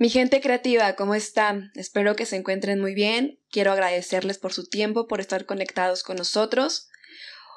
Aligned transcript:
Mi 0.00 0.08
gente 0.08 0.40
creativa, 0.40 0.96
¿cómo 0.96 1.14
están? 1.14 1.72
Espero 1.74 2.16
que 2.16 2.24
se 2.24 2.36
encuentren 2.36 2.80
muy 2.80 2.94
bien. 2.94 3.38
Quiero 3.50 3.70
agradecerles 3.70 4.38
por 4.38 4.54
su 4.54 4.66
tiempo, 4.66 5.06
por 5.06 5.20
estar 5.20 5.44
conectados 5.44 6.02
con 6.04 6.16
nosotros. 6.16 6.88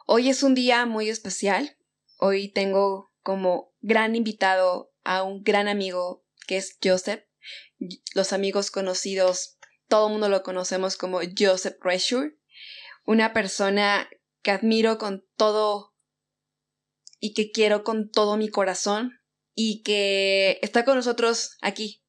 Hoy 0.07 0.27
es 0.27 0.43
un 0.43 0.53
día 0.53 0.85
muy 0.85 1.07
especial. 1.07 1.77
Hoy 2.17 2.49
tengo 2.49 3.13
como 3.21 3.71
gran 3.79 4.17
invitado 4.17 4.91
a 5.05 5.23
un 5.23 5.41
gran 5.41 5.69
amigo 5.69 6.25
que 6.45 6.57
es 6.57 6.77
Joseph. 6.83 7.23
Los 8.13 8.33
amigos 8.33 8.71
conocidos, 8.71 9.57
todo 9.87 10.07
el 10.07 10.11
mundo 10.11 10.27
lo 10.27 10.43
conocemos 10.43 10.97
como 10.97 11.21
Joseph 11.39 11.77
Reshure. 11.79 12.35
Una 13.05 13.31
persona 13.31 14.09
que 14.41 14.51
admiro 14.51 14.97
con 14.97 15.25
todo 15.37 15.95
y 17.21 17.33
que 17.35 17.51
quiero 17.51 17.85
con 17.85 18.11
todo 18.11 18.35
mi 18.35 18.49
corazón 18.49 19.17
y 19.55 19.81
que 19.83 20.59
está 20.61 20.83
con 20.83 20.97
nosotros 20.97 21.55
aquí 21.61 22.02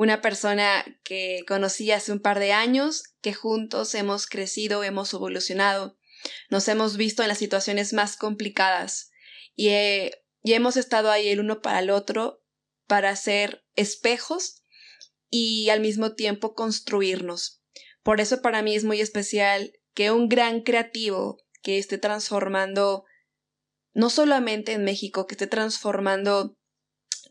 una 0.00 0.22
persona 0.22 0.82
que 1.04 1.44
conocí 1.46 1.90
hace 1.90 2.10
un 2.10 2.20
par 2.20 2.38
de 2.38 2.52
años, 2.52 3.02
que 3.20 3.34
juntos 3.34 3.94
hemos 3.94 4.26
crecido, 4.26 4.82
hemos 4.82 5.12
evolucionado, 5.12 5.98
nos 6.48 6.68
hemos 6.68 6.96
visto 6.96 7.20
en 7.20 7.28
las 7.28 7.36
situaciones 7.36 7.92
más 7.92 8.16
complicadas 8.16 9.10
y, 9.54 9.68
y 10.42 10.54
hemos 10.54 10.78
estado 10.78 11.10
ahí 11.10 11.28
el 11.28 11.40
uno 11.40 11.60
para 11.60 11.80
el 11.80 11.90
otro 11.90 12.42
para 12.86 13.14
ser 13.14 13.62
espejos 13.76 14.64
y 15.28 15.68
al 15.68 15.80
mismo 15.80 16.14
tiempo 16.14 16.54
construirnos. 16.54 17.62
Por 18.02 18.22
eso 18.22 18.40
para 18.40 18.62
mí 18.62 18.74
es 18.74 18.84
muy 18.84 19.02
especial 19.02 19.74
que 19.92 20.12
un 20.12 20.30
gran 20.30 20.62
creativo 20.62 21.36
que 21.60 21.76
esté 21.76 21.98
transformando 21.98 23.04
no 23.92 24.08
solamente 24.08 24.72
en 24.72 24.82
México, 24.82 25.26
que 25.26 25.34
esté 25.34 25.46
transformando 25.46 26.56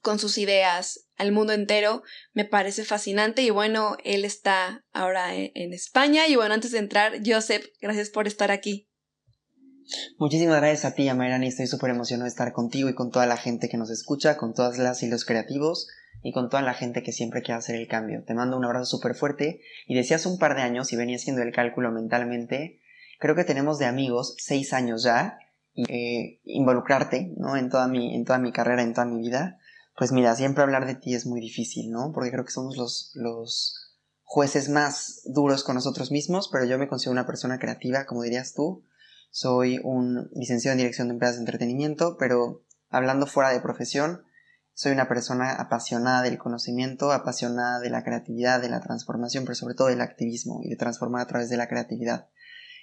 con 0.01 0.19
sus 0.19 0.37
ideas 0.37 1.07
al 1.17 1.31
mundo 1.31 1.53
entero, 1.53 2.03
me 2.33 2.45
parece 2.45 2.83
fascinante 2.83 3.41
y 3.41 3.49
bueno, 3.49 3.97
él 4.03 4.25
está 4.25 4.85
ahora 4.93 5.35
e-, 5.35 5.51
en, 5.55 5.73
España 5.73 6.27
y 6.27 6.35
bueno, 6.35 6.53
antes 6.53 6.71
de 6.71 6.79
entrar, 6.79 7.19
Joseph, 7.25 7.65
gracias 7.81 8.09
por 8.09 8.27
estar 8.27 8.51
aquí. 8.51 8.87
Muchísimas 10.17 10.57
gracias 10.57 10.85
a 10.85 10.93
ti, 10.95 11.07
Amairani, 11.09 11.47
estoy 11.47 11.67
súper 11.67 11.89
emocionado 11.89 12.25
de 12.25 12.29
estar 12.29 12.53
contigo 12.53 12.89
y 12.89 12.95
con 12.95 13.11
toda 13.11 13.25
la 13.25 13.37
gente 13.37 13.69
que 13.69 13.77
nos 13.77 13.89
escucha, 13.89 14.37
con 14.37 14.53
todas 14.53 14.77
las 14.77 15.01
y 15.03 15.09
los 15.09 15.25
creativos 15.25 15.87
y 16.21 16.31
con 16.31 16.49
toda 16.49 16.61
la 16.61 16.73
gente 16.73 17.01
que 17.01 17.11
siempre 17.11 17.41
quiere 17.41 17.57
hacer 17.57 17.75
el 17.75 17.87
cambio. 17.87 18.23
Te 18.23 18.33
mando 18.33 18.57
un 18.57 18.65
abrazo 18.65 18.85
súper 18.85 19.15
fuerte 19.15 19.61
y 19.87 19.95
decías 19.95 20.25
un 20.25 20.37
par 20.37 20.55
de 20.55 20.61
años 20.61 20.93
y 20.93 20.95
venía 20.95 21.15
haciendo 21.15 21.41
el 21.41 21.51
cálculo 21.51 21.91
mentalmente, 21.91 22.81
creo 23.19 23.35
que 23.35 23.43
tenemos 23.43 23.79
de 23.79 23.85
amigos 23.85 24.35
seis 24.37 24.73
años 24.73 25.03
ya, 25.03 25.39
y, 25.73 25.83
eh, 25.91 26.39
involucrarte, 26.43 27.33
¿no? 27.37 27.55
En 27.55 27.69
toda 27.69 27.87
mi, 27.87 28.15
en 28.15 28.25
toda 28.25 28.37
mi 28.37 28.51
carrera, 28.51 28.83
en 28.83 28.93
toda 28.93 29.05
mi 29.05 29.19
vida 29.19 29.59
pues 29.99 30.13
mira, 30.13 30.33
siempre 30.33 30.63
hablar 30.63 30.87
de 30.87 30.95
ti 30.95 31.13
es 31.13 31.25
muy 31.25 31.41
difícil, 31.41 31.91
¿no? 31.91 32.13
Porque 32.13 32.31
creo 32.31 32.45
que 32.45 32.53
somos 32.53 32.77
los, 32.77 33.11
los 33.15 33.97
jueces 34.23 34.69
más 34.69 35.23
duros 35.25 35.65
con 35.65 35.75
nosotros 35.75 36.09
mismos, 36.09 36.47
pero 36.49 36.63
yo 36.63 36.79
me 36.79 36.87
considero 36.87 37.11
una 37.11 37.25
persona 37.25 37.59
creativa, 37.59 38.05
como 38.05 38.23
dirías 38.23 38.53
tú. 38.53 38.85
Soy 39.29 39.81
un 39.83 40.29
licenciado 40.31 40.71
en 40.71 40.77
Dirección 40.77 41.09
de 41.09 41.15
Empresas 41.15 41.35
de 41.35 41.41
Entretenimiento, 41.41 42.15
pero 42.17 42.63
hablando 42.89 43.27
fuera 43.27 43.49
de 43.49 43.59
profesión, 43.59 44.23
soy 44.73 44.93
una 44.93 45.09
persona 45.09 45.51
apasionada 45.51 46.21
del 46.21 46.37
conocimiento, 46.37 47.11
apasionada 47.11 47.81
de 47.81 47.89
la 47.89 48.05
creatividad, 48.05 48.61
de 48.61 48.69
la 48.69 48.79
transformación, 48.79 49.43
pero 49.43 49.55
sobre 49.55 49.75
todo 49.75 49.89
del 49.89 49.99
activismo 49.99 50.61
y 50.63 50.69
de 50.69 50.77
transformar 50.77 51.23
a 51.23 51.27
través 51.27 51.49
de 51.49 51.57
la 51.57 51.67
creatividad. 51.67 52.29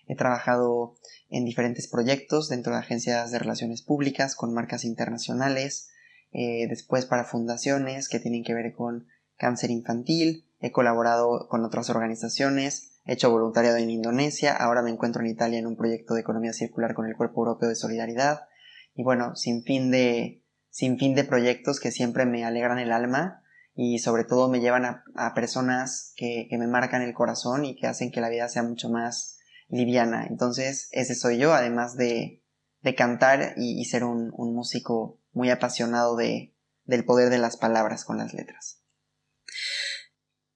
He 0.07 0.17
trabajado 0.17 0.97
en 1.31 1.47
diferentes 1.47 1.89
proyectos 1.89 2.51
dentro 2.51 2.75
de 2.75 2.81
agencias 2.81 3.31
de 3.31 3.39
relaciones 3.39 3.81
públicas, 3.81 4.37
con 4.37 4.53
marcas 4.53 4.85
internacionales, 4.85 5.89
eh, 6.33 6.67
después 6.69 7.07
para 7.07 7.25
fundaciones 7.25 8.09
que 8.09 8.21
tienen 8.21 8.45
que 8.45 8.55
ver 8.55 8.75
con 8.75 9.07
cáncer 9.37 9.71
infantil, 9.71 10.47
he 10.61 10.73
colaborado 10.73 11.49
con 11.49 11.65
otras 11.65 11.91
organizaciones, 11.91 13.01
he 13.05 13.13
hecho 13.13 13.31
voluntariado 13.31 13.77
en 13.77 13.91
Indonesia, 13.91 14.55
ahora 14.55 14.83
me 14.83 14.91
encuentro 14.91 15.23
en 15.23 15.29
Italia 15.29 15.59
en 15.59 15.67
un 15.67 15.77
proyecto 15.77 16.15
de 16.15 16.21
economía 16.21 16.53
circular 16.53 16.95
con 16.95 17.07
el 17.07 17.17
Cuerpo 17.17 17.43
Europeo 17.43 17.69
de 17.69 17.77
Solidaridad. 17.77 18.49
Y 18.95 19.03
bueno, 19.03 19.37
sin 19.37 19.63
fin 19.63 19.91
de, 19.91 20.43
sin 20.71 20.99
fin 20.99 21.15
de 21.15 21.25
proyectos 21.25 21.81
que 21.81 21.93
siempre 21.93 22.27
me 22.27 22.45
alegran 22.45 22.79
el 22.79 22.93
alma 22.93 23.43
y 23.75 23.99
sobre 23.99 24.25
todo 24.25 24.49
me 24.49 24.61
llevan 24.61 24.85
a, 24.87 25.35
personas 25.35 26.13
que, 26.17 26.49
me 26.53 26.67
marcan 26.67 27.03
el 27.03 27.13
corazón 27.13 27.67
y 27.67 27.77
que 27.77 27.87
hacen 27.87 28.11
que 28.11 28.23
la 28.23 28.31
vida 28.31 28.49
sea 28.49 28.63
mucho 28.63 28.89
más 28.89 29.39
liviana. 29.69 30.27
Entonces, 30.27 30.89
ese 30.93 31.15
soy 31.15 31.37
yo, 31.37 31.53
además 31.53 31.97
de, 31.97 32.43
de 32.81 32.95
cantar 32.95 33.53
y, 33.59 33.85
ser 33.85 34.05
un, 34.05 34.33
un 34.35 34.55
músico 34.55 35.21
muy 35.37 35.51
apasionado 35.51 36.17
de, 36.17 36.55
del 36.85 37.05
poder 37.05 37.29
de 37.29 37.39
las 37.39 37.59
palabras 37.59 38.07
con 38.07 38.17
las 38.17 38.33
letras. 38.33 38.83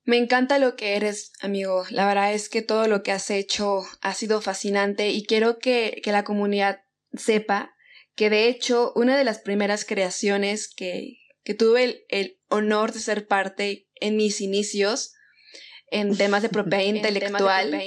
Me 0.05 0.17
encanta 0.17 0.59
lo 0.59 0.75
que 0.75 0.97
eres, 0.97 1.33
amigo. 1.43 1.85
La 1.91 2.07
verdad 2.07 2.33
es 2.33 2.49
que 2.49 2.63
todo 2.63 2.89
lo 2.89 3.03
que 3.03 3.13
has 3.13 3.31
hecho 3.31 3.83
ha 4.01 4.15
sido 4.15 4.41
fascinante 4.41 5.11
y 5.11 5.25
quiero 5.27 5.59
que, 5.59 6.01
que 6.03 6.13
la 6.13 6.25
comunidad 6.25 6.81
sepa 7.13 7.75
que 8.15 8.31
de 8.31 8.49
hecho 8.49 8.93
una 8.97 9.19
de 9.19 9.25
las 9.25 9.39
primeras 9.39 9.85
creaciones 9.85 10.73
que, 10.75 11.19
que 11.45 11.53
tuve 11.53 11.85
el, 11.85 12.05
el, 12.09 12.41
honor 12.49 12.93
de 12.93 13.01
ser 13.01 13.29
parte 13.29 13.87
en 13.97 14.17
mis 14.17 14.41
inicios 14.41 15.13
en 15.91 16.17
temas 16.17 16.43
de 16.43 16.49
propiedad 16.49 16.85
intelectual, 16.85 17.79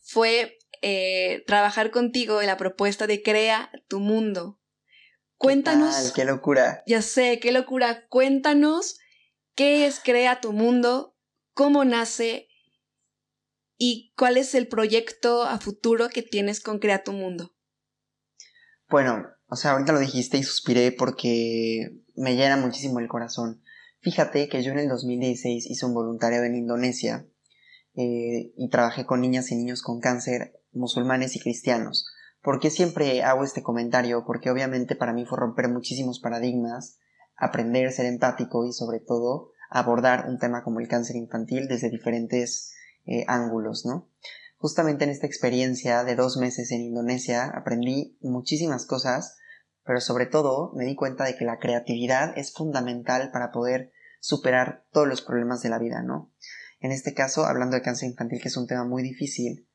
fue 0.00 0.58
eh, 0.80 1.44
trabajar 1.46 1.90
contigo 1.90 2.40
en 2.40 2.46
la 2.46 2.56
propuesta 2.56 3.06
de 3.06 3.22
Crea 3.22 3.70
tu 3.88 4.00
mundo. 4.00 4.58
Cuéntanos. 5.38 6.12
¿Qué, 6.14 6.24
locura! 6.24 6.82
Ya 6.86 7.02
sé, 7.02 7.38
qué 7.40 7.52
locura. 7.52 8.06
Cuéntanos 8.08 8.98
qué 9.54 9.86
es 9.86 10.00
Crea 10.00 10.40
tu 10.40 10.52
Mundo, 10.52 11.16
cómo 11.52 11.84
nace 11.84 12.48
y 13.78 14.12
cuál 14.16 14.36
es 14.36 14.54
el 14.54 14.68
proyecto 14.68 15.42
a 15.42 15.58
futuro 15.58 16.08
que 16.08 16.22
tienes 16.22 16.60
con 16.60 16.78
Crea 16.78 17.04
tu 17.04 17.12
Mundo. 17.12 17.54
Bueno, 18.88 19.26
o 19.48 19.56
sea, 19.56 19.72
ahorita 19.72 19.92
lo 19.92 19.98
dijiste 19.98 20.38
y 20.38 20.42
suspiré 20.42 20.92
porque 20.92 22.00
me 22.14 22.36
llena 22.36 22.56
muchísimo 22.56 23.00
el 23.00 23.08
corazón. 23.08 23.62
Fíjate 24.00 24.48
que 24.48 24.62
yo 24.62 24.72
en 24.72 24.78
el 24.78 24.88
2016 24.88 25.66
hice 25.66 25.86
un 25.86 25.94
voluntariado 25.94 26.44
en 26.44 26.54
Indonesia 26.54 27.26
eh, 27.94 28.52
y 28.56 28.68
trabajé 28.70 29.04
con 29.04 29.20
niñas 29.20 29.50
y 29.50 29.56
niños 29.56 29.82
con 29.82 30.00
cáncer, 30.00 30.60
musulmanes 30.72 31.36
y 31.36 31.40
cristianos. 31.40 32.06
¿Por 32.46 32.60
qué 32.60 32.70
siempre 32.70 33.24
hago 33.24 33.42
este 33.42 33.64
comentario? 33.64 34.22
Porque 34.24 34.50
obviamente 34.50 34.94
para 34.94 35.12
mí 35.12 35.24
fue 35.26 35.36
romper 35.36 35.68
muchísimos 35.68 36.20
paradigmas, 36.20 37.00
aprender, 37.36 37.90
ser 37.90 38.06
empático 38.06 38.64
y 38.64 38.72
sobre 38.72 39.00
todo 39.00 39.50
abordar 39.68 40.26
un 40.28 40.38
tema 40.38 40.62
como 40.62 40.78
el 40.78 40.86
cáncer 40.86 41.16
infantil 41.16 41.66
desde 41.66 41.90
diferentes 41.90 42.72
eh, 43.04 43.24
ángulos, 43.26 43.84
¿no? 43.84 44.12
Justamente 44.58 45.02
en 45.02 45.10
esta 45.10 45.26
experiencia 45.26 46.04
de 46.04 46.14
dos 46.14 46.36
meses 46.36 46.70
en 46.70 46.82
Indonesia 46.82 47.50
aprendí 47.52 48.16
muchísimas 48.20 48.86
cosas, 48.86 49.38
pero 49.84 50.00
sobre 50.00 50.26
todo 50.26 50.70
me 50.76 50.84
di 50.84 50.94
cuenta 50.94 51.24
de 51.24 51.34
que 51.34 51.44
la 51.44 51.58
creatividad 51.58 52.38
es 52.38 52.52
fundamental 52.52 53.32
para 53.32 53.50
poder 53.50 53.90
superar 54.20 54.86
todos 54.92 55.08
los 55.08 55.20
problemas 55.20 55.62
de 55.62 55.70
la 55.70 55.80
vida, 55.80 56.00
¿no? 56.04 56.32
En 56.78 56.92
este 56.92 57.12
caso, 57.12 57.44
hablando 57.44 57.74
de 57.74 57.82
cáncer 57.82 58.08
infantil, 58.08 58.40
que 58.40 58.50
es 58.50 58.56
un 58.56 58.68
tema 58.68 58.84
muy 58.84 59.02
difícil, 59.02 59.66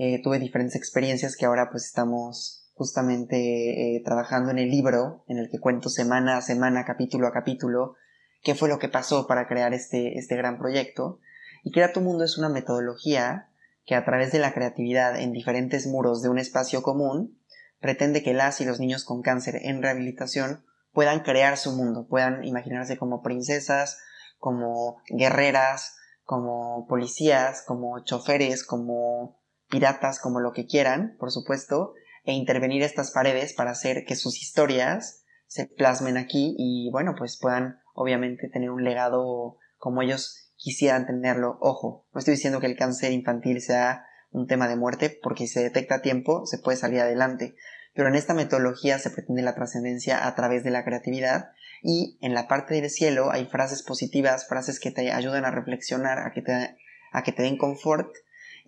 eh, 0.00 0.22
tuve 0.22 0.38
diferentes 0.38 0.76
experiencias 0.76 1.36
que 1.36 1.44
ahora 1.44 1.70
pues 1.70 1.84
estamos 1.84 2.70
justamente 2.74 3.96
eh, 3.96 4.02
trabajando 4.04 4.52
en 4.52 4.58
el 4.58 4.70
libro 4.70 5.24
en 5.26 5.38
el 5.38 5.50
que 5.50 5.58
cuento 5.58 5.88
semana 5.88 6.36
a 6.36 6.40
semana, 6.40 6.84
capítulo 6.84 7.26
a 7.26 7.32
capítulo, 7.32 7.96
qué 8.44 8.54
fue 8.54 8.68
lo 8.68 8.78
que 8.78 8.88
pasó 8.88 9.26
para 9.26 9.48
crear 9.48 9.74
este, 9.74 10.16
este 10.16 10.36
gran 10.36 10.56
proyecto. 10.56 11.18
Y 11.64 11.72
Crea 11.72 11.92
tu 11.92 12.00
Mundo 12.00 12.22
es 12.22 12.38
una 12.38 12.48
metodología 12.48 13.48
que 13.84 13.96
a 13.96 14.04
través 14.04 14.30
de 14.30 14.38
la 14.38 14.54
creatividad 14.54 15.18
en 15.18 15.32
diferentes 15.32 15.88
muros 15.88 16.22
de 16.22 16.28
un 16.28 16.38
espacio 16.38 16.80
común 16.80 17.36
pretende 17.80 18.22
que 18.22 18.34
las 18.34 18.60
y 18.60 18.64
los 18.64 18.78
niños 18.78 19.04
con 19.04 19.22
cáncer 19.22 19.56
en 19.62 19.82
rehabilitación 19.82 20.64
puedan 20.92 21.20
crear 21.24 21.56
su 21.56 21.72
mundo, 21.72 22.06
puedan 22.06 22.44
imaginarse 22.44 22.98
como 22.98 23.20
princesas, 23.20 23.98
como 24.38 25.02
guerreras, 25.08 25.96
como 26.22 26.86
policías, 26.86 27.64
como 27.66 28.04
choferes, 28.04 28.62
como 28.62 29.37
piratas 29.68 30.18
como 30.20 30.40
lo 30.40 30.52
que 30.52 30.66
quieran, 30.66 31.16
por 31.18 31.30
supuesto, 31.30 31.94
e 32.24 32.32
intervenir 32.32 32.82
estas 32.82 33.10
paredes 33.12 33.54
para 33.54 33.70
hacer 33.70 34.04
que 34.04 34.16
sus 34.16 34.40
historias 34.40 35.24
se 35.46 35.66
plasmen 35.66 36.16
aquí 36.16 36.54
y 36.58 36.90
bueno, 36.90 37.14
pues 37.16 37.38
puedan 37.40 37.80
obviamente 37.94 38.48
tener 38.48 38.70
un 38.70 38.84
legado 38.84 39.56
como 39.78 40.02
ellos 40.02 40.52
quisieran 40.56 41.06
tenerlo. 41.06 41.58
Ojo, 41.60 42.06
no 42.12 42.18
estoy 42.18 42.34
diciendo 42.34 42.60
que 42.60 42.66
el 42.66 42.76
cáncer 42.76 43.12
infantil 43.12 43.60
sea 43.62 44.04
un 44.30 44.46
tema 44.46 44.68
de 44.68 44.76
muerte, 44.76 45.18
porque 45.22 45.46
si 45.46 45.54
se 45.54 45.62
detecta 45.62 45.96
a 45.96 46.02
tiempo 46.02 46.44
se 46.46 46.58
puede 46.58 46.76
salir 46.76 47.00
adelante. 47.00 47.54
Pero 47.94 48.08
en 48.08 48.14
esta 48.14 48.34
metodología 48.34 48.98
se 48.98 49.10
pretende 49.10 49.42
la 49.42 49.54
trascendencia 49.54 50.26
a 50.26 50.34
través 50.34 50.62
de 50.64 50.70
la 50.70 50.84
creatividad 50.84 51.50
y 51.82 52.18
en 52.20 52.34
la 52.34 52.46
parte 52.46 52.74
del 52.74 52.90
cielo 52.90 53.30
hay 53.30 53.46
frases 53.46 53.82
positivas, 53.82 54.46
frases 54.46 54.80
que 54.80 54.90
te 54.90 55.10
ayudan 55.12 55.44
a 55.44 55.50
reflexionar, 55.50 56.18
a 56.18 56.32
que 56.32 56.42
te, 56.42 56.76
a 57.12 57.22
que 57.22 57.32
te 57.32 57.42
den 57.42 57.56
confort 57.56 58.12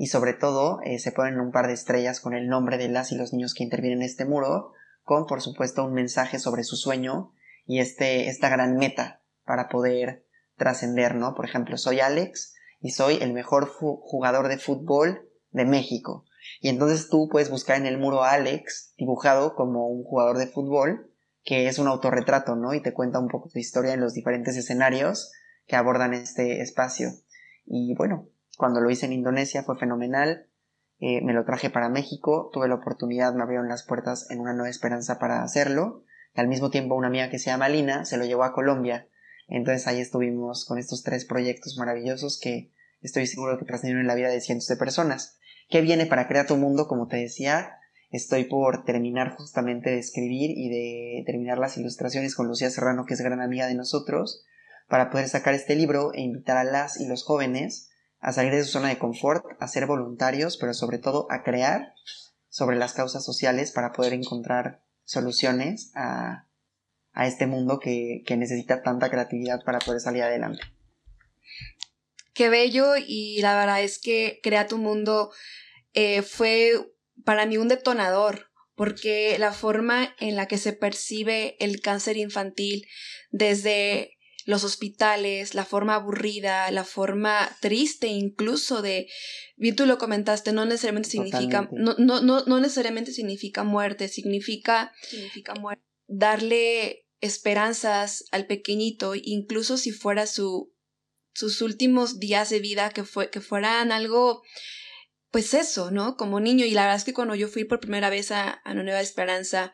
y 0.01 0.07
sobre 0.07 0.33
todo 0.33 0.81
eh, 0.83 0.99
se 0.99 1.13
ponen 1.13 1.39
un 1.39 1.53
par 1.53 1.67
de 1.67 1.75
estrellas 1.75 2.21
con 2.21 2.33
el 2.33 2.49
nombre 2.49 2.79
de 2.79 2.89
las 2.89 3.13
y 3.13 3.17
los 3.17 3.35
niños 3.35 3.53
que 3.53 3.65
intervienen 3.65 3.99
en 3.99 4.07
este 4.07 4.25
muro, 4.25 4.73
con 5.03 5.27
por 5.27 5.43
supuesto 5.43 5.85
un 5.85 5.93
mensaje 5.93 6.39
sobre 6.39 6.65
su 6.65 6.77
sueño 6.77 7.35
y 7.67 7.81
este, 7.81 8.29
esta 8.29 8.49
gran 8.49 8.79
meta 8.79 9.21
para 9.45 9.69
poder 9.69 10.25
trascender, 10.57 11.17
¿no? 11.17 11.35
Por 11.35 11.45
ejemplo, 11.45 11.77
soy 11.77 12.01
Alex 12.01 12.55
y 12.81 12.93
soy 12.93 13.19
el 13.21 13.35
mejor 13.35 13.69
jugador 13.69 14.49
de 14.49 14.57
fútbol 14.57 15.29
de 15.51 15.67
México. 15.67 16.25
Y 16.63 16.71
entonces 16.71 17.11
tú 17.11 17.29
puedes 17.31 17.51
buscar 17.51 17.77
en 17.77 17.85
el 17.85 17.99
muro 17.99 18.25
a 18.25 18.31
Alex 18.31 18.95
dibujado 18.97 19.55
como 19.55 19.87
un 19.89 20.03
jugador 20.05 20.39
de 20.39 20.47
fútbol, 20.47 21.13
que 21.45 21.69
es 21.69 21.79
un 21.79 21.89
autorretrato, 21.89 22.57
¿no? 22.57 22.73
Y 22.73 22.81
te 22.81 22.95
cuenta 22.95 23.19
un 23.19 23.29
poco 23.29 23.51
su 23.51 23.59
historia 23.59 23.93
en 23.93 24.01
los 24.01 24.15
diferentes 24.15 24.57
escenarios 24.57 25.31
que 25.67 25.77
abordan 25.77 26.15
este 26.15 26.63
espacio. 26.63 27.11
Y 27.67 27.95
bueno, 27.97 28.30
cuando 28.61 28.81
lo 28.81 28.91
hice 28.91 29.07
en 29.07 29.15
Indonesia 29.15 29.65
fue 29.65 29.77
fenomenal. 29.77 30.47
Eh, 31.01 31.23
me 31.23 31.33
lo 31.33 31.45
traje 31.45 31.71
para 31.71 31.89
México, 31.89 32.51
tuve 32.53 32.69
la 32.69 32.75
oportunidad, 32.75 33.35
me 33.35 33.43
abrieron 33.43 33.69
las 33.69 33.83
puertas 33.83 34.31
en 34.31 34.39
una 34.39 34.53
nueva 34.53 34.69
esperanza 34.69 35.19
para 35.19 35.43
hacerlo. 35.43 36.05
Y 36.35 36.41
al 36.41 36.47
mismo 36.47 36.71
tiempo 36.71 36.95
una 36.95 37.09
amiga 37.09 37.31
que 37.31 37.39
se 37.39 37.51
llama 37.51 37.71
Lina 37.71 38.05
se 38.05 38.19
lo 38.19 38.27
llevó 38.27 38.45
a 38.45 38.53
Colombia. 38.53 39.09
Entonces 39.49 39.89
ahí 39.89 39.99
estuvimos 39.99 40.67
con 40.67 40.79
estos 40.79 41.03
tres 41.03 41.25
proyectos 41.25 41.77
maravillosos 41.79 42.39
que 42.39 42.71
estoy 43.01 43.27
seguro 43.27 43.59
que 43.59 43.65
trascendieron 43.65 44.03
en 44.03 44.07
la 44.07 44.15
vida 44.15 44.29
de 44.29 44.41
cientos 44.41 44.69
de 44.69 44.77
personas. 44.77 45.39
¿Qué 45.71 45.81
viene 45.81 46.07
para 46.07 46.29
Crear 46.29 46.47
tu 46.47 46.57
Mundo? 46.57 46.87
Como 46.87 47.09
te 47.09 47.17
decía, 47.17 47.79
estoy 48.11 48.45
por 48.45 48.85
terminar 48.85 49.37
justamente 49.37 49.91
de 49.91 49.99
escribir 49.99 50.51
y 50.51 50.69
de 50.69 51.25
terminar 51.25 51.59
las 51.59 51.79
ilustraciones 51.79 52.35
con 52.35 52.47
Lucía 52.47 52.71
Serrano, 52.71 53.07
que 53.07 53.15
es 53.15 53.21
gran 53.23 53.41
amiga 53.41 53.67
de 53.67 53.75
nosotros, 53.75 54.45
para 54.89 55.11
poder 55.11 55.29
sacar 55.29 55.55
este 55.55 55.77
libro 55.77 56.13
e 56.13 56.21
invitar 56.21 56.59
a 56.59 56.65
las 56.65 57.01
y 57.01 57.07
los 57.09 57.25
jóvenes 57.25 57.90
a 58.21 58.33
salir 58.33 58.53
de 58.53 58.65
su 58.65 58.73
zona 58.73 58.89
de 58.89 58.99
confort, 58.99 59.45
a 59.59 59.69
ser 59.69 59.87
voluntarios, 59.87 60.57
pero 60.57 60.75
sobre 60.75 60.99
todo 60.99 61.27
a 61.31 61.43
crear 61.43 61.95
sobre 62.49 62.77
las 62.77 62.93
causas 62.93 63.25
sociales 63.25 63.73
para 63.73 63.93
poder 63.93 64.13
encontrar 64.13 64.83
soluciones 65.05 65.93
a, 65.95 66.47
este 67.25 67.47
mundo 67.47 67.81
que, 67.81 68.23
que 68.25 68.37
necesita 68.37 68.83
tanta 68.83 69.11
creatividad 69.11 69.63
para 69.65 69.79
poder 69.79 70.01
salir 70.01 70.23
adelante. 70.23 70.63
Qué 72.33 72.49
bello 72.49 72.95
y 72.97 73.41
la 73.43 73.55
verdad 73.55 73.83
es 73.83 73.99
que 73.99 74.41
Crea 74.43 74.67
tu 74.67 74.79
Mundo 74.79 75.31
eh, 75.93 76.23
fue 76.23 76.73
para 77.25 77.45
mí 77.47 77.57
un 77.59 77.69
detonador 77.69 78.51
porque 78.75 79.37
la 79.39 79.53
forma 79.53 80.15
en 80.21 80.37
la 80.37 80.47
que 80.47 80.57
se 80.57 80.73
percibe 80.73 81.57
el 81.61 81.83
cáncer 81.83 82.17
infantil 82.17 82.87
desde 83.31 84.17
los 84.47 84.65
hospitales, 84.65 85.55
la 85.55 85.65
forma 85.65 85.95
aburrida, 85.95 86.71
la 86.71 86.85
forma 86.85 87.57
triste 87.61 88.07
incluso 88.09 88.83
de, 88.83 89.09
bien 89.57 89.77
tú 89.77 89.87
lo 89.87 89.99
comentaste, 89.99 90.53
no 90.53 90.65
necesariamente 90.65 91.11
significa, 91.11 91.69
no, 91.73 91.95
no, 91.99 92.21
no, 92.21 92.45
no, 92.45 92.61
necesariamente 92.61 93.13
significa 93.13 93.65
muerte, 93.65 94.09
significa, 94.09 94.93
significa 95.03 95.55
muerte. 95.55 95.85
darle 96.07 97.07
esperanzas 97.21 98.25
al 98.31 98.47
pequeñito, 98.47 99.15
incluso 99.15 99.77
si 99.77 99.93
fuera 99.93 100.27
su, 100.27 100.73
sus 101.35 101.61
últimos 101.63 102.19
días 102.19 102.51
de 102.51 102.61
vida, 102.61 102.91
que, 102.91 103.05
fue, 103.05 103.31
que 103.31 103.41
fueran 103.41 103.93
algo 103.93 104.43
pues 105.31 105.55
eso, 105.55 105.91
¿no? 105.91 106.17
Como 106.17 106.41
niño. 106.41 106.67
Y 106.67 106.73
la 106.73 106.83
verdad 106.83 106.97
es 106.97 107.05
que 107.05 107.15
cuando 107.15 107.37
yo 107.37 107.47
fui 107.47 107.65
por 107.65 107.79
primera 107.79 108.11
vez 108.11 108.33
a, 108.33 108.61
a 108.65 108.75
Nueva 108.75 109.01
Esperanza 109.01 109.73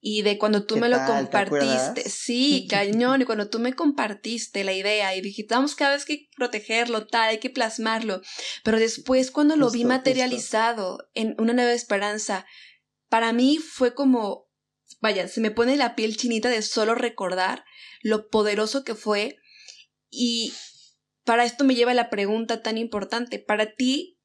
y 0.00 0.22
de 0.22 0.38
cuando 0.38 0.64
tú 0.64 0.78
me 0.78 0.88
lo 0.88 1.04
compartiste, 1.04 2.08
sí, 2.08 2.66
cañón, 2.68 3.22
y 3.22 3.24
cuando 3.24 3.48
tú 3.48 3.58
me 3.58 3.74
compartiste 3.74 4.64
la 4.64 4.72
idea 4.72 5.14
y 5.14 5.20
dijiste, 5.20 5.54
vamos 5.54 5.74
cada 5.74 5.92
vez 5.92 6.04
que 6.04 6.28
protegerlo, 6.36 7.06
tal, 7.06 7.28
hay 7.28 7.38
que 7.38 7.50
plasmarlo. 7.50 8.22
Pero 8.64 8.78
después 8.78 9.30
cuando 9.30 9.56
lo 9.56 9.70
vi 9.70 9.84
materializado 9.84 11.10
en 11.14 11.34
una 11.38 11.52
nueva 11.52 11.72
esperanza, 11.72 12.46
para 13.08 13.32
mí 13.32 13.58
fue 13.58 13.94
como, 13.94 14.48
vaya, 15.00 15.28
se 15.28 15.40
me 15.40 15.50
pone 15.50 15.76
la 15.76 15.94
piel 15.96 16.16
chinita 16.16 16.48
de 16.48 16.62
solo 16.62 16.94
recordar 16.94 17.64
lo 18.00 18.28
poderoso 18.28 18.84
que 18.84 18.94
fue 18.94 19.36
y 20.08 20.54
para 21.24 21.44
esto 21.44 21.64
me 21.64 21.74
lleva 21.74 21.92
la 21.92 22.08
pregunta 22.08 22.62
tan 22.62 22.78
importante, 22.78 23.38
para 23.38 23.74
ti, 23.74 24.16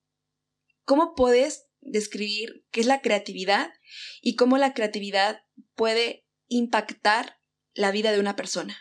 ¿Cómo 0.86 1.16
puedes 1.16 1.66
describir 1.82 2.64
qué 2.72 2.82
es 2.82 2.86
la 2.86 3.02
creatividad 3.02 3.74
y 4.22 4.36
cómo 4.36 4.58
la 4.58 4.74
creatividad 4.74 5.42
puede 5.76 6.26
impactar 6.48 7.38
la 7.74 7.92
vida 7.92 8.12
de 8.12 8.20
una 8.20 8.36
persona? 8.36 8.76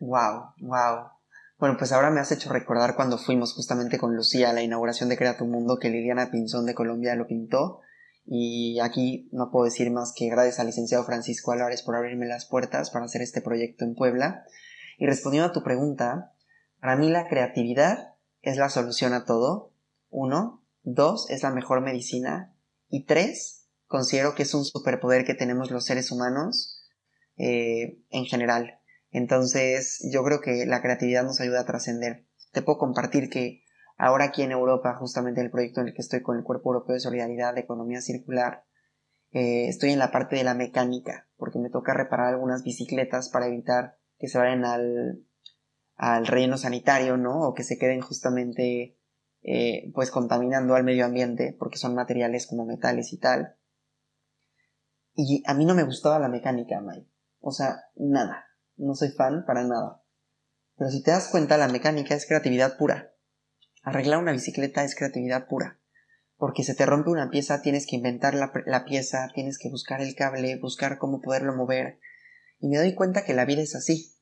Wow, 0.00 0.54
wow. 0.60 1.10
Bueno, 1.58 1.76
pues 1.76 1.90
ahora 1.90 2.10
me 2.10 2.20
has 2.20 2.30
hecho 2.30 2.52
recordar 2.52 2.94
cuando 2.94 3.18
fuimos 3.18 3.52
justamente 3.52 3.98
con 3.98 4.14
Lucía 4.14 4.50
a 4.50 4.52
la 4.52 4.62
inauguración 4.62 5.08
de 5.08 5.16
Crea 5.16 5.36
tu 5.36 5.44
Mundo 5.44 5.78
que 5.80 5.90
Liliana 5.90 6.30
Pinzón 6.30 6.66
de 6.66 6.74
Colombia 6.74 7.16
lo 7.16 7.26
pintó. 7.26 7.80
Y 8.24 8.78
aquí 8.80 9.28
no 9.32 9.50
puedo 9.50 9.64
decir 9.64 9.90
más 9.90 10.12
que 10.14 10.28
gracias 10.28 10.60
al 10.60 10.66
licenciado 10.66 11.02
Francisco 11.04 11.50
Álvarez 11.50 11.82
por 11.82 11.96
abrirme 11.96 12.26
las 12.26 12.44
puertas 12.44 12.90
para 12.90 13.06
hacer 13.06 13.22
este 13.22 13.40
proyecto 13.40 13.84
en 13.84 13.94
Puebla. 13.94 14.44
Y 14.98 15.06
respondiendo 15.06 15.48
a 15.48 15.52
tu 15.52 15.64
pregunta, 15.64 16.32
para 16.80 16.94
mí 16.94 17.10
la 17.10 17.26
creatividad 17.26 18.14
es 18.42 18.56
la 18.56 18.68
solución 18.68 19.12
a 19.14 19.24
todo 19.24 19.72
uno, 20.10 20.62
dos, 20.82 21.28
es 21.30 21.42
la 21.42 21.50
mejor 21.50 21.80
medicina. 21.80 22.54
Y 22.88 23.04
tres, 23.04 23.57
considero 23.88 24.34
que 24.34 24.44
es 24.44 24.54
un 24.54 24.64
superpoder 24.64 25.24
que 25.24 25.34
tenemos 25.34 25.70
los 25.70 25.84
seres 25.84 26.12
humanos 26.12 26.86
eh, 27.36 27.98
en 28.10 28.24
general. 28.26 28.80
Entonces, 29.10 30.06
yo 30.12 30.22
creo 30.22 30.40
que 30.40 30.66
la 30.66 30.82
creatividad 30.82 31.24
nos 31.24 31.40
ayuda 31.40 31.60
a 31.60 31.66
trascender. 31.66 32.26
Te 32.52 32.62
puedo 32.62 32.78
compartir 32.78 33.30
que 33.30 33.64
ahora 33.96 34.26
aquí 34.26 34.42
en 34.42 34.52
Europa, 34.52 34.94
justamente 34.94 35.40
en 35.40 35.46
el 35.46 35.52
proyecto 35.52 35.80
en 35.80 35.88
el 35.88 35.94
que 35.94 36.02
estoy 36.02 36.22
con 36.22 36.36
el 36.36 36.44
Cuerpo 36.44 36.70
Europeo 36.70 36.94
de 36.94 37.00
Solidaridad 37.00 37.54
de 37.54 37.62
Economía 37.62 38.00
Circular, 38.00 38.64
eh, 39.32 39.68
estoy 39.68 39.90
en 39.90 39.98
la 39.98 40.10
parte 40.10 40.36
de 40.36 40.44
la 40.44 40.54
mecánica, 40.54 41.28
porque 41.36 41.58
me 41.58 41.70
toca 41.70 41.94
reparar 41.94 42.28
algunas 42.28 42.62
bicicletas 42.62 43.28
para 43.30 43.46
evitar 43.46 43.98
que 44.18 44.28
se 44.28 44.38
vayan 44.38 44.64
al, 44.64 45.24
al 45.96 46.26
relleno 46.26 46.56
sanitario, 46.56 47.16
¿no? 47.16 47.40
O 47.40 47.54
que 47.54 47.62
se 47.62 47.78
queden 47.78 48.00
justamente 48.00 48.98
eh, 49.42 49.90
pues 49.94 50.10
contaminando 50.10 50.74
al 50.74 50.84
medio 50.84 51.04
ambiente 51.04 51.54
porque 51.58 51.78
son 51.78 51.94
materiales 51.94 52.46
como 52.46 52.66
metales 52.66 53.12
y 53.12 53.18
tal. 53.18 53.57
Y 55.20 55.42
a 55.46 55.54
mí 55.54 55.64
no 55.64 55.74
me 55.74 55.82
gustaba 55.82 56.20
la 56.20 56.28
mecánica, 56.28 56.80
Mike. 56.80 57.10
O 57.40 57.50
sea, 57.50 57.86
nada. 57.96 58.46
No 58.76 58.94
soy 58.94 59.08
fan 59.08 59.44
para 59.44 59.64
nada. 59.64 60.00
Pero 60.76 60.90
si 60.90 61.02
te 61.02 61.10
das 61.10 61.26
cuenta, 61.26 61.58
la 61.58 61.66
mecánica 61.66 62.14
es 62.14 62.24
creatividad 62.24 62.78
pura. 62.78 63.16
Arreglar 63.82 64.20
una 64.20 64.30
bicicleta 64.30 64.84
es 64.84 64.94
creatividad 64.94 65.48
pura. 65.48 65.80
Porque 66.36 66.62
se 66.62 66.76
te 66.76 66.86
rompe 66.86 67.10
una 67.10 67.30
pieza, 67.30 67.62
tienes 67.62 67.84
que 67.88 67.96
inventar 67.96 68.34
la, 68.34 68.52
la 68.64 68.84
pieza, 68.84 69.28
tienes 69.34 69.58
que 69.58 69.68
buscar 69.68 70.00
el 70.00 70.14
cable, 70.14 70.56
buscar 70.60 70.98
cómo 70.98 71.20
poderlo 71.20 71.52
mover. 71.52 71.98
Y 72.60 72.68
me 72.68 72.78
doy 72.78 72.94
cuenta 72.94 73.24
que 73.24 73.34
la 73.34 73.44
vida 73.44 73.62
es 73.62 73.74
así. 73.74 74.14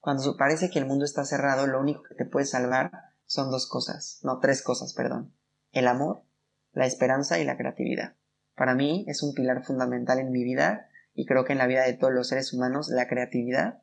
Cuando 0.00 0.36
parece 0.36 0.70
que 0.70 0.80
el 0.80 0.86
mundo 0.86 1.04
está 1.04 1.24
cerrado, 1.24 1.68
lo 1.68 1.78
único 1.78 2.02
que 2.02 2.16
te 2.16 2.24
puede 2.24 2.46
salvar 2.46 2.90
son 3.26 3.52
dos 3.52 3.68
cosas, 3.68 4.18
no 4.24 4.40
tres 4.40 4.60
cosas, 4.60 4.92
perdón. 4.92 5.36
El 5.70 5.86
amor, 5.86 6.24
la 6.72 6.86
esperanza 6.86 7.38
y 7.38 7.44
la 7.44 7.56
creatividad. 7.56 8.16
Para 8.54 8.74
mí 8.74 9.04
es 9.08 9.22
un 9.22 9.34
pilar 9.34 9.64
fundamental 9.64 10.18
en 10.18 10.30
mi 10.30 10.44
vida 10.44 10.88
y 11.14 11.26
creo 11.26 11.44
que 11.44 11.52
en 11.52 11.58
la 11.58 11.66
vida 11.66 11.82
de 11.84 11.94
todos 11.94 12.12
los 12.12 12.28
seres 12.28 12.52
humanos 12.52 12.88
la 12.88 13.08
creatividad 13.08 13.82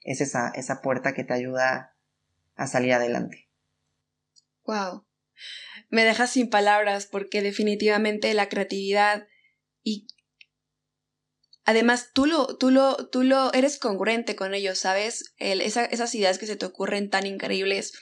es 0.00 0.20
esa, 0.20 0.50
esa 0.54 0.80
puerta 0.82 1.14
que 1.14 1.24
te 1.24 1.34
ayuda 1.34 1.96
a 2.54 2.66
salir 2.66 2.92
adelante. 2.92 3.48
Wow. 4.64 5.04
Me 5.88 6.04
dejas 6.04 6.30
sin 6.30 6.50
palabras 6.50 7.06
porque 7.06 7.42
definitivamente 7.42 8.32
la 8.34 8.48
creatividad 8.48 9.26
y 9.82 10.06
además 11.64 12.10
tú 12.12 12.26
lo, 12.26 12.56
tú 12.56 12.70
lo, 12.70 13.08
tú 13.08 13.22
lo 13.22 13.52
eres 13.52 13.78
congruente 13.78 14.36
con 14.36 14.54
ello, 14.54 14.74
¿sabes? 14.74 15.34
esas 15.38 16.14
ideas 16.14 16.38
que 16.38 16.46
se 16.46 16.56
te 16.56 16.66
ocurren 16.66 17.10
tan 17.10 17.26
increíbles 17.26 17.92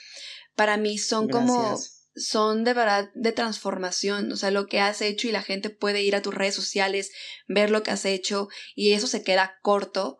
para 0.55 0.77
mí 0.77 0.97
son 0.97 1.29
como 1.29 1.79
son 2.15 2.63
de 2.63 2.73
verdad 2.73 3.09
de 3.15 3.31
transformación, 3.31 4.31
o 4.31 4.37
sea, 4.37 4.51
lo 4.51 4.67
que 4.67 4.79
has 4.79 5.01
hecho 5.01 5.27
y 5.27 5.31
la 5.31 5.41
gente 5.41 5.69
puede 5.69 6.01
ir 6.01 6.15
a 6.15 6.21
tus 6.21 6.33
redes 6.33 6.55
sociales, 6.55 7.11
ver 7.47 7.69
lo 7.69 7.83
que 7.83 7.91
has 7.91 8.05
hecho 8.05 8.49
y 8.75 8.93
eso 8.93 9.07
se 9.07 9.23
queda 9.23 9.59
corto 9.61 10.17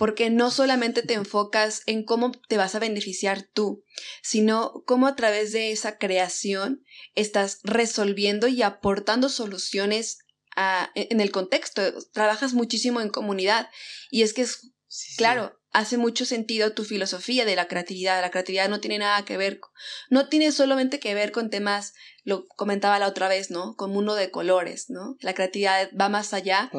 porque 0.00 0.30
no 0.30 0.50
solamente 0.50 1.02
te 1.02 1.12
enfocas 1.12 1.82
en 1.84 2.04
cómo 2.04 2.32
te 2.32 2.56
vas 2.56 2.74
a 2.74 2.78
beneficiar 2.78 3.42
tú, 3.42 3.84
sino 4.22 4.82
cómo 4.86 5.06
a 5.06 5.14
través 5.14 5.52
de 5.52 5.72
esa 5.72 5.98
creación 5.98 6.82
estás 7.14 7.60
resolviendo 7.64 8.48
y 8.48 8.62
aportando 8.62 9.28
soluciones 9.28 10.20
a, 10.56 10.90
en 10.94 11.20
el 11.20 11.30
contexto. 11.30 11.82
Trabajas 12.12 12.54
muchísimo 12.54 13.02
en 13.02 13.10
comunidad 13.10 13.68
y 14.10 14.22
es 14.22 14.32
que 14.32 14.40
es, 14.40 14.72
claro, 15.18 15.59
hace 15.72 15.96
mucho 15.98 16.24
sentido 16.24 16.72
tu 16.72 16.84
filosofía 16.84 17.44
de 17.44 17.56
la 17.56 17.68
creatividad. 17.68 18.20
La 18.20 18.30
creatividad 18.30 18.68
no 18.68 18.80
tiene 18.80 18.98
nada 18.98 19.24
que 19.24 19.36
ver, 19.36 19.60
no 20.08 20.28
tiene 20.28 20.52
solamente 20.52 21.00
que 21.00 21.14
ver 21.14 21.32
con 21.32 21.50
temas, 21.50 21.94
lo 22.24 22.46
comentaba 22.48 22.98
la 22.98 23.08
otra 23.08 23.28
vez, 23.28 23.50
¿no? 23.50 23.74
Con 23.76 23.96
uno 23.96 24.14
de 24.14 24.30
colores, 24.30 24.90
¿no? 24.90 25.16
La 25.20 25.34
creatividad 25.34 25.90
va 25.98 26.08
más 26.08 26.34
allá 26.34 26.70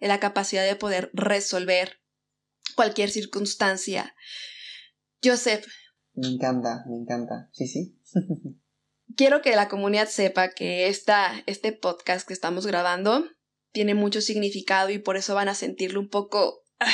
de 0.00 0.08
la 0.08 0.20
capacidad 0.20 0.64
de 0.64 0.76
poder 0.76 1.10
resolver 1.12 2.00
cualquier 2.74 3.10
circunstancia. 3.10 4.14
Joseph. 5.22 5.66
Me 6.14 6.28
encanta, 6.28 6.84
me 6.88 6.96
encanta. 6.96 7.48
Sí, 7.52 7.66
sí. 7.66 7.98
quiero 9.16 9.42
que 9.42 9.56
la 9.56 9.68
comunidad 9.68 10.08
sepa 10.08 10.50
que 10.50 10.88
esta, 10.88 11.42
este 11.46 11.72
podcast 11.72 12.26
que 12.26 12.34
estamos 12.34 12.66
grabando 12.66 13.24
tiene 13.72 13.94
mucho 13.94 14.20
significado 14.20 14.90
y 14.90 14.98
por 14.98 15.16
eso 15.16 15.34
van 15.34 15.48
a 15.48 15.54
sentirlo 15.54 16.00
un 16.00 16.08
poco 16.08 16.62
ah, 16.80 16.86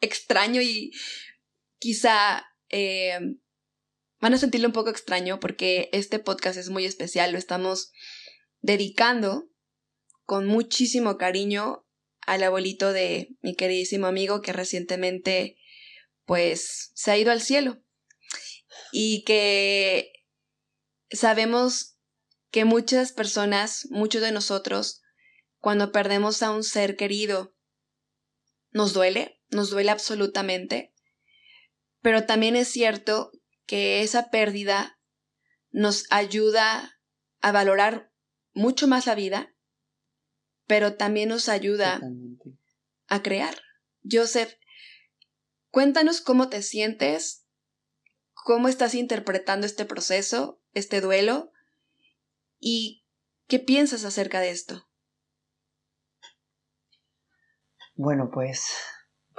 extraño 0.00 0.62
y 0.62 0.92
quizá 1.78 2.46
eh, 2.68 3.18
van 4.20 4.34
a 4.34 4.38
sentirlo 4.38 4.68
un 4.68 4.72
poco 4.72 4.90
extraño 4.90 5.40
porque 5.40 5.88
este 5.92 6.18
podcast 6.18 6.58
es 6.58 6.68
muy 6.68 6.84
especial, 6.84 7.32
lo 7.32 7.38
estamos 7.38 7.92
dedicando 8.60 9.50
con 10.24 10.46
muchísimo 10.46 11.16
cariño 11.16 11.86
al 12.20 12.42
abuelito 12.42 12.92
de 12.92 13.30
mi 13.42 13.54
queridísimo 13.56 14.06
amigo 14.06 14.42
que 14.42 14.52
recientemente 14.52 15.56
pues 16.24 16.92
se 16.94 17.10
ha 17.10 17.18
ido 17.18 17.32
al 17.32 17.40
cielo. 17.40 17.82
Y 18.92 19.24
que 19.24 20.12
sabemos 21.10 21.98
que 22.50 22.64
muchas 22.64 23.12
personas, 23.12 23.88
muchos 23.90 24.22
de 24.22 24.30
nosotros, 24.30 25.02
cuando 25.58 25.90
perdemos 25.90 26.44
a 26.44 26.50
un 26.50 26.62
ser 26.62 26.96
querido, 26.96 27.56
nos 28.70 28.92
duele, 28.92 29.39
nos 29.50 29.70
duele 29.70 29.90
absolutamente, 29.90 30.92
pero 32.02 32.26
también 32.26 32.56
es 32.56 32.68
cierto 32.68 33.32
que 33.66 34.02
esa 34.02 34.30
pérdida 34.30 34.98
nos 35.70 36.06
ayuda 36.10 37.00
a 37.40 37.52
valorar 37.52 38.12
mucho 38.52 38.88
más 38.88 39.06
la 39.06 39.14
vida, 39.14 39.54
pero 40.66 40.96
también 40.96 41.28
nos 41.28 41.48
ayuda 41.48 42.00
a 43.06 43.22
crear. 43.22 43.56
Joseph, 44.08 44.54
cuéntanos 45.70 46.20
cómo 46.20 46.48
te 46.48 46.62
sientes, 46.62 47.46
cómo 48.32 48.68
estás 48.68 48.94
interpretando 48.94 49.66
este 49.66 49.84
proceso, 49.84 50.60
este 50.72 51.00
duelo, 51.00 51.52
y 52.60 53.04
qué 53.48 53.58
piensas 53.58 54.04
acerca 54.04 54.40
de 54.40 54.50
esto. 54.50 54.86
Bueno, 57.94 58.30
pues 58.32 58.70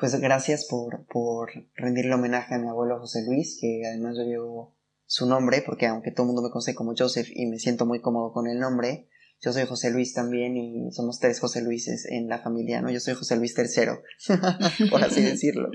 pues 0.02 0.20
gracias 0.20 0.66
por, 0.66 1.06
por 1.06 1.52
rendirle 1.76 2.16
homenaje 2.16 2.56
a 2.56 2.58
mi 2.58 2.68
abuelo 2.68 3.00
José 3.00 3.24
Luis, 3.24 3.60
que 3.62 3.84
además 3.86 4.18
yo 4.18 4.24
llevo 4.24 4.76
su 5.06 5.28
nombre, 5.28 5.62
porque 5.64 5.86
aunque 5.86 6.10
todo 6.10 6.24
el 6.24 6.28
mundo 6.34 6.42
me 6.42 6.50
conoce 6.50 6.74
como 6.74 6.96
Joseph 6.98 7.28
y 7.32 7.46
me 7.46 7.60
siento 7.60 7.86
muy 7.86 8.02
cómodo 8.02 8.34
con 8.34 8.48
el 8.48 8.60
nombre, 8.60 9.08
yo 9.42 9.54
soy 9.54 9.68
José 9.68 9.92
Luis 9.92 10.16
también 10.16 10.58
y 10.58 10.92
somos 10.92 11.20
tres 11.20 11.40
José 11.40 11.62
Luises 11.62 12.08
en 12.08 12.30
la 12.30 12.40
familia, 12.40 12.82
¿no? 12.82 12.90
Yo 12.90 13.00
soy 13.00 13.14
José 13.14 13.36
Luis 13.36 13.54
III, 13.56 14.88
por 14.90 15.04
así 15.04 15.22
decirlo. 15.22 15.70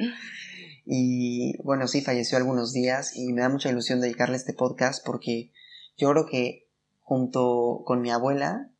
Y 0.84 1.56
bueno, 1.62 1.86
sí, 1.86 2.00
falleció 2.00 2.36
algunos 2.36 2.72
días 2.72 3.16
y 3.16 3.32
me 3.32 3.42
da 3.42 3.48
mucha 3.48 3.70
ilusión 3.70 4.00
dedicarle 4.00 4.36
este 4.36 4.54
podcast 4.54 5.06
porque 5.06 5.52
yo 5.96 6.10
creo 6.10 6.26
que 6.26 6.68
junto 7.00 7.84
con 7.86 8.02
mi 8.02 8.10
abuela 8.10 8.72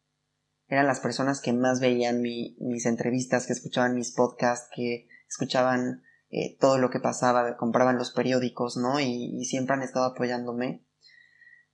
eran 0.66 0.88
las 0.88 0.98
personas 0.98 1.40
que 1.40 1.52
más 1.52 1.78
veían 1.78 2.20
mis 2.20 2.84
entrevistas, 2.86 3.46
que 3.46 3.52
escuchaban 3.52 3.94
mis 3.94 4.10
podcasts, 4.10 4.68
que 4.74 5.06
escuchaban 5.28 6.02
eh, 6.28 6.56
todo 6.58 6.78
lo 6.78 6.90
que 6.90 7.00
pasaba, 7.00 7.56
compraban 7.56 7.98
los 7.98 8.12
periódicos, 8.12 8.76
¿no? 8.76 9.00
Y, 9.00 9.44
siempre 9.44 9.74
han 9.74 9.82
estado 9.82 10.06
apoyándome. 10.06 10.84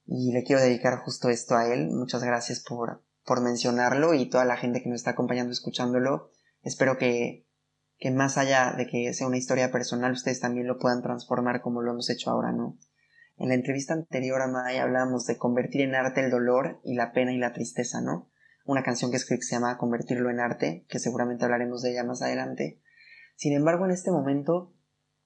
Y 0.05 0.33
le 0.33 0.45
quiero 0.45 0.61
dedicar 0.61 0.99
justo 0.99 1.31
esto 1.31 1.57
a 1.57 1.73
él. 1.73 1.89
Muchas 1.91 2.23
gracias 2.23 2.61
por, 2.61 3.05
por 3.25 3.41
mencionarlo 3.41 4.15
y 4.15 4.29
toda 4.29 4.45
la 4.45 4.57
gente 4.57 4.83
que 4.83 4.89
nos 4.89 5.01
está 5.01 5.13
acompañando 5.13 5.53
escuchándolo. 5.53 6.31
Espero 6.63 6.99
que, 6.99 7.47
que 7.99 8.11
más 8.11 8.37
allá 8.37 8.75
de 8.77 8.87
que 8.87 9.15
sea 9.15 9.27
una 9.27 9.39
historia 9.39 9.71
personal, 9.71 10.13
ustedes 10.13 10.41
también 10.41 10.67
lo 10.67 10.79
puedan 10.79 11.03
transformar 11.03 11.63
como 11.63 11.83
lo 11.83 11.93
hemos 11.93 12.11
hecho 12.11 12.31
ahora, 12.31 12.53
¿no? 12.53 12.79
En 13.39 13.49
la 13.49 13.55
entrevista 13.55 13.95
anterior 13.95 14.43
a 14.43 14.49
Maya 14.49 14.83
hablábamos 14.83 15.27
de 15.27 15.39
convertir 15.39 15.81
en 15.81 15.95
arte 15.95 16.21
el 16.21 16.31
dolor 16.31 16.81
y 16.85 16.95
la 16.95 17.13
pena 17.13 17.33
y 17.33 17.39
la 17.39 17.53
tristeza, 17.53 18.01
¿no? 18.01 18.31
Una 18.65 18.83
canción 18.83 19.11
que 19.11 19.17
escribí 19.17 19.41
que 19.41 19.47
se 19.47 19.55
llama 19.55 19.79
Convertirlo 19.79 20.31
en 20.31 20.41
arte, 20.41 20.85
que 20.89 20.99
seguramente 20.99 21.45
hablaremos 21.45 21.83
de 21.83 21.93
ella 21.93 22.05
más 22.05 22.23
adelante. 22.23 22.82
Sin 23.43 23.55
embargo, 23.55 23.87
en 23.87 23.91
este 23.91 24.13
momento 24.13 24.73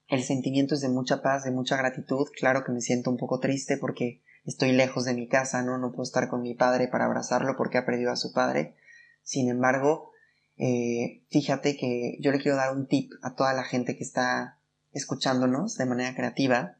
el 0.08 0.22
sentimiento 0.22 0.74
es 0.74 0.80
de 0.80 0.88
mucha 0.88 1.20
paz, 1.20 1.44
de 1.44 1.50
mucha 1.50 1.76
gratitud. 1.76 2.26
Claro 2.34 2.64
que 2.64 2.72
me 2.72 2.80
siento 2.80 3.10
un 3.10 3.18
poco 3.18 3.40
triste 3.40 3.76
porque 3.76 4.22
estoy 4.46 4.72
lejos 4.72 5.04
de 5.04 5.12
mi 5.12 5.28
casa, 5.28 5.62
¿no? 5.62 5.76
No 5.76 5.90
puedo 5.90 6.04
estar 6.04 6.30
con 6.30 6.40
mi 6.40 6.54
padre 6.54 6.88
para 6.88 7.04
abrazarlo 7.04 7.58
porque 7.58 7.76
ha 7.76 7.84
perdido 7.84 8.10
a 8.10 8.16
su 8.16 8.32
padre. 8.32 8.74
Sin 9.22 9.50
embargo, 9.50 10.12
eh, 10.56 11.26
fíjate 11.28 11.76
que 11.76 12.16
yo 12.18 12.32
le 12.32 12.38
quiero 12.38 12.56
dar 12.56 12.74
un 12.74 12.86
tip 12.86 13.12
a 13.20 13.34
toda 13.34 13.52
la 13.52 13.64
gente 13.64 13.98
que 13.98 14.04
está 14.04 14.60
escuchándonos 14.92 15.76
de 15.76 15.84
manera 15.84 16.14
creativa. 16.14 16.78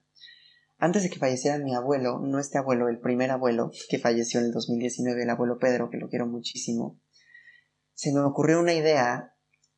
Antes 0.79 1.03
de 1.03 1.11
que 1.11 1.19
falleciera 1.19 1.59
mi 1.59 1.75
abuelo, 1.75 2.19
no 2.19 2.39
este 2.39 2.57
abuelo, 2.57 2.89
el 2.89 2.99
primer 2.99 3.31
abuelo 3.31 3.73
que 3.91 3.99
falleció 3.99 4.41
en 4.41 4.47
el 4.47 4.53
2019, 4.53 5.25
el 5.25 5.29
abuelo 5.29 5.59
Pedro, 5.59 5.91
que 5.91 5.99
lo 5.99 6.09
quiero 6.09 6.27
muchísimo, 6.27 6.99
se 7.93 8.11
me 8.15 8.21
ocurrió 8.21 8.59
una 8.59 8.73
idea 8.73 9.36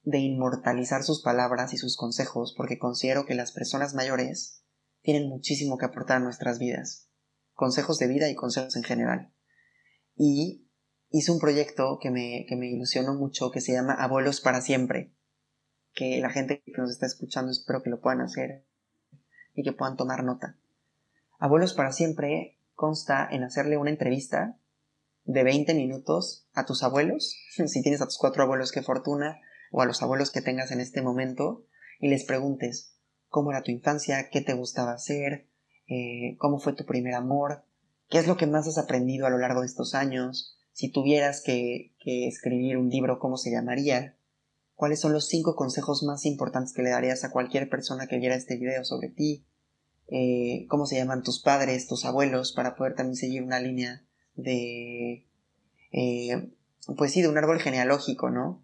de 0.09 0.21
inmortalizar 0.21 1.03
sus 1.03 1.23
palabras 1.23 1.75
y 1.75 1.77
sus 1.77 1.99
consejos 1.99 2.55
porque 2.57 2.79
considero 2.79 3.27
que 3.27 3.35
las 3.35 3.53
personas 3.53 3.95
mayores 3.95 4.65
tienen 5.03 5.29
muchísimo 5.29 5.77
que 5.77 5.85
aportar 5.85 6.17
a 6.17 6.21
nuestras 6.21 6.59
vidas, 6.59 7.11
consejos 7.53 7.99
de 7.99 8.09
vida 8.09 8.31
y 8.31 8.35
consejos 8.35 8.75
en 8.77 8.85
general. 8.85 9.35
Y 10.17 10.67
hice 11.11 11.31
un 11.31 11.38
proyecto 11.38 11.99
que 12.00 12.11
me, 12.11 12.47
que 12.49 12.57
me 12.57 12.71
ilusionó 12.71 13.15
mucho 13.15 13.50
que 13.50 13.61
se 13.61 13.73
llama 13.73 13.93
Abuelos 13.93 14.41
para 14.41 14.62
siempre, 14.62 15.12
que 15.93 16.19
la 16.21 16.31
gente 16.31 16.62
que 16.65 16.73
nos 16.79 16.91
está 16.91 17.05
escuchando 17.05 17.53
espero 17.53 17.83
que 17.83 17.91
lo 17.91 18.00
puedan 18.00 18.23
hacer 18.23 18.65
y 19.53 19.62
que 19.62 19.73
puedan 19.73 19.99
tomar 19.99 20.25
nota. 20.25 20.57
Abuelos 21.38 21.75
para 21.75 21.93
siempre 21.93 22.59
consta 22.75 23.29
en 23.31 23.45
hacerle 23.45 23.77
una 23.77 23.91
entrevista 23.91 24.59
de 25.25 25.45
20 25.45 25.75
minutos 25.75 26.49
a 26.55 26.65
tus 26.65 26.83
abuelos, 26.83 27.37
si 27.67 27.83
tienes 27.83 28.00
a 28.00 28.07
tus 28.07 28.17
cuatro 28.17 28.43
abuelos, 28.43 28.73
qué 28.73 28.83
fortuna, 28.83 29.38
o 29.71 29.83
a 29.83 29.87
los 29.87 30.03
abuelos 30.03 30.31
que 30.31 30.43
tengas 30.43 30.71
en 30.71 30.81
este 30.81 31.03
momento 31.03 31.65
y 32.01 32.09
les 32.09 32.25
preguntes 32.25 32.95
cómo 33.29 33.51
era 33.51 33.63
tu 33.63 33.71
infancia, 33.71 34.29
qué 34.31 34.41
te 34.41 34.55
gustaba 34.55 34.93
hacer, 34.93 35.47
eh, 35.87 36.37
cómo 36.39 36.59
fue 36.59 36.75
tu 36.75 36.85
primer 36.85 37.15
amor, 37.15 37.65
qué 38.09 38.19
es 38.19 38.27
lo 38.27 38.37
que 38.37 38.47
más 38.47 38.67
has 38.67 38.79
aprendido 38.79 39.27
a 39.27 39.31
lo 39.31 39.39
largo 39.39 39.61
de 39.61 39.67
estos 39.67 39.95
años, 39.95 40.59
si 40.79 40.91
tuvieras 40.91 41.43
que, 41.43 41.93
escribir 42.05 42.77
un 42.77 42.89
libro, 42.89 43.19
¿cómo 43.19 43.37
se 43.37 43.51
llamaría? 43.51 44.17
¿Cuáles 44.77 45.01
son 45.01 45.13
los 45.13 45.27
cinco 45.27 45.57
consejos 45.57 46.05
más 46.05 46.25
importantes 46.25 46.73
que 46.73 46.83
le 46.83 46.91
darías 46.91 47.25
a 47.25 47.33
cualquier 47.33 47.69
persona 47.69 48.07
que 48.07 48.19
viera 48.19 48.37
este 48.37 48.57
video 48.57 48.85
sobre 48.85 49.09
ti? 49.09 49.45
Eh, 50.07 50.67
¿Cómo 50.69 50.87
se 50.87 50.97
llaman 50.97 51.25
tus 51.25 51.43
padres, 51.43 51.89
tus 51.89 52.05
abuelos, 52.05 52.53
para 52.53 52.77
poder 52.77 52.95
también 52.95 53.17
seguir 53.17 53.43
una 53.43 53.59
línea 53.59 54.05
de... 54.37 55.27
Eh, 55.91 56.49
pues 56.97 57.13
sí, 57.13 57.23
de 57.23 57.29
un 57.29 57.37
árbol 57.37 57.59
genealógico, 57.59 58.31
¿no? 58.31 58.63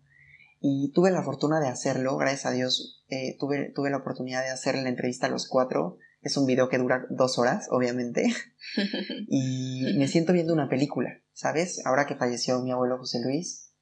Y 0.67 0.93
tuve 0.93 1.11
la 1.11 1.23
fortuna 1.23 1.61
de 1.61 1.69
hacerlo, 1.69 2.17
gracias 2.17 2.47
a 2.47 2.51
Dios, 2.51 3.05
eh, 3.11 3.37
tuve, 3.39 3.71
tuve 3.75 3.91
la 3.91 3.99
oportunidad 3.99 4.43
de 4.43 4.49
hacer 4.49 4.75
la 4.77 4.89
entrevista 4.89 5.27
a 5.27 5.31
los 5.31 5.47
cuatro. 5.47 5.99
Es 6.23 6.39
un 6.39 6.47
video 6.47 6.71
que 6.71 6.79
dura 6.79 7.05
dos 7.11 7.39
horas, 7.39 7.69
obviamente. 7.71 8.33
y 9.29 9.95
me 9.99 10.09
siento 10.09 10.33
viendo 10.33 10.55
una 10.55 10.71
película, 10.71 11.21
¿sabes? 11.35 11.85
Ahora 11.85 12.07
que 12.07 12.15
falleció 12.15 12.63
mi 12.63 12.73
abuelo 12.73 12.97
José 12.97 13.21
Luis, 13.23 13.75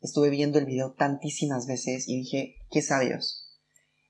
estuve 0.00 0.30
viendo 0.30 0.60
el 0.60 0.64
video 0.64 0.92
tantísimas 0.92 1.66
veces 1.66 2.08
y 2.08 2.18
dije, 2.18 2.54
qué 2.70 2.82
sabios. 2.82 3.58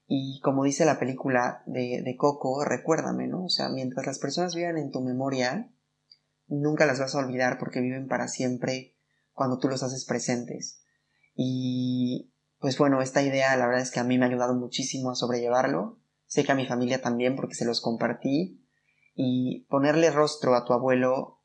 Y 0.06 0.38
como 0.42 0.64
dice 0.64 0.84
la 0.84 0.98
película 0.98 1.62
de, 1.64 2.02
de 2.04 2.16
Coco, 2.18 2.62
recuérdame, 2.62 3.26
¿no? 3.26 3.46
O 3.46 3.48
sea, 3.48 3.70
mientras 3.70 4.04
las 4.04 4.18
personas 4.18 4.54
vivan 4.54 4.76
en 4.76 4.90
tu 4.90 5.00
memoria, 5.00 5.72
nunca 6.46 6.84
las 6.84 7.00
vas 7.00 7.14
a 7.14 7.20
olvidar 7.20 7.56
porque 7.58 7.80
viven 7.80 8.06
para 8.06 8.28
siempre 8.28 8.98
cuando 9.32 9.56
tú 9.56 9.68
los 9.68 9.82
haces 9.82 10.04
presentes. 10.04 10.81
Y 11.34 12.32
pues 12.58 12.78
bueno, 12.78 13.02
esta 13.02 13.22
idea 13.22 13.56
la 13.56 13.66
verdad 13.66 13.82
es 13.82 13.90
que 13.90 14.00
a 14.00 14.04
mí 14.04 14.18
me 14.18 14.24
ha 14.24 14.28
ayudado 14.28 14.54
muchísimo 14.54 15.10
a 15.10 15.14
sobrellevarlo. 15.14 15.98
Sé 16.26 16.44
que 16.44 16.52
a 16.52 16.56
mi 16.56 16.66
familia 16.66 17.02
también 17.02 17.36
porque 17.36 17.54
se 17.54 17.64
los 17.64 17.80
compartí. 17.80 18.64
Y 19.14 19.66
ponerle 19.68 20.10
rostro 20.10 20.54
a 20.54 20.64
tu 20.64 20.72
abuelo, 20.72 21.42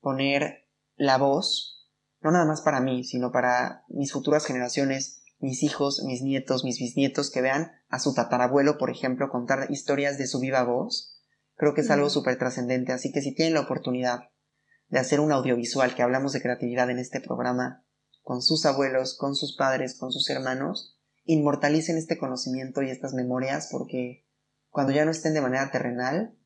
poner 0.00 0.66
la 0.96 1.18
voz, 1.18 1.90
no 2.20 2.30
nada 2.30 2.44
más 2.44 2.62
para 2.62 2.80
mí, 2.80 3.04
sino 3.04 3.30
para 3.30 3.84
mis 3.88 4.12
futuras 4.12 4.46
generaciones, 4.46 5.22
mis 5.38 5.62
hijos, 5.62 6.02
mis 6.04 6.22
nietos, 6.22 6.64
mis 6.64 6.78
bisnietos, 6.78 7.30
que 7.30 7.42
vean 7.42 7.72
a 7.88 7.98
su 7.98 8.14
tatarabuelo, 8.14 8.78
por 8.78 8.90
ejemplo, 8.90 9.28
contar 9.28 9.70
historias 9.70 10.18
de 10.18 10.26
su 10.26 10.40
viva 10.40 10.64
voz, 10.64 11.20
creo 11.54 11.74
que 11.74 11.82
es 11.82 11.90
algo 11.90 12.10
súper 12.10 12.38
trascendente. 12.38 12.92
Así 12.92 13.12
que 13.12 13.20
si 13.20 13.34
tienen 13.34 13.54
la 13.54 13.60
oportunidad 13.60 14.30
de 14.88 14.98
hacer 14.98 15.20
un 15.20 15.32
audiovisual, 15.32 15.94
que 15.94 16.02
hablamos 16.02 16.32
de 16.32 16.42
creatividad 16.42 16.90
en 16.90 16.98
este 16.98 17.20
programa, 17.20 17.84
con 18.24 18.42
sus 18.42 18.64
abuelos, 18.66 19.16
con 19.16 19.36
sus 19.36 19.54
padres, 19.54 19.96
con 19.96 20.10
sus 20.10 20.28
hermanos, 20.30 20.98
inmortalicen 21.24 21.98
este 21.98 22.18
conocimiento 22.18 22.82
y 22.82 22.90
estas 22.90 23.12
memorias 23.14 23.68
porque 23.70 24.26
cuando 24.70 24.92
ya 24.92 25.04
no 25.04 25.10
estén 25.10 25.34
de 25.34 25.42
manera 25.42 25.70
terrenal, 25.70 26.36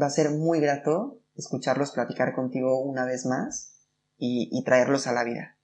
va 0.00 0.06
a 0.06 0.10
ser 0.10 0.30
muy 0.30 0.60
grato 0.60 1.20
escucharlos 1.34 1.90
platicar 1.90 2.32
contigo 2.34 2.80
una 2.80 3.04
vez 3.04 3.26
más 3.26 3.76
y, 4.16 4.62
traerlos 4.64 5.06
a 5.06 5.12
la 5.12 5.24
vida. 5.24 5.58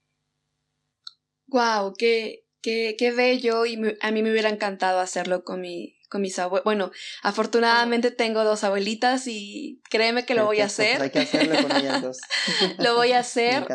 ¡Wow! 1.46 1.94
¡Qué, 1.96 2.48
qué, 2.60 2.96
qué 2.98 3.12
bello! 3.12 3.66
Y 3.66 3.78
a 4.00 4.10
mí 4.10 4.22
me 4.22 4.30
hubiera 4.30 4.48
encantado 4.48 4.98
hacerlo 4.98 5.44
con 5.44 5.60
mi, 5.60 5.95
con 6.08 6.22
mis 6.22 6.38
abuelos. 6.38 6.64
Bueno, 6.64 6.90
afortunadamente 7.22 8.10
tengo 8.10 8.44
dos 8.44 8.64
abuelitas 8.64 9.26
y 9.26 9.80
créeme 9.90 10.25
que 10.25 10.34
lo 10.34 10.44
voy 10.44 10.60
a 10.60 10.66
hacer. 10.66 11.00
Hay 11.02 11.10
que 11.10 11.20
hacerlo 11.20 11.56
con 11.62 11.76
ellas 11.76 12.02
dos. 12.02 12.18
lo 12.78 12.94
voy 12.94 13.12
a 13.12 13.18
hacer. 13.20 13.66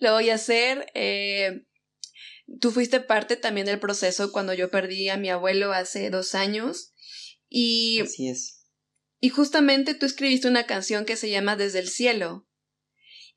Lo 0.00 0.12
voy 0.12 0.30
a 0.30 0.34
hacer. 0.34 0.86
Eh, 0.94 1.66
tú 2.60 2.70
fuiste 2.70 3.00
parte 3.00 3.36
también 3.36 3.66
del 3.66 3.80
proceso 3.80 4.32
cuando 4.32 4.54
yo 4.54 4.70
perdí 4.70 5.08
a 5.08 5.16
mi 5.16 5.30
abuelo 5.30 5.72
hace 5.72 6.10
dos 6.10 6.34
años 6.34 6.92
Y, 7.48 8.00
Así 8.00 8.28
es. 8.28 8.66
y 9.20 9.28
justamente 9.30 9.94
tú 9.94 10.06
escribiste 10.06 10.48
una 10.48 10.66
canción 10.66 11.04
que 11.04 11.16
se 11.16 11.30
llama 11.30 11.56
Desde 11.56 11.78
el 11.78 11.88
cielo. 11.88 12.48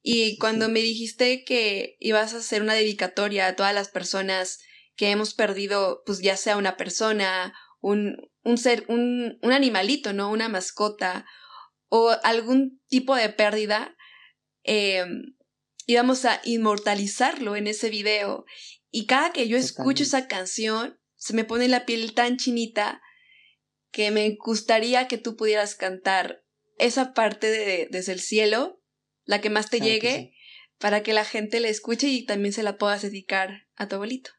Y 0.01 0.37
cuando 0.37 0.67
sí. 0.67 0.71
me 0.71 0.79
dijiste 0.81 1.43
que 1.43 1.97
ibas 1.99 2.33
a 2.33 2.37
hacer 2.37 2.61
una 2.61 2.73
dedicatoria 2.75 3.47
a 3.47 3.55
todas 3.55 3.73
las 3.73 3.89
personas 3.89 4.59
que 4.95 5.11
hemos 5.11 5.33
perdido, 5.33 6.01
pues 6.05 6.19
ya 6.19 6.37
sea 6.37 6.57
una 6.57 6.75
persona, 6.75 7.53
un, 7.79 8.29
un 8.43 8.57
ser, 8.57 8.85
un, 8.87 9.37
un 9.41 9.51
animalito, 9.51 10.13
¿no? 10.13 10.31
Una 10.31 10.49
mascota 10.49 11.25
o 11.89 12.11
algún 12.23 12.81
tipo 12.87 13.15
de 13.15 13.29
pérdida, 13.29 13.95
eh, 14.63 15.05
íbamos 15.85 16.25
a 16.25 16.41
inmortalizarlo 16.43 17.55
en 17.55 17.67
ese 17.67 17.89
video. 17.89 18.45
Y 18.91 19.05
cada 19.05 19.31
que 19.31 19.47
yo 19.47 19.57
escucho 19.57 20.03
esa 20.03 20.27
canción, 20.27 20.99
se 21.15 21.33
me 21.33 21.45
pone 21.45 21.67
la 21.67 21.85
piel 21.85 22.13
tan 22.13 22.37
chinita 22.37 23.01
que 23.91 24.11
me 24.11 24.37
gustaría 24.43 25.07
que 25.07 25.17
tú 25.17 25.35
pudieras 25.35 25.75
cantar 25.75 26.43
esa 26.77 27.13
parte 27.13 27.49
de 27.49 27.87
Desde 27.89 28.11
el 28.11 28.19
cielo, 28.19 28.81
la 29.25 29.41
que 29.41 29.49
más 29.49 29.69
te 29.69 29.77
Claro 29.77 29.85
que 29.85 29.93
llegue, 29.93 30.15
sí. 30.15 30.37
para 30.77 31.03
que 31.03 31.13
la 31.13 31.25
gente 31.25 31.59
la 31.59 31.69
escuche 31.69 32.07
y 32.07 32.25
también 32.25 32.53
se 32.53 32.63
la 32.63 32.77
puedas 32.77 33.01
dedicar 33.01 33.67
a 33.75 33.87
tu 33.87 33.95
abuelito. 33.95 34.31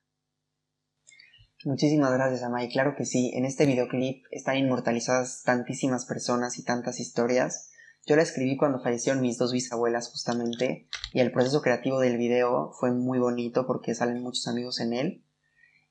Muchísimas 1.64 2.12
gracias, 2.12 2.42
Amay. 2.44 2.68
Claro 2.68 2.94
que 2.96 3.04
sí. 3.04 3.32
En 3.34 3.44
este 3.44 3.66
videoclip 3.66 4.24
están 4.30 4.56
inmortalizadas 4.56 5.42
tantísimas 5.42 6.06
personas 6.06 6.58
y 6.58 6.64
tantas 6.64 7.00
historias. 7.00 7.70
Yo 8.06 8.14
la 8.16 8.22
escribí 8.22 8.56
cuando 8.56 8.80
fallecieron 8.80 9.20
mis 9.20 9.38
dos 9.38 9.52
bisabuelas 9.52 10.08
justamente 10.10 10.88
y 11.12 11.20
el 11.20 11.32
proceso 11.32 11.60
creativo 11.60 12.00
del 12.00 12.16
video 12.16 12.72
fue 12.78 12.92
muy 12.92 13.18
bonito 13.18 13.66
porque 13.66 13.94
salen 13.94 14.22
muchos 14.22 14.46
amigos 14.46 14.80
en 14.80 14.92
él 14.92 15.24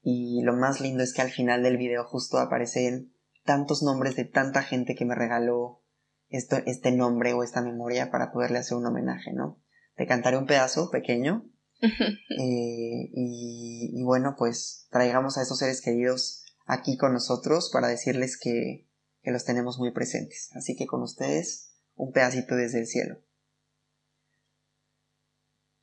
y 0.02 0.42
lo 0.44 0.56
más 0.56 0.80
lindo 0.80 1.04
es 1.04 1.14
que 1.14 1.22
al 1.22 1.32
final 1.32 1.64
del 1.64 1.78
video 1.78 2.06
justo 2.06 2.38
aparecen 2.38 3.14
tantos 3.44 3.84
nombres 3.84 4.16
de 4.16 4.24
tanta 4.24 4.64
gente 4.64 4.96
que 4.96 5.06
me 5.06 5.16
regaló 5.16 5.84
esto, 6.30 6.58
este 6.66 6.92
nombre 6.92 7.34
o 7.34 7.44
esta 7.44 7.62
memoria 7.62 8.10
para 8.10 8.32
poderle 8.32 8.60
hacer 8.60 8.78
un 8.78 8.86
homenaje, 8.86 9.34
¿no? 9.34 9.60
Te 9.96 10.08
cantaré 10.08 10.38
un 10.38 10.46
pedazo 10.46 10.90
pequeño 10.92 11.46
eh, 11.82 13.10
y, 13.14 13.92
y 13.94 14.04
bueno, 14.04 14.36
pues 14.38 14.88
traigamos 14.90 15.38
a 15.38 15.42
esos 15.42 15.60
seres 15.60 15.82
queridos 15.82 16.44
aquí 16.66 16.98
con 16.98 17.14
nosotros 17.14 17.70
para 17.72 17.88
decirles 17.88 18.38
que, 18.38 18.88
que 19.24 19.32
los 19.32 19.46
tenemos 19.46 19.80
muy 19.80 19.92
presentes. 19.92 20.50
Así 20.54 20.76
que 20.76 20.88
con 20.88 21.02
ustedes, 21.02 21.72
un 21.96 22.12
pedacito 22.12 22.56
desde 22.56 22.80
el 22.80 22.88
cielo. 22.88 23.20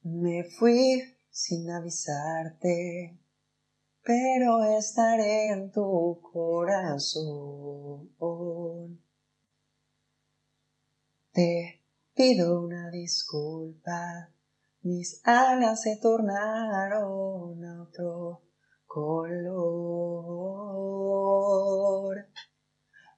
Me 0.02 0.44
fui 0.44 1.16
sin 1.30 1.70
avisarte, 1.70 3.18
pero 4.02 4.62
estaré 4.78 5.48
en 5.48 5.72
tu 5.72 6.20
corazón. 6.32 8.10
Te 11.32 11.80
pido 12.14 12.60
una 12.60 12.90
disculpa, 12.90 14.30
mis 14.84 15.20
alas 15.24 15.82
se 15.82 15.96
tornaron 15.96 17.64
a 17.64 17.82
otro 17.82 18.42
color. 18.86 19.74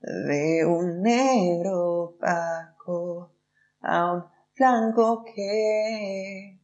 De 0.01 0.65
un 0.65 1.03
negro 1.03 2.05
opaco 2.05 3.33
a 3.81 4.13
un 4.13 4.25
blanco 4.57 5.25
que 5.25 6.61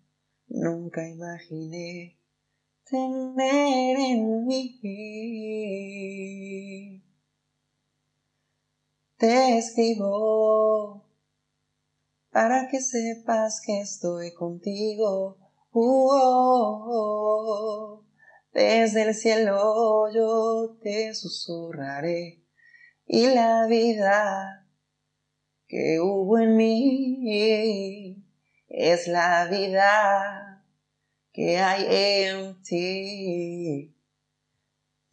nunca 0.48 1.08
imaginé 1.08 2.16
tener 2.88 3.96
en 3.98 4.46
mí. 4.46 4.78
Te 9.16 9.58
escribo 9.58 11.01
para 12.32 12.66
que 12.68 12.80
sepas 12.80 13.60
que 13.64 13.82
estoy 13.82 14.32
contigo. 14.32 15.36
Oh. 15.72 16.92
Desde 18.52 19.02
el 19.02 19.14
cielo 19.14 20.10
yo 20.12 20.76
te 20.82 21.14
susurraré 21.14 22.42
y 23.06 23.28
la 23.28 23.66
vida 23.66 24.66
que 25.66 26.00
hubo 26.00 26.38
en 26.38 26.56
mí 26.56 28.22
es 28.68 29.08
la 29.08 29.46
vida 29.46 30.64
que 31.32 31.58
hay 31.58 31.86
en 32.26 32.62
ti. 32.62 33.94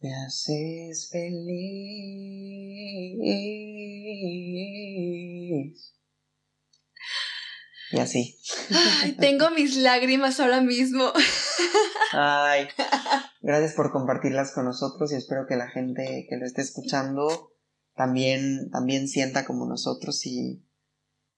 Me 0.00 0.14
haces 0.14 1.08
feliz. 1.10 1.60
Y 7.92 7.98
así. 7.98 8.38
Ay, 9.02 9.12
tengo 9.12 9.50
mis 9.50 9.76
lágrimas 9.76 10.38
ahora 10.40 10.60
mismo. 10.60 11.12
Ay, 12.12 12.68
gracias 13.40 13.74
por 13.74 13.92
compartirlas 13.92 14.52
con 14.52 14.64
nosotros 14.64 15.12
y 15.12 15.16
espero 15.16 15.46
que 15.48 15.56
la 15.56 15.68
gente 15.68 16.26
que 16.28 16.36
lo 16.36 16.46
esté 16.46 16.62
escuchando 16.62 17.52
también, 17.94 18.70
también 18.70 19.08
sienta 19.08 19.44
como 19.44 19.66
nosotros 19.66 20.24
y, 20.26 20.64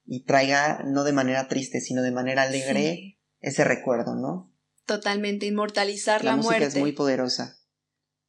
y 0.04 0.24
traiga, 0.24 0.82
no 0.84 1.04
de 1.04 1.12
manera 1.12 1.48
triste, 1.48 1.80
sino 1.80 2.02
de 2.02 2.12
manera 2.12 2.42
alegre, 2.42 2.94
Sí, 2.94 3.18
ese 3.40 3.64
recuerdo, 3.64 4.14
¿no? 4.14 4.50
totalmente, 4.86 5.46
inmortalizar 5.46 6.24
la, 6.24 6.36
música 6.36 6.58
muerte. 6.58 6.66
es 6.68 6.76
muy 6.76 6.92
poderosa. 6.92 7.58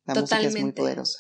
La 0.06 0.14
música 0.16 0.38
es 0.38 0.44
muy 0.44 0.50
Totalmente. 0.52 0.82
poderosa. 0.82 1.20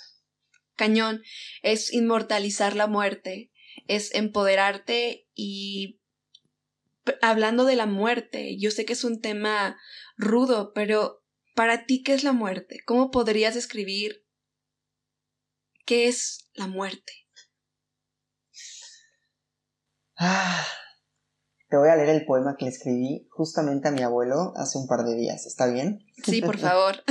Cañón, 0.75 1.21
es 1.63 1.91
inmortalizar 1.93 2.75
la 2.75 2.87
muerte, 2.87 3.51
es 3.87 4.13
empoderarte 4.13 5.27
y 5.33 6.01
hablando 7.21 7.65
de 7.65 7.75
la 7.75 7.85
muerte, 7.85 8.57
yo 8.57 8.71
sé 8.71 8.85
que 8.85 8.93
es 8.93 9.03
un 9.03 9.21
tema 9.21 9.77
rudo, 10.17 10.71
pero 10.73 11.23
para 11.55 11.85
ti, 11.85 12.03
¿qué 12.03 12.13
es 12.13 12.23
la 12.23 12.33
muerte? 12.33 12.79
¿Cómo 12.85 13.11
podrías 13.11 13.55
describir 13.55 14.25
qué 15.85 16.07
es 16.07 16.49
la 16.53 16.67
muerte? 16.67 17.13
Ah, 20.15 20.65
te 21.69 21.77
voy 21.77 21.89
a 21.89 21.95
leer 21.95 22.09
el 22.09 22.25
poema 22.25 22.55
que 22.57 22.65
le 22.65 22.71
escribí 22.71 23.27
justamente 23.31 23.87
a 23.87 23.91
mi 23.91 24.03
abuelo 24.03 24.53
hace 24.55 24.77
un 24.77 24.87
par 24.87 25.03
de 25.03 25.15
días. 25.15 25.45
¿Está 25.45 25.67
bien? 25.67 26.05
Sí, 26.23 26.41
por 26.41 26.57
favor. 26.59 27.03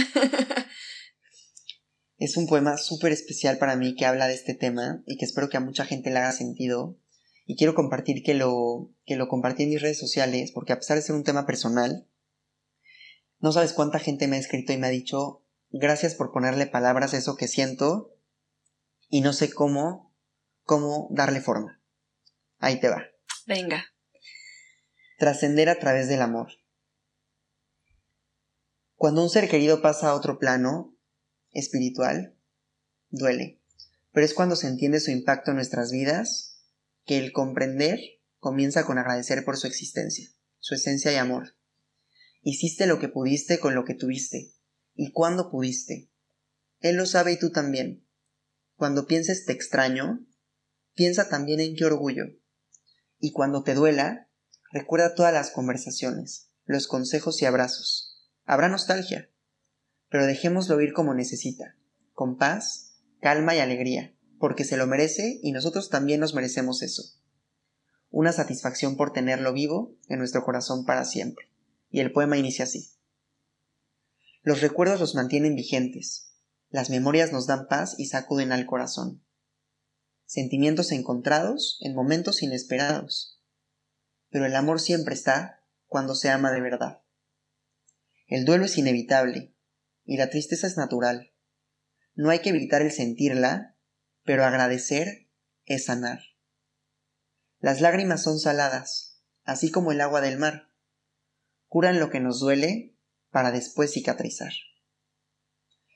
Es 2.17 2.37
un 2.37 2.47
poema 2.47 2.77
súper 2.77 3.11
especial 3.11 3.59
para 3.59 3.75
mí 3.75 3.97
que 3.97 4.07
habla 4.07 4.29
de 4.29 4.35
este 4.35 4.55
tema 4.55 5.03
y 5.07 5.17
que 5.17 5.25
espero 5.25 5.49
que 5.49 5.57
a 5.57 5.61
mucha 5.61 5.85
gente 5.85 6.11
le 6.11 6.21
haga 6.21 6.31
sentido. 6.31 6.97
Y 7.53 7.57
quiero 7.57 7.75
compartir 7.75 8.23
que 8.23 8.33
lo, 8.33 8.95
que 9.05 9.15
lo 9.15 9.29
compartí 9.29 9.65
en 9.65 9.69
mis 9.69 9.83
redes 9.83 9.99
sociales 9.99 10.53
porque 10.53 10.73
a 10.73 10.79
pesar 10.79 10.97
de 10.97 11.03
ser 11.03 11.15
un 11.15 11.23
tema 11.23 11.45
personal, 11.45 12.09
no 13.41 13.53
sabes 13.53 13.75
cuánta 13.75 13.99
gente 13.99 14.27
me 14.27 14.37
ha 14.37 14.41
escrito 14.41 14.73
y 14.73 14.79
me 14.79 14.87
ha 14.87 14.91
dicho 14.91 15.45
gracias 15.69 16.15
por 16.15 16.33
ponerle 16.33 16.67
palabras 16.67 17.13
a 17.13 17.19
eso 17.19 17.37
que 17.37 17.49
siento 17.49 18.17
y 19.11 19.21
no 19.21 19.35
sé 19.35 19.53
cómo, 19.53 20.17
cómo 20.63 21.09
darle 21.11 21.43
forma. 21.43 21.79
Ahí 22.59 22.81
te 22.81 22.89
va. 22.89 23.05
Venga. 23.47 23.85
Trascender 25.19 25.69
a 25.69 25.79
través 25.79 26.09
del 26.09 26.23
amor. 26.23 26.53
Cuando 28.97 29.23
un 29.23 29.29
ser 29.29 29.51
querido 29.51 29.83
pasa 29.83 30.09
a 30.09 30.15
otro 30.15 30.39
plano 30.39 30.97
espiritual, 31.51 32.35
duele, 33.11 33.61
pero 34.11 34.25
es 34.25 34.33
cuando 34.33 34.57
se 34.57 34.69
entiende 34.69 35.01
su 35.01 35.11
impacto 35.11 35.51
en 35.51 35.59
nuestras 35.59 35.93
vidas 35.93 36.52
que 37.05 37.19
el 37.19 37.33
comprender 37.33 37.99
comienza 38.39 38.85
con 38.85 38.99
agradecer 38.99 39.45
por 39.45 39.57
su 39.57 39.67
existencia, 39.67 40.29
su 40.59 40.75
esencia 40.75 41.13
y 41.13 41.17
amor. 41.17 41.57
Hiciste 42.41 42.87
lo 42.87 42.99
que 42.99 43.09
pudiste 43.09 43.59
con 43.61 43.75
lo 43.75 43.85
que 43.85 43.95
tuviste, 43.95 44.53
y 44.95 45.13
cuando 45.13 45.51
pudiste. 45.51 46.11
Él 46.81 46.97
lo 46.97 47.07
sabe 47.07 47.33
y 47.33 47.39
tú 47.39 47.51
también. 47.51 48.07
Cuando 48.75 49.07
pienses 49.07 49.45
te 49.45 49.53
extraño, 49.53 50.27
piensa 50.95 51.29
también 51.29 51.61
en 51.61 51.77
qué 51.77 51.85
orgullo. 51.85 52.25
Y 53.19 53.33
cuando 53.33 53.63
te 53.63 53.75
duela, 53.75 54.29
recuerda 54.73 55.15
todas 55.15 55.33
las 55.33 55.51
conversaciones, 55.51 56.51
los 56.65 56.89
consejos 56.89 57.41
y 57.43 57.47
abrazos. 57.47 58.29
Habrá 58.45 58.69
nostalgia, 58.69 59.31
pero 60.09 60.27
dejémoslo 60.27 60.81
ir 60.81 60.93
como 60.93 61.15
necesita, 61.15 61.77
con 62.13 62.37
paz, 62.37 62.97
calma 63.21 63.55
y 63.55 63.61
alegría, 63.61 64.17
porque 64.43 64.65
se 64.65 64.77
lo 64.77 64.89
merece 64.89 65.39
y 65.41 65.53
nosotros 65.53 65.89
también 65.89 66.19
nos 66.19 66.35
merecemos 66.35 66.83
eso. 66.83 67.05
Una 68.11 68.33
satisfacción 68.33 68.97
por 68.97 69.13
tenerlo 69.13 69.53
vivo 69.53 69.95
en 70.09 70.19
nuestro 70.19 70.43
corazón 70.43 70.85
para 70.85 71.05
siempre. 71.05 71.49
Y 71.91 72.01
el 72.01 72.11
poema 72.11 72.37
inicia 72.37 72.65
así. 72.65 72.91
Los 74.43 74.61
recuerdos 74.61 74.99
los 74.99 75.15
mantienen 75.15 75.55
vigentes, 75.55 76.33
las 76.71 76.91
memorias 76.91 77.31
nos 77.31 77.47
dan 77.47 77.69
paz 77.69 77.95
y 77.99 78.07
sacuden 78.07 78.51
al 78.51 78.67
corazón. 78.67 79.23
Sentimientos 80.27 80.91
encontrados 80.91 81.79
en 81.81 81.95
momentos 81.95 82.43
inesperados. 82.43 83.41
Pero 84.29 84.45
el 84.45 84.57
amor 84.57 84.81
siempre 84.81 85.15
está 85.15 85.63
cuando 85.87 86.17
se 86.17 86.31
ama 86.31 86.51
de 86.51 86.61
verdad. 86.61 87.03
El 88.27 88.45
duelo 88.45 88.65
es 88.65 88.77
inevitable 88.77 89.55
y 90.05 90.17
la 90.17 90.31
tristeza 90.31 90.67
es 90.67 90.77
natural. 90.77 91.31
No 92.17 92.31
hay 92.31 92.41
que 92.41 92.49
evitar 92.49 92.83
el 92.83 92.91
sentirla, 92.91 93.72
pero 94.25 94.45
agradecer 94.45 95.29
es 95.67 95.87
sanar. 95.87 96.21
Las 97.59 97.81
lágrimas 97.81 98.23
son 98.23 98.39
saladas, 98.39 99.23
así 99.45 99.71
como 99.71 99.93
el 99.93 100.01
agua 100.01 100.21
del 100.21 100.39
mar. 100.39 100.69
Curan 101.69 102.01
lo 102.01 102.11
que 102.11 102.21
nos 102.21 102.41
duele 102.41 102.95
para 103.31 103.51
después 103.51 103.93
cicatrizar. 103.93 104.53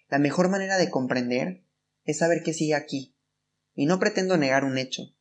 La 0.08 0.18
mejor 0.18 0.48
manera 0.48 0.76
de 0.76 0.90
comprender 0.90 1.64
es 2.04 2.18
saber 2.18 2.42
que 2.42 2.54
sigue 2.54 2.74
aquí, 2.74 3.16
y 3.74 3.86
no 3.86 3.98
pretendo 3.98 4.36
negar 4.36 4.64
un 4.64 4.78
hecho, 4.78 5.14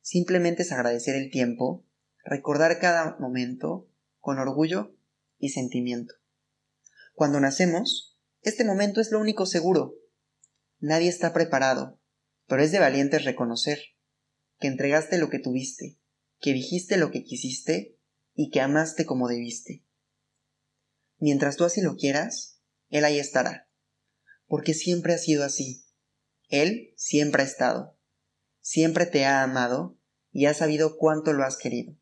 simplemente 0.00 0.62
es 0.62 0.72
agradecer 0.72 1.14
el 1.14 1.30
tiempo, 1.30 1.86
recordar 2.24 2.78
cada 2.78 3.16
momento 3.18 3.88
con 4.18 4.38
orgullo 4.38 4.94
y 5.38 5.50
sentimiento. 5.50 6.14
Cuando 7.14 7.40
nacemos, 7.40 8.18
este 8.42 8.64
momento 8.64 9.00
es 9.00 9.12
lo 9.12 9.20
único 9.20 9.46
seguro. 9.46 9.94
Nadie 10.80 11.08
está 11.08 11.32
preparado, 11.32 12.00
pero 12.52 12.64
es 12.64 12.70
de 12.70 12.80
valientes 12.80 13.24
reconocer 13.24 13.78
que 14.58 14.66
entregaste 14.66 15.16
lo 15.16 15.30
que 15.30 15.38
tuviste, 15.38 15.98
que 16.38 16.52
dijiste 16.52 16.98
lo 16.98 17.10
que 17.10 17.24
quisiste 17.24 17.98
y 18.34 18.50
que 18.50 18.60
amaste 18.60 19.06
como 19.06 19.26
debiste. 19.26 19.86
Mientras 21.16 21.56
tú 21.56 21.64
así 21.64 21.80
lo 21.80 21.96
quieras, 21.96 22.60
Él 22.90 23.06
ahí 23.06 23.18
estará, 23.18 23.70
porque 24.44 24.74
siempre 24.74 25.14
ha 25.14 25.16
sido 25.16 25.44
así. 25.44 25.86
Él 26.50 26.92
siempre 26.94 27.42
ha 27.42 27.46
estado, 27.46 27.98
siempre 28.60 29.06
te 29.06 29.24
ha 29.24 29.42
amado 29.42 29.98
y 30.30 30.44
ha 30.44 30.52
sabido 30.52 30.98
cuánto 30.98 31.32
lo 31.32 31.44
has 31.44 31.56
querido. 31.56 31.96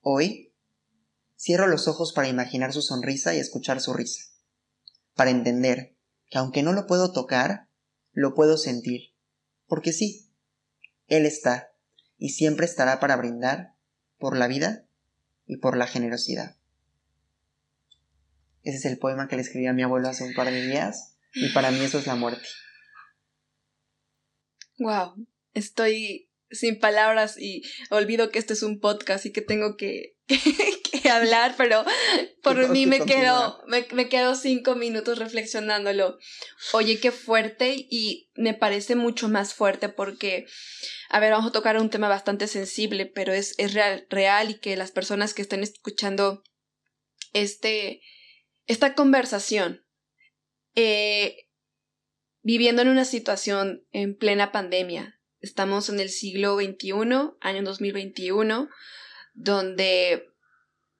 Hoy, 0.00 0.56
cierro 1.38 1.66
los 1.66 1.86
ojos 1.86 2.14
para 2.14 2.28
imaginar 2.28 2.72
su 2.72 2.80
sonrisa 2.80 3.34
y 3.34 3.40
escuchar 3.40 3.78
su 3.82 3.92
risa, 3.92 4.24
para 5.12 5.32
entender 5.32 5.98
que 6.30 6.38
aunque 6.38 6.62
no 6.62 6.72
lo 6.72 6.86
puedo 6.86 7.12
tocar, 7.12 7.68
lo 8.12 8.32
puedo 8.32 8.56
sentir, 8.56 9.11
porque 9.72 9.94
sí, 9.94 10.28
Él 11.08 11.24
está 11.24 11.72
y 12.18 12.28
siempre 12.28 12.66
estará 12.66 13.00
para 13.00 13.16
brindar 13.16 13.74
por 14.18 14.36
la 14.36 14.46
vida 14.46 14.84
y 15.46 15.56
por 15.56 15.78
la 15.78 15.86
generosidad. 15.86 16.58
Ese 18.64 18.76
es 18.76 18.84
el 18.84 18.98
poema 18.98 19.28
que 19.28 19.36
le 19.36 19.40
escribí 19.40 19.66
a 19.68 19.72
mi 19.72 19.82
abuelo 19.82 20.10
hace 20.10 20.24
un 20.24 20.34
par 20.34 20.50
de 20.50 20.60
días 20.66 21.16
y 21.32 21.54
para 21.54 21.70
mí 21.70 21.80
eso 21.80 21.98
es 21.98 22.06
la 22.06 22.16
muerte. 22.16 22.46
Wow, 24.78 25.26
estoy 25.54 26.28
sin 26.50 26.78
palabras 26.78 27.38
y 27.38 27.62
olvido 27.88 28.30
que 28.30 28.40
este 28.40 28.52
es 28.52 28.62
un 28.62 28.78
podcast 28.78 29.24
y 29.24 29.32
que 29.32 29.40
tengo 29.40 29.78
que, 29.78 30.18
hablar, 31.10 31.54
pero 31.56 31.84
por 32.42 32.68
mí 32.68 32.86
me 32.86 33.04
quedo, 33.04 33.62
me, 33.66 33.86
me, 33.92 34.08
quedo 34.08 34.34
cinco 34.34 34.74
minutos 34.74 35.18
reflexionándolo. 35.18 36.18
Oye, 36.72 37.00
qué 37.00 37.10
fuerte 37.10 37.74
y 37.90 38.30
me 38.34 38.54
parece 38.54 38.96
mucho 38.96 39.28
más 39.28 39.54
fuerte 39.54 39.88
porque, 39.88 40.46
a 41.08 41.20
ver, 41.20 41.32
vamos 41.32 41.50
a 41.50 41.52
tocar 41.52 41.78
un 41.78 41.90
tema 41.90 42.08
bastante 42.08 42.46
sensible, 42.46 43.06
pero 43.06 43.32
es, 43.32 43.54
es 43.58 43.74
real, 43.74 44.06
real 44.10 44.50
y 44.50 44.58
que 44.58 44.76
las 44.76 44.90
personas 44.90 45.34
que 45.34 45.42
estén 45.42 45.62
escuchando 45.62 46.42
este, 47.32 48.00
esta 48.66 48.94
conversación, 48.94 49.84
eh, 50.74 51.48
viviendo 52.42 52.82
en 52.82 52.88
una 52.88 53.04
situación 53.04 53.86
en 53.92 54.16
plena 54.16 54.52
pandemia, 54.52 55.18
Estamos 55.42 55.88
en 55.88 55.98
el 55.98 56.08
siglo 56.08 56.56
XXI, 56.56 56.92
año 57.40 57.62
2021, 57.64 58.70
donde 59.34 60.31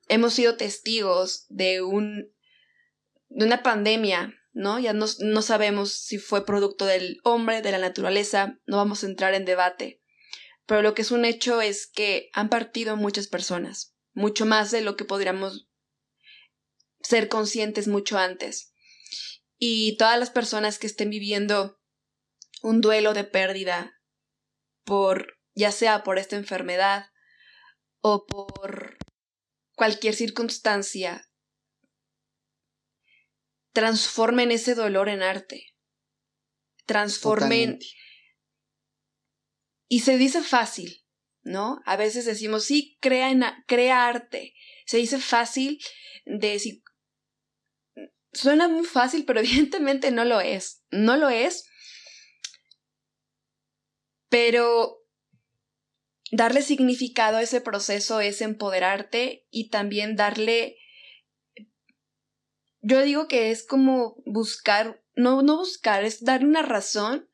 hemos 0.08 0.34
sido 0.34 0.56
testigos 0.56 1.46
de, 1.48 1.82
un, 1.82 2.32
de 3.28 3.46
una 3.46 3.62
pandemia, 3.62 4.34
¿no? 4.52 4.78
Ya 4.78 4.92
no, 4.92 5.06
no 5.20 5.42
sabemos 5.42 5.92
si 5.92 6.18
fue 6.18 6.44
producto 6.44 6.84
del 6.86 7.18
hombre, 7.24 7.62
de 7.62 7.72
la 7.72 7.78
naturaleza, 7.78 8.58
no 8.66 8.76
vamos 8.76 9.02
a 9.02 9.06
entrar 9.06 9.34
en 9.34 9.44
debate. 9.44 10.02
Pero 10.66 10.82
lo 10.82 10.94
que 10.94 11.02
es 11.02 11.10
un 11.10 11.24
hecho 11.24 11.60
es 11.60 11.86
que 11.86 12.30
han 12.32 12.48
partido 12.48 12.96
muchas 12.96 13.26
personas, 13.26 13.94
mucho 14.12 14.46
más 14.46 14.70
de 14.70 14.80
lo 14.80 14.96
que 14.96 15.04
podríamos 15.04 15.68
ser 17.02 17.28
conscientes 17.28 17.88
mucho 17.88 18.18
antes. 18.18 18.72
Y 19.58 19.96
todas 19.96 20.18
las 20.18 20.30
personas 20.30 20.78
que 20.78 20.86
estén 20.86 21.10
viviendo 21.10 21.80
un 22.62 22.80
duelo 22.80 23.12
de 23.12 23.24
pérdida, 23.24 24.00
por, 24.84 25.38
ya 25.54 25.72
sea 25.72 26.02
por 26.02 26.18
esta 26.18 26.36
enfermedad 26.36 27.06
o 28.00 28.26
por 28.26 28.96
cualquier 29.74 30.14
circunstancia, 30.14 31.28
transformen 33.72 34.50
ese 34.50 34.74
dolor 34.74 35.08
en 35.08 35.22
arte. 35.22 35.74
Transformen. 36.86 37.78
Y 39.88 40.00
se 40.00 40.16
dice 40.16 40.42
fácil, 40.42 41.04
¿no? 41.42 41.80
A 41.84 41.96
veces 41.96 42.24
decimos, 42.24 42.64
sí, 42.64 42.98
crea, 43.00 43.30
en, 43.30 43.44
crea 43.66 44.06
arte. 44.06 44.54
Se 44.86 44.98
dice 44.98 45.18
fácil 45.18 45.78
de 46.24 46.48
decir. 46.48 46.82
Suena 48.32 48.68
muy 48.68 48.84
fácil, 48.84 49.24
pero 49.24 49.40
evidentemente 49.40 50.10
no 50.10 50.24
lo 50.24 50.40
es. 50.40 50.82
No 50.90 51.16
lo 51.16 51.28
es 51.28 51.68
pero 54.32 55.01
darle 56.32 56.62
significado 56.62 57.36
a 57.36 57.42
ese 57.42 57.60
proceso 57.60 58.20
es 58.20 58.40
empoderarte 58.40 59.46
y 59.50 59.68
también 59.68 60.16
darle... 60.16 60.78
Yo 62.80 63.02
digo 63.02 63.28
que 63.28 63.52
es 63.52 63.64
como 63.64 64.16
buscar, 64.26 65.04
no, 65.14 65.42
no 65.42 65.58
buscar, 65.58 66.02
es 66.02 66.24
darle 66.24 66.48
una 66.48 66.62
razón, 66.62 67.28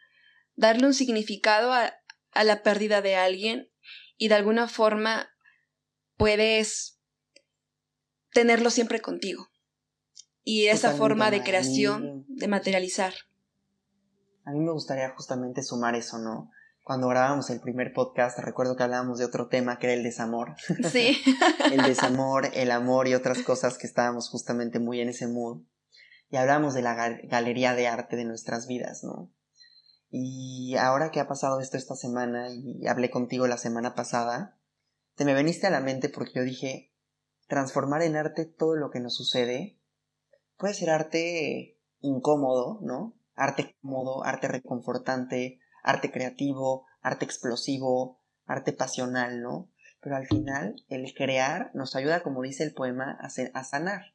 darle 0.57 0.87
un 0.87 0.93
significado 0.93 1.73
a, 1.73 1.95
a 2.33 2.45
la 2.45 2.63
pérdida 2.63 3.01
de 3.01 3.15
alguien 3.15 3.71
y 4.19 4.29
de 4.29 4.35
alguna 4.35 4.69
forma 4.69 5.31
puedes 6.19 7.01
tenerlo 8.33 8.69
siempre 8.69 9.01
contigo. 9.01 9.49
Y 10.43 10.67
esa 10.67 10.95
forma 10.95 11.31
de 11.31 11.43
creación, 11.43 12.25
de 12.29 12.49
materializar. 12.49 13.15
A 14.45 14.51
mí 14.51 14.61
me 14.61 14.73
gustaría 14.73 15.11
justamente 15.11 15.63
sumar 15.63 15.95
eso, 15.95 16.19
¿no? 16.19 16.51
Cuando 16.89 17.09
grabamos 17.09 17.51
el 17.51 17.61
primer 17.61 17.93
podcast, 17.93 18.39
recuerdo 18.39 18.75
que 18.75 18.83
hablábamos 18.83 19.19
de 19.19 19.27
otro 19.27 19.49
tema 19.49 19.79
que 19.79 19.89
era 19.89 19.95
el 19.95 20.03
desamor. 20.03 20.55
Sí. 20.91 21.19
el 21.71 21.83
desamor, 21.83 22.49
el 22.55 22.71
amor 22.71 23.09
y 23.09 23.15
otras 23.15 23.43
cosas 23.43 23.77
que 23.77 23.87
estábamos 23.87 24.31
justamente 24.31 24.79
muy 24.79 25.03
en 25.03 25.11
ese 25.11 25.27
mood. 25.27 25.65
Y 26.31 26.39
hablábamos 26.39 26.73
de 26.73 26.81
la 26.81 26.95
galería 27.25 27.75
de 27.75 27.89
arte 27.89 28.17
de 28.17 28.25
nuestras 28.25 28.67
vidas, 28.67 29.05
¿no? 29.05 29.31
Y 30.09 30.77
ahora 30.77 31.11
que 31.11 31.21
ha 31.21 31.29
pasado 31.29 31.61
esto 31.61 31.77
esta 31.77 31.95
semana 31.95 32.49
y 32.51 32.87
hablé 32.87 33.11
contigo 33.11 33.47
la 33.47 33.59
semana 33.59 33.95
pasada, 33.95 34.59
te 35.15 35.27
me 35.27 35.35
veniste 35.35 35.67
a 35.67 35.71
la 35.71 35.81
mente 35.81 36.09
porque 36.09 36.33
yo 36.37 36.43
dije, 36.43 36.95
transformar 37.49 38.01
en 38.01 38.17
arte 38.17 38.47
todo 38.47 38.77
lo 38.77 38.91
que 38.91 39.01
nos 39.01 39.15
sucede 39.15 39.79
puede 40.57 40.73
ser 40.73 40.89
arte 40.89 41.79
incómodo, 42.01 42.79
¿no? 42.81 43.15
Arte 43.35 43.77
cómodo, 43.83 44.25
arte 44.25 44.49
reconfortante, 44.49 45.61
arte 45.83 46.11
creativo, 46.11 46.87
arte 47.01 47.25
explosivo, 47.25 48.21
arte 48.47 48.73
pasional, 48.73 49.43
¿no? 49.43 49.71
Pero 50.01 50.17
al 50.17 50.27
final 50.27 50.85
el 50.89 51.13
crear 51.15 51.71
nos 51.75 51.97
ayuda, 51.97 52.23
como 52.23 52.43
dice 52.43 52.65
el 52.65 52.73
poema, 52.73 53.19
a, 53.21 53.65
sanar 53.65 54.15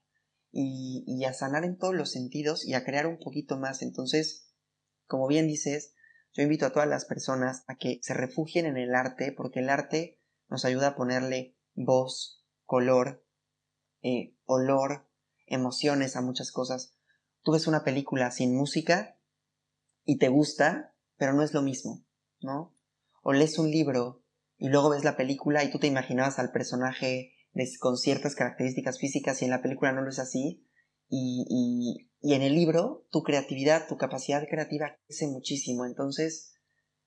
y, 0.51 1.23
a 1.25 1.33
sanar 1.33 1.65
en 1.65 1.77
todos 1.77 1.93
los 1.93 2.11
sentidos 2.11 2.65
y 2.65 2.73
a 2.73 2.83
crear 2.83 3.07
un 3.07 3.19
poquito 3.19 3.57
más. 3.57 3.81
Entonces, 3.81 4.53
como 5.07 5.27
bien 5.27 5.47
dices, 5.47 5.93
yo 6.33 6.41
invito 6.41 6.65
a 6.65 6.71
todas 6.71 6.87
las 6.87 7.05
personas 7.05 7.63
a 7.67 7.75
que 7.75 7.99
se 8.01 8.13
refugien 8.13 8.65
en 8.65 8.77
el 8.77 8.95
arte 8.95 9.33
porque 9.35 9.59
el 9.59 9.69
arte 9.69 10.19
nos 10.49 10.65
ayuda 10.65 10.89
a 10.89 10.95
ponerle 10.95 11.57
voz, 11.75 12.43
color, 12.65 13.25
eh, 14.01 14.35
olor, 14.45 15.07
emociones 15.47 16.15
a 16.15 16.21
muchas 16.21 16.51
cosas. 16.51 16.95
Tú 17.43 17.51
ves 17.51 17.67
una 17.67 17.83
película 17.83 18.31
sin 18.31 18.55
música 18.55 19.17
y 20.05 20.17
te 20.17 20.29
gusta, 20.29 20.92
pero 21.17 21.33
no 21.33 21.43
es 21.43 21.53
lo 21.53 21.61
mismo, 21.61 22.05
¿no? 22.41 22.75
O 23.21 23.33
lees 23.33 23.57
un 23.59 23.71
libro 23.71 24.23
y 24.57 24.69
luego 24.69 24.89
ves 24.89 25.03
la 25.03 25.17
película 25.17 25.63
y 25.63 25.71
tú 25.71 25.79
te 25.79 25.87
imaginabas 25.87 26.39
al 26.39 26.51
personaje 26.51 27.33
con 27.79 27.97
ciertas 27.97 28.35
características 28.35 28.99
físicas 28.99 29.41
y 29.41 29.45
en 29.45 29.51
la 29.51 29.61
película 29.61 29.91
no 29.91 30.01
lo 30.01 30.09
es 30.09 30.19
así. 30.19 30.67
Y, 31.07 31.45
y, 31.49 32.09
y 32.21 32.33
en 32.33 32.41
el 32.41 32.55
libro 32.55 33.05
tu 33.11 33.23
creatividad, 33.23 33.87
tu 33.87 33.97
capacidad 33.97 34.47
creativa 34.49 34.97
crece 35.05 35.27
muchísimo. 35.27 35.85
Entonces 35.85 36.55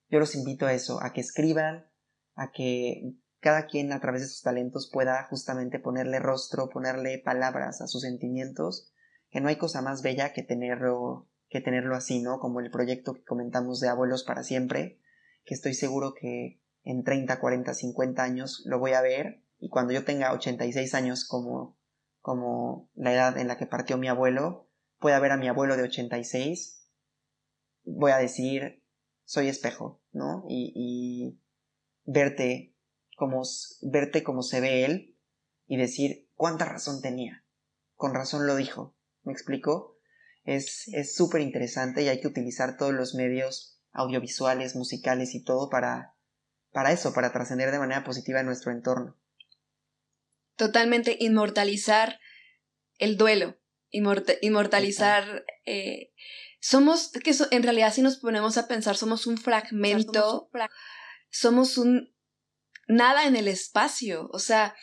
yo 0.09 0.19
los 0.19 0.35
invito 0.35 0.65
a 0.65 0.73
eso, 0.73 1.01
a 1.03 1.11
que 1.11 1.21
escriban, 1.21 1.89
a 2.35 2.51
que 2.51 3.15
cada 3.39 3.67
quien 3.67 3.91
a 3.91 3.99
través 3.99 4.21
de 4.21 4.27
sus 4.27 4.41
talentos 4.41 4.89
pueda 4.91 5.25
justamente 5.29 5.79
ponerle 5.79 6.19
rostro, 6.19 6.69
ponerle 6.69 7.19
palabras 7.19 7.81
a 7.81 7.87
sus 7.87 8.01
sentimientos, 8.01 8.91
que 9.29 9.41
no 9.41 9.49
hay 9.49 9.57
cosa 9.57 9.81
más 9.81 10.01
bella 10.01 10.33
que 10.33 10.43
tenerlo 10.43 11.29
que 11.49 11.61
tenerlo 11.61 11.95
así, 11.95 12.21
¿no? 12.21 12.39
Como 12.39 12.59
el 12.59 12.71
proyecto 12.71 13.13
que 13.13 13.23
comentamos 13.23 13.79
de 13.79 13.89
Abuelos 13.89 14.23
para 14.23 14.43
Siempre, 14.43 14.99
que 15.45 15.53
estoy 15.53 15.73
seguro 15.73 16.13
que 16.13 16.61
en 16.83 17.03
30, 17.03 17.39
40, 17.39 17.73
50 17.73 18.23
años 18.23 18.63
lo 18.65 18.79
voy 18.79 18.93
a 18.93 19.01
ver 19.01 19.43
y 19.59 19.69
cuando 19.69 19.93
yo 19.93 20.03
tenga 20.03 20.33
86 20.33 20.93
años 20.93 21.25
como, 21.25 21.77
como 22.19 22.89
la 22.95 23.13
edad 23.13 23.37
en 23.37 23.47
la 23.47 23.57
que 23.57 23.65
partió 23.65 23.97
mi 23.97 24.07
abuelo, 24.07 24.69
pueda 24.99 25.19
ver 25.19 25.31
a 25.31 25.37
mi 25.37 25.47
abuelo 25.47 25.77
de 25.77 25.83
86, 25.83 26.89
voy 27.83 28.11
a 28.11 28.17
decir, 28.17 28.83
soy 29.23 29.47
espejo, 29.47 30.01
¿no? 30.11 30.43
Y, 30.47 30.73
y 30.75 31.39
verte 32.05 32.75
como, 33.15 33.41
verte 33.81 34.23
como 34.23 34.43
se 34.43 34.61
ve 34.61 34.85
él 34.85 35.17
y 35.65 35.77
decir 35.77 36.29
cuánta 36.35 36.65
razón 36.65 37.01
tenía. 37.01 37.43
Con 37.95 38.13
razón 38.13 38.45
lo 38.45 38.55
dijo. 38.55 38.95
¿Me 39.23 39.33
explico? 39.33 39.96
Es 40.47 41.13
súper 41.13 41.41
interesante 41.41 42.01
y 42.01 42.07
hay 42.07 42.21
que 42.21 42.27
utilizar 42.27 42.77
todos 42.77 42.93
los 42.93 43.13
medios 43.13 43.79
audiovisuales, 43.91 44.75
musicales 44.75 45.35
y 45.35 45.43
todo 45.43 45.69
para, 45.69 46.15
para 46.71 46.91
eso, 46.91 47.13
para 47.13 47.33
trascender 47.33 47.69
de 47.71 47.79
manera 47.79 48.03
positiva 48.03 48.39
en 48.39 48.45
nuestro 48.45 48.71
entorno. 48.71 49.17
Totalmente 50.55 51.17
inmortalizar 51.19 52.19
el 52.97 53.17
duelo, 53.17 53.57
inmortalizar... 53.91 55.45
Eh, 55.65 56.13
somos, 56.59 57.11
que 57.11 57.35
en 57.51 57.63
realidad 57.63 57.93
si 57.93 58.01
nos 58.01 58.17
ponemos 58.17 58.57
a 58.57 58.67
pensar, 58.67 58.97
somos 58.97 59.27
un 59.27 59.37
fragmento, 59.37 60.49
somos 61.29 61.77
un 61.77 62.13
nada 62.87 63.27
en 63.27 63.35
el 63.35 63.47
espacio, 63.47 64.29
o 64.31 64.39
sea, 64.39 64.75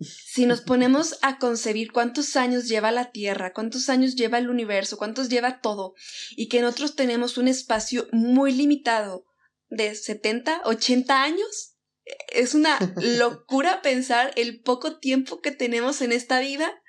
si 0.00 0.46
nos 0.46 0.62
ponemos 0.62 1.18
a 1.22 1.38
concebir 1.38 1.92
cuántos 1.92 2.36
años 2.36 2.68
lleva 2.68 2.90
la 2.90 3.10
Tierra, 3.10 3.52
cuántos 3.52 3.88
años 3.88 4.16
lleva 4.16 4.38
el 4.38 4.48
universo, 4.48 4.96
cuántos 4.96 5.28
lleva 5.28 5.60
todo, 5.60 5.94
y 6.30 6.48
que 6.48 6.60
nosotros 6.60 6.96
tenemos 6.96 7.36
un 7.36 7.48
espacio 7.48 8.08
muy 8.12 8.52
limitado 8.52 9.26
de 9.68 9.94
70, 9.94 10.62
80 10.64 11.22
años, 11.22 11.76
es 12.32 12.54
una 12.54 12.78
locura 12.96 13.82
pensar 13.82 14.32
el 14.36 14.62
poco 14.62 14.98
tiempo 14.98 15.40
que 15.40 15.50
tenemos 15.50 16.00
en 16.00 16.12
esta 16.12 16.40
vida 16.40 16.82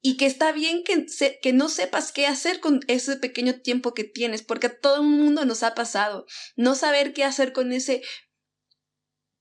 y 0.00 0.16
que 0.16 0.26
está 0.26 0.52
bien 0.52 0.84
que, 0.84 1.06
que 1.42 1.52
no 1.52 1.68
sepas 1.68 2.12
qué 2.12 2.26
hacer 2.26 2.60
con 2.60 2.80
ese 2.86 3.16
pequeño 3.16 3.60
tiempo 3.60 3.94
que 3.94 4.04
tienes, 4.04 4.42
porque 4.42 4.68
a 4.68 4.78
todo 4.78 5.02
el 5.02 5.08
mundo 5.08 5.44
nos 5.44 5.62
ha 5.62 5.74
pasado. 5.74 6.24
No 6.56 6.74
saber 6.74 7.12
qué 7.12 7.24
hacer 7.24 7.52
con 7.52 7.72
ese 7.72 8.02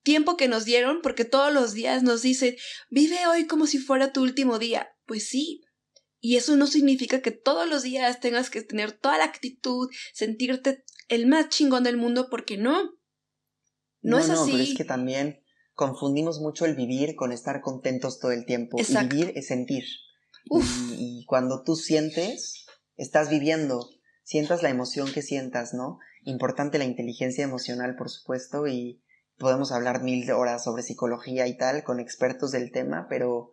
tiempo 0.08 0.38
que 0.38 0.48
nos 0.48 0.64
dieron, 0.64 1.02
porque 1.04 1.26
todos 1.26 1.54
los 1.54 1.74
días 1.74 2.02
nos 2.02 2.22
dicen, 2.22 2.56
vive 2.90 3.28
hoy 3.28 3.46
como 3.46 3.68
si 3.68 3.78
fuera 3.78 4.14
tu 4.14 4.22
último 4.22 4.58
día. 4.58 4.88
Pues 5.06 5.28
sí. 5.28 5.66
Y 6.22 6.38
eso 6.38 6.56
no 6.56 6.66
significa 6.66 7.22
que 7.22 7.32
todos 7.32 7.68
los 7.68 7.84
días 7.84 8.22
tengas 8.22 8.50
que 8.50 8.62
tener 8.62 8.94
toda 8.94 9.18
la 9.18 9.26
actitud, 9.26 9.90
sentirte 10.14 10.86
el 11.10 11.28
más 11.28 11.50
chingón 11.50 11.84
del 11.84 11.98
mundo, 11.98 12.30
porque 12.32 12.56
no. 12.56 12.94
No, 14.02 14.18
es 14.18 14.30
así. 14.30 14.52
No, 14.52 14.58
pero 14.58 14.64
es 14.64 14.78
que 14.78 14.86
también 14.86 15.44
confundimos 15.74 16.40
mucho 16.40 16.64
el 16.64 16.78
vivir 16.78 17.18
con 17.18 17.34
estar 17.34 17.60
contentos 17.60 18.22
todo 18.22 18.32
el 18.32 18.46
tiempo. 18.46 18.78
Y 18.80 19.08
vivir 19.08 19.34
es 19.36 19.48
sentir. 19.48 19.84
Y, 20.46 21.20
y, 21.20 21.26
cuando 21.26 21.64
tú 21.66 21.76
sientes, 21.76 22.66
estás 22.96 23.30
viviendo. 23.30 23.90
Sientas 24.24 24.64
la 24.64 24.70
emoción 24.70 25.12
que 25.12 25.22
sientas, 25.22 25.74
¿no? 25.74 26.00
Importante 26.24 26.78
la 26.78 26.86
inteligencia 26.86 27.44
emocional, 27.44 27.98
por 27.98 28.10
supuesto, 28.10 28.68
y, 28.68 29.02
podemos 29.38 29.72
hablar 29.72 30.04
mil 30.04 30.30
horas 30.32 30.64
sobre 30.64 30.84
psicología 30.84 31.48
y 31.48 31.58
tal 31.58 31.84
con 31.84 32.00
expertos 32.00 32.52
del 32.52 32.72
tema, 32.72 33.08
pero 33.10 33.52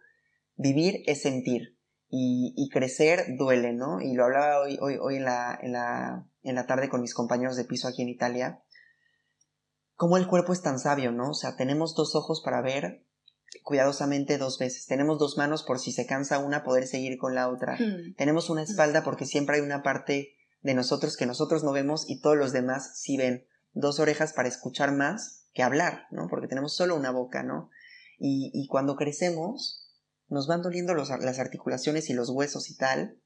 vivir 0.57 1.03
es 1.07 1.23
sentir 1.23 1.77
y, 2.17 2.69
crecer 2.73 3.37
duele, 3.37 3.73
¿no? 3.73 4.01
Y 4.01 4.15
lo 4.15 4.25
hablaba 4.25 4.61
hoy, 4.61 4.79
hoy, 4.81 4.99
hoy 5.01 5.17
en, 5.17 5.25
la, 5.25 5.59
en, 5.61 5.73
la, 5.73 6.25
en 6.43 6.55
la 6.55 6.67
tarde 6.67 6.89
con 6.89 7.01
mis 7.01 7.13
compañeros 7.13 7.57
de 7.57 7.65
piso 7.65 7.89
aquí 7.89 8.03
en 8.03 8.09
Italia, 8.09 8.63
cómo 9.97 10.17
el 10.17 10.29
cuerpo 10.29 10.53
es 10.53 10.63
tan 10.63 10.79
sabio, 10.79 11.11
¿no? 11.11 11.31
O 11.31 11.35
sea, 11.35 11.57
tenemos 11.57 11.97
dos 11.97 12.15
ojos 12.15 12.41
para 12.45 12.63
ver 12.63 13.05
cuidadosamente 13.65 14.39
dos 14.39 14.59
veces. 14.59 14.87
Tenemos 14.87 15.19
dos 15.19 15.37
manos 15.37 15.65
por 15.65 15.81
si 15.81 15.91
se 15.91 16.07
cansa 16.07 16.39
una 16.39 16.63
poder 16.63 16.87
seguir 16.87 17.19
con 17.19 17.35
la 17.35 17.49
otra. 17.49 17.77
Hmm. 17.77 18.15
Tenemos 18.17 18.49
una 18.49 18.63
espalda 18.63 19.03
porque 19.03 19.27
siempre 19.27 19.57
hay 19.57 19.63
una 19.63 19.83
parte 19.83 20.37
de 20.63 20.75
nosotros 20.75 21.17
que 21.17 21.27
nosotros 21.27 21.65
no 21.65 21.73
vemos 21.73 22.09
y 22.09 22.21
todos 22.21 22.37
los 22.37 22.53
demás 22.53 22.99
sí 23.01 23.17
ven. 23.17 23.47
Dos 23.73 23.99
orejas 23.99 24.33
para 24.33 24.49
escuchar 24.49 24.93
más 24.93 25.44
que 25.55 25.63
hablar, 25.63 26.07
¿no? 26.11 26.29
Porque 26.29 26.49
tenemos 26.49 26.77
solo 26.77 26.97
una 26.97 27.11
boca, 27.11 27.43
¿no? 27.43 27.71
Y, 28.19 28.67
cuando 28.69 28.97
crecemos, 28.97 29.91
nos 30.29 30.47
van 30.47 30.63
doliendo 30.63 30.95
las 30.95 31.39
articulaciones 31.39 32.11
y 32.11 32.15
los 32.15 32.31
huesos 32.31 32.71
y 32.71 32.77
tal, 32.77 33.19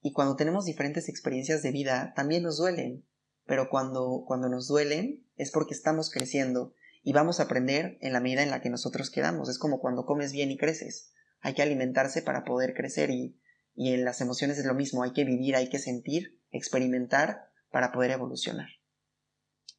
y 0.00 0.12
cuando 0.12 0.36
tenemos 0.36 0.64
diferentes 0.64 1.08
experiencias 1.08 1.62
de 1.62 1.72
vida, 1.72 2.12
también 2.14 2.42
nos 2.42 2.58
duelen, 2.58 3.06
pero 3.46 3.68
cuando, 3.70 4.24
cuando 4.26 4.48
nos 4.48 4.68
duelen 4.68 5.26
es 5.36 5.50
porque 5.50 5.74
estamos 5.74 6.10
creciendo 6.10 6.74
y 7.02 7.12
vamos 7.12 7.40
a 7.40 7.44
aprender 7.44 7.98
en 8.00 8.12
la 8.12 8.20
medida 8.20 8.42
en 8.42 8.50
la 8.50 8.60
que 8.60 8.70
nosotros 8.70 9.10
quedamos. 9.10 9.48
Es 9.48 9.58
como 9.58 9.80
cuando 9.80 10.06
comes 10.06 10.32
bien 10.32 10.50
y 10.50 10.58
creces. 10.58 11.12
Hay 11.40 11.54
que 11.54 11.62
alimentarse 11.62 12.22
para 12.22 12.44
poder 12.44 12.74
crecer 12.74 13.10
y, 13.10 13.38
y 13.74 13.92
en 13.92 14.04
las 14.04 14.20
emociones 14.20 14.58
es 14.58 14.64
lo 14.64 14.74
mismo. 14.74 15.02
Hay 15.02 15.12
que 15.12 15.24
vivir, 15.24 15.56
hay 15.56 15.68
que 15.68 15.78
sentir, 15.78 16.40
experimentar 16.50 17.50
para 17.70 17.92
poder 17.92 18.12
evolucionar. 18.12 18.68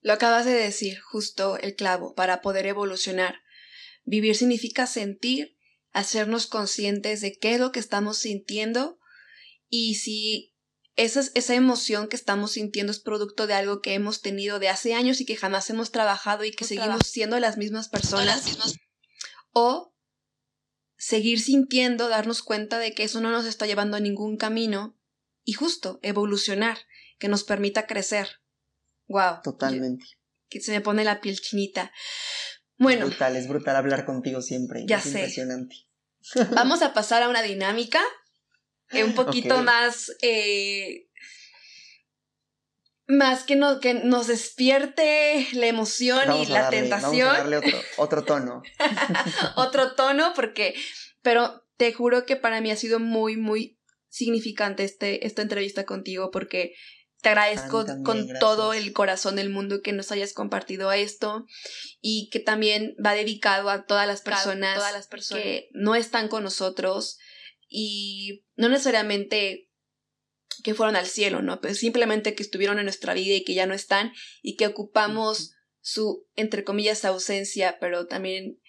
Lo 0.02 0.14
acabas 0.14 0.46
de 0.46 0.54
decir, 0.54 1.00
justo 1.00 1.58
el 1.58 1.76
clavo, 1.76 2.14
para 2.14 2.42
poder 2.42 2.68
evolucionar. 2.68 3.42
Vivir 4.04 4.36
significa 4.36 4.86
sentir, 4.86 5.58
hacernos 5.92 6.48
conscientes 6.48 7.22
de 7.22 7.38
qué 7.38 7.56
es 7.56 7.60
lo 7.60 7.72
que 7.72 7.80
estamos 7.80 8.20
sintiendo 8.20 9.00
y 9.70 9.96
si 9.96 10.56
esa, 10.96 11.22
esa 11.34 11.56
emoción 11.56 12.08
que 12.08 12.16
estamos 12.16 12.52
sintiendo 12.54 12.92
es 12.92 13.00
producto 13.00 13.48
de 13.48 13.54
algo 13.54 13.82
que 13.82 13.94
hemos 13.94 14.22
tenido 14.22 14.60
de 14.60 14.70
hace 14.70 14.94
años 14.94 15.20
y 15.22 15.26
que 15.26 15.36
jamás 15.36 15.70
hemos 15.70 15.92
trabajado 15.92 16.46
y 16.46 16.52
que 16.52 16.66
seguimos 16.66 17.02
siendo 17.06 17.40
las 17.40 17.58
mismas 17.58 17.90
personas. 17.90 18.58
O 19.52 19.94
seguir 20.98 21.40
sintiendo, 21.40 22.10
darnos 22.10 22.42
cuenta 22.42 22.80
de 22.80 22.94
que 22.94 23.04
eso 23.04 23.22
no 23.22 23.32
nos 23.32 23.46
está 23.46 23.66
llevando 23.66 23.98
a 23.98 24.00
ningún 24.02 24.38
camino 24.38 24.98
y 25.44 25.54
justo 25.54 26.00
evolucionar, 26.02 26.80
que 27.20 27.28
nos 27.28 27.44
permita 27.44 27.88
crecer. 27.88 28.42
Wow. 29.08 29.42
Totalmente. 29.44 30.06
Que 30.50 30.62
se 30.62 30.72
me 30.72 30.82
pone 30.82 31.04
la 31.04 31.22
piel 31.22 31.40
chinita. 31.40 31.92
Bueno. 32.78 33.04
Es 33.04 33.10
brutal, 33.10 33.36
es 33.36 33.48
brutal 33.48 33.76
hablar 33.76 34.06
contigo 34.06 34.42
siempre. 34.42 34.84
Ya 34.88 34.98
es 34.98 35.04
sé. 35.04 35.10
Impresionante. 35.10 35.76
Vamos 36.52 36.82
a 36.82 36.94
pasar 36.94 37.24
a 37.24 37.30
una 37.30 37.42
dinámica 37.42 38.02
eh, 38.90 39.04
un 39.04 39.14
poquito 39.14 39.62
más. 39.64 40.12
Eh, 40.22 41.10
más 43.08 43.44
que, 43.44 43.56
no, 43.56 43.80
que 43.80 43.94
nos 43.94 44.28
despierte 44.28 45.48
la 45.54 45.68
emoción 45.68 46.42
y 46.42 46.48
la 46.48 46.70
tentación. 46.70 47.28
Vamos 47.28 47.36
a 47.36 47.38
darle 47.40 47.58
otro, 47.58 47.78
otro 47.98 48.24
tono. 48.24 48.64
otro 49.56 49.94
tono, 49.96 50.34
porque. 50.36 50.74
Pero 51.22 51.64
te 51.78 51.94
juro 51.94 52.26
que 52.26 52.36
para 52.36 52.62
mí 52.62 52.72
ha 52.72 52.76
sido 52.76 53.00
muy, 53.00 53.38
muy 53.38 53.80
significante 54.10 54.84
este, 54.84 55.28
esta 55.28 55.42
entrevista 55.42 55.86
contigo, 55.86 56.32
porque 56.32 56.74
te 57.26 57.30
agradezco 57.30 57.88
con 58.04 58.30
todo 58.40 58.74
el 58.74 58.94
corazón 58.94 59.36
del 59.36 59.50
mundo 59.50 59.82
que 59.82 59.94
nos 59.94 60.12
hayas 60.12 60.32
compartido 60.32 60.92
esto 60.92 61.48
y 62.00 62.30
que 62.30 62.40
también 62.40 62.96
va 63.04 63.16
dedicado 63.16 63.72
a 63.72 63.88
todas 63.88 64.06
las 64.06 64.22
personas, 64.22 64.76
todas 64.76 64.94
las 64.94 65.08
personas. 65.08 65.44
que 65.44 65.70
no 65.72 65.96
están 65.96 66.28
con 66.28 66.44
nosotros 66.44 67.18
y 67.68 68.46
no 68.56 68.70
necesariamente 68.70 69.72
que 70.64 70.76
fueron 70.76 70.96
al 70.96 71.08
cielo, 71.08 71.42
¿no? 71.42 71.62
Pero 71.62 71.74
simplemente 71.74 72.36
que 72.36 72.44
estuvieron 72.44 72.78
en 72.78 72.86
nuestra 72.86 73.16
vida 73.16 73.34
y 73.34 73.44
que 73.44 73.56
ya 73.56 73.66
no 73.66 73.74
están 73.74 74.14
y 74.44 74.56
que 74.56 74.68
ocupamos 74.68 75.56
su, 75.82 76.28
entre 76.36 76.64
comillas, 76.64 77.06
ausencia, 77.06 77.80
pero 77.80 78.06
también 78.06 78.62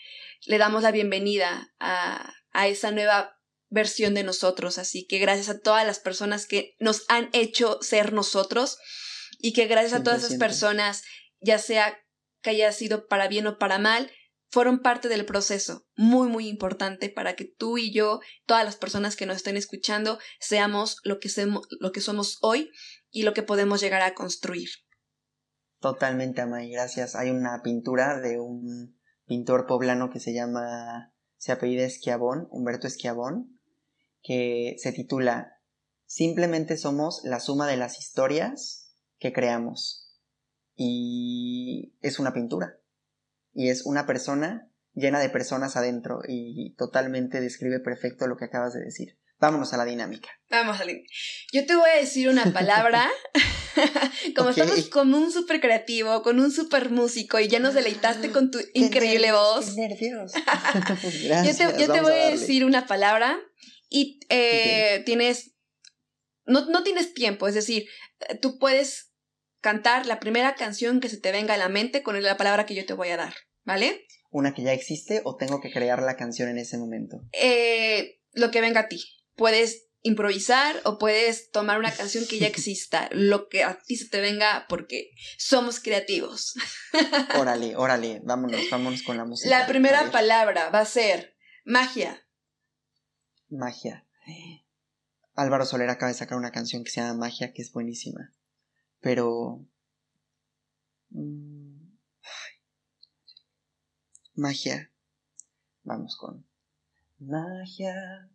le 0.47 0.57
damos 0.57 0.83
la 0.83 0.93
bienvenida 0.93 1.75
a, 1.79 2.33
a 2.53 2.69
esa 2.69 2.91
nueva 2.91 3.36
versión 3.77 4.15
de 4.15 4.25
nosotros. 4.25 4.79
Así 4.79 5.07
que 5.07 5.19
gracias 5.19 5.49
a 5.49 5.61
todas 5.61 5.87
las 5.87 6.01
personas 6.01 6.47
que 6.47 6.75
nos 6.81 7.05
han 7.09 7.31
hecho 7.33 7.79
ser 7.81 8.13
nosotros 8.13 8.79
y 9.39 9.53
que 9.53 9.67
gracias 9.67 9.93
a 9.93 10.03
todas 10.03 10.25
esas 10.25 10.39
personas, 10.39 11.05
ya 11.41 11.61
sea 11.61 11.97
que 12.43 12.51
haya 12.51 12.73
sido 12.73 13.07
para 13.07 13.29
bien 13.29 13.47
o 13.47 13.59
para 13.59 13.79
mal, 13.79 14.11
fueron 14.51 14.81
parte 14.81 15.09
del 15.09 15.27
proceso 15.27 15.87
muy 15.97 16.29
muy 16.29 16.49
importante 16.49 17.11
para 17.11 17.35
que 17.35 17.45
tú 17.45 17.79
y 17.79 17.93
yo, 17.93 18.21
todas 18.47 18.65
las 18.65 18.77
personas 18.77 19.17
que 19.17 19.27
nos 19.27 19.37
estén 19.37 19.57
escuchando, 19.57 20.19
seamos 20.41 20.99
lo 21.05 21.19
que, 21.19 21.29
somos, 21.29 21.67
lo 21.81 21.93
que 21.93 22.01
somos 22.01 22.39
hoy 22.43 22.71
y 23.11 23.23
lo 23.23 23.35
que 23.35 23.43
podemos 23.43 23.81
llegar 23.81 24.03
a 24.03 24.15
construir. 24.15 24.69
Totalmente, 25.81 26.41
Amay, 26.41 26.71
gracias. 26.71 27.17
Hay 27.17 27.31
una 27.31 27.61
pintura 27.63 28.21
de 28.21 28.41
un 28.41 28.99
pintor 29.27 29.67
poblano 29.67 30.11
que 30.11 30.21
se 30.21 30.33
llama, 30.33 31.13
se 31.37 31.53
apellida 31.53 31.85
Esquiabón, 31.85 32.49
Humberto 32.51 32.87
Esquiabón, 32.87 33.56
que 34.27 34.75
se 34.79 34.93
titula 34.93 35.53
Simplemente 36.07 36.77
somos 36.77 37.21
la 37.25 37.41
suma 37.41 37.67
de 37.67 37.77
las 37.77 37.99
historias 37.99 38.95
que 39.19 39.33
creamos. 39.33 40.15
Y 40.77 41.95
es 42.01 42.19
una 42.19 42.33
pintura. 42.33 42.79
Y 43.53 43.71
es 43.71 43.85
una 43.87 44.07
persona 44.07 44.71
llena 44.95 45.19
de 45.21 45.31
personas 45.31 45.77
adentro 45.77 46.21
y 46.27 46.75
totalmente 46.77 47.41
describe 47.41 47.81
perfecto 47.81 48.27
lo 48.27 48.37
que 48.37 48.45
acabas 48.45 48.73
de 48.73 48.81
decir. 48.81 49.19
Vámonos 49.39 49.75
a 49.75 49.77
la 49.77 49.85
dinámica. 49.85 50.31
Vamos 50.49 50.81
a 50.81 50.85
la 50.85 50.93
Yo 51.53 51.67
te 51.67 51.75
voy 51.75 51.91
a 51.91 52.01
decir 52.01 52.29
una 52.29 52.53
palabra. 52.53 53.07
Como 54.37 54.51
estamos 54.51 54.89
con 54.89 55.13
un 55.13 55.31
súper 55.31 55.61
creativo, 55.61 56.23
con 56.23 56.41
un 56.41 56.51
súper 56.51 56.91
músico 56.91 57.39
y 57.39 57.49
ya 57.49 57.59
nos 57.59 57.75
deleitaste 57.75 58.31
con 58.33 58.51
tu 58.51 58.59
increíble 58.73 59.33
voz. 59.33 59.75
Qué 59.75 59.89
nervios. 59.89 60.33
yo 61.45 61.57
te, 61.57 61.81
yo 61.81 61.93
te 61.93 62.01
voy 62.01 62.15
a 62.15 62.31
decir 62.31 62.65
una 62.65 62.87
palabra 62.87 63.39
y 63.89 64.21
eh, 64.29 65.03
tienes, 65.05 65.55
no, 66.45 66.67
no 66.67 66.83
tienes 66.83 67.15
tiempo, 67.15 67.49
es 67.49 67.55
decir, 67.55 67.87
tú 68.41 68.59
puedes 68.59 69.13
cantar 69.61 70.07
la 70.07 70.21
primera 70.21 70.55
canción 70.55 71.01
que 71.01 71.09
se 71.09 71.19
te 71.19 71.33
venga 71.33 71.55
a 71.55 71.59
la 71.59 71.69
mente 71.69 72.03
con 72.03 72.21
la 72.23 72.37
palabra 72.37 72.67
que 72.67 72.75
yo 72.75 72.87
te 72.87 72.95
voy 72.95 73.09
a 73.09 73.17
dar, 73.17 73.35
¿vale? 73.65 74.07
¿Una 74.31 74.55
que 74.55 74.63
ya 74.63 74.73
existe 74.73 75.23
o 75.25 75.37
tengo 75.37 75.61
que 75.61 75.73
crear 75.73 76.03
la 76.03 76.17
canción 76.17 76.49
en 76.49 76.59
ese 76.59 76.79
momento? 76.79 77.23
Eh, 77.33 78.21
lo 78.33 78.51
que 78.51 78.61
venga 78.61 78.81
a 78.81 78.89
ti. 78.89 79.03
Puedes 79.35 79.87
improvisar 80.03 80.81
o 80.85 80.99
puedes 80.99 81.51
tomar 81.51 81.79
una 81.79 81.91
canción 81.91 82.27
que 82.27 82.39
ya 82.39 82.47
exista, 82.47 83.09
lo 83.13 83.49
que 83.49 83.65
a 83.65 83.79
ti 83.79 83.97
se 83.97 84.09
te 84.09 84.21
venga 84.21 84.67
porque 84.69 85.11
somos 85.39 85.81
creativos. 85.81 86.55
órale, 87.39 87.77
órale, 87.77 88.21
vámonos, 88.25 88.61
vámonos 88.71 89.03
con 89.03 89.17
la 89.17 89.25
música. 89.25 89.59
La 89.59 89.67
primera 89.67 90.11
palabra 90.11 90.71
va 90.71 90.81
a 90.81 90.87
ser 90.87 91.37
magia. 91.65 92.23
Magia. 93.49 94.05
Álvaro 95.35 95.65
Soler 95.65 95.91
acaba 95.91 96.11
de 96.11 96.19
sacar 96.19 96.39
una 96.39 96.51
canción 96.51 96.83
que 96.83 96.91
se 96.91 97.01
llama 97.01 97.19
Magia, 97.19 97.53
que 97.53 97.63
es 97.63 97.73
buenísima. 97.73 98.33
Pero... 99.01 99.65
Mm, 101.11 101.77
magia. 104.35 104.91
Vamos 105.85 106.17
con... 106.17 106.47
Magia. 107.19 108.31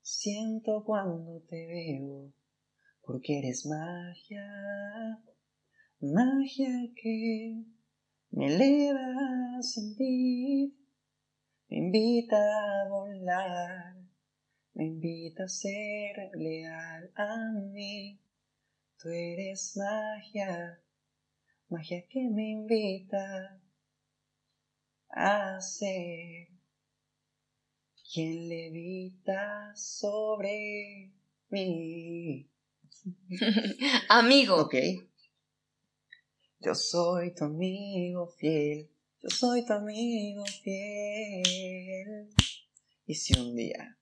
Siento 0.00 0.84
cuando 0.84 1.40
te 1.48 1.66
veo, 1.66 2.32
porque 3.02 3.38
eres 3.38 3.66
magia. 3.66 4.44
Magia 6.00 6.92
que 6.94 7.64
me 8.30 8.54
eleva 8.54 9.58
a 9.58 9.62
sentir. 9.62 10.74
Me 11.68 11.78
invita 11.78 12.36
a 12.36 12.88
volar 12.88 14.03
me 14.74 14.86
invita 14.86 15.44
a 15.44 15.48
ser 15.48 16.30
leal 16.34 17.10
a 17.14 17.52
mí. 17.72 18.18
Tú 18.98 19.08
eres 19.08 19.76
magia, 19.76 20.80
magia 21.68 22.04
que 22.08 22.28
me 22.28 22.50
invita 22.50 23.60
a 25.10 25.60
ser 25.60 26.48
quien 28.12 28.48
levita 28.48 29.72
sobre 29.76 31.12
mí. 31.50 32.48
amigo. 34.08 34.56
Ok. 34.56 34.74
Yo 36.60 36.74
soy 36.74 37.34
tu 37.34 37.44
amigo 37.44 38.26
fiel, 38.26 38.88
yo 39.22 39.28
soy 39.28 39.66
tu 39.66 39.74
amigo 39.74 40.44
fiel. 40.62 42.30
Y 43.06 43.14
si 43.14 43.38
un 43.38 43.54
día 43.54 43.98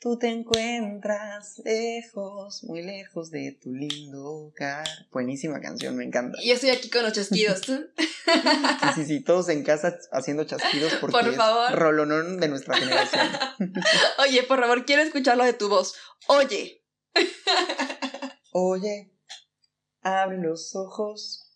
Tú 0.00 0.16
te 0.16 0.28
encuentras 0.28 1.60
lejos, 1.64 2.62
muy 2.62 2.82
lejos 2.82 3.32
de 3.32 3.58
tu 3.60 3.74
lindo 3.74 4.22
hogar. 4.24 4.86
Buenísima 5.10 5.60
canción, 5.60 5.96
me 5.96 6.04
encanta. 6.04 6.38
Y 6.40 6.52
estoy 6.52 6.70
aquí 6.70 6.88
con 6.88 7.02
los 7.02 7.12
chasquidos. 7.12 7.62
sí, 7.62 7.82
sí, 8.94 9.04
sí, 9.04 9.20
todos 9.24 9.48
en 9.48 9.64
casa 9.64 9.98
haciendo 10.12 10.44
chasquidos 10.44 10.94
porque 11.00 11.16
por 11.18 11.34
favor. 11.34 11.72
es 11.72 11.76
rolonón 11.76 12.38
de 12.38 12.46
nuestra 12.46 12.76
generación. 12.76 13.28
Oye, 14.18 14.44
por 14.44 14.60
favor, 14.60 14.84
quiero 14.84 15.02
escucharlo 15.02 15.42
de 15.42 15.54
tu 15.54 15.68
voz. 15.68 15.96
Oye. 16.28 16.84
Oye, 18.52 19.12
abre 20.02 20.38
los 20.38 20.76
ojos, 20.76 21.50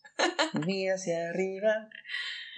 mira 0.66 0.96
hacia 0.96 1.28
arriba 1.28 1.88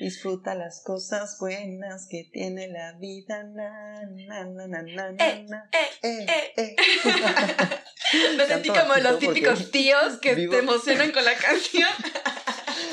Disfruta 0.00 0.54
las 0.54 0.82
cosas 0.84 1.36
buenas 1.38 2.08
que 2.10 2.28
tiene 2.32 2.68
la 2.68 2.92
vida. 2.98 3.44
Na, 3.44 4.02
na, 4.26 4.44
na, 4.44 4.66
na, 4.82 5.12
na, 5.12 5.70
eh, 6.02 6.26
eh, 6.28 6.52
eh, 6.56 6.76
Me 8.36 8.46
sentí 8.46 8.68
como 8.68 8.94
los 8.96 9.18
típicos 9.18 9.70
tíos 9.70 10.18
que 10.20 10.34
te 10.34 10.58
emocionan 10.58 11.12
con 11.12 11.24
la 11.24 11.34
canción. 11.34 11.88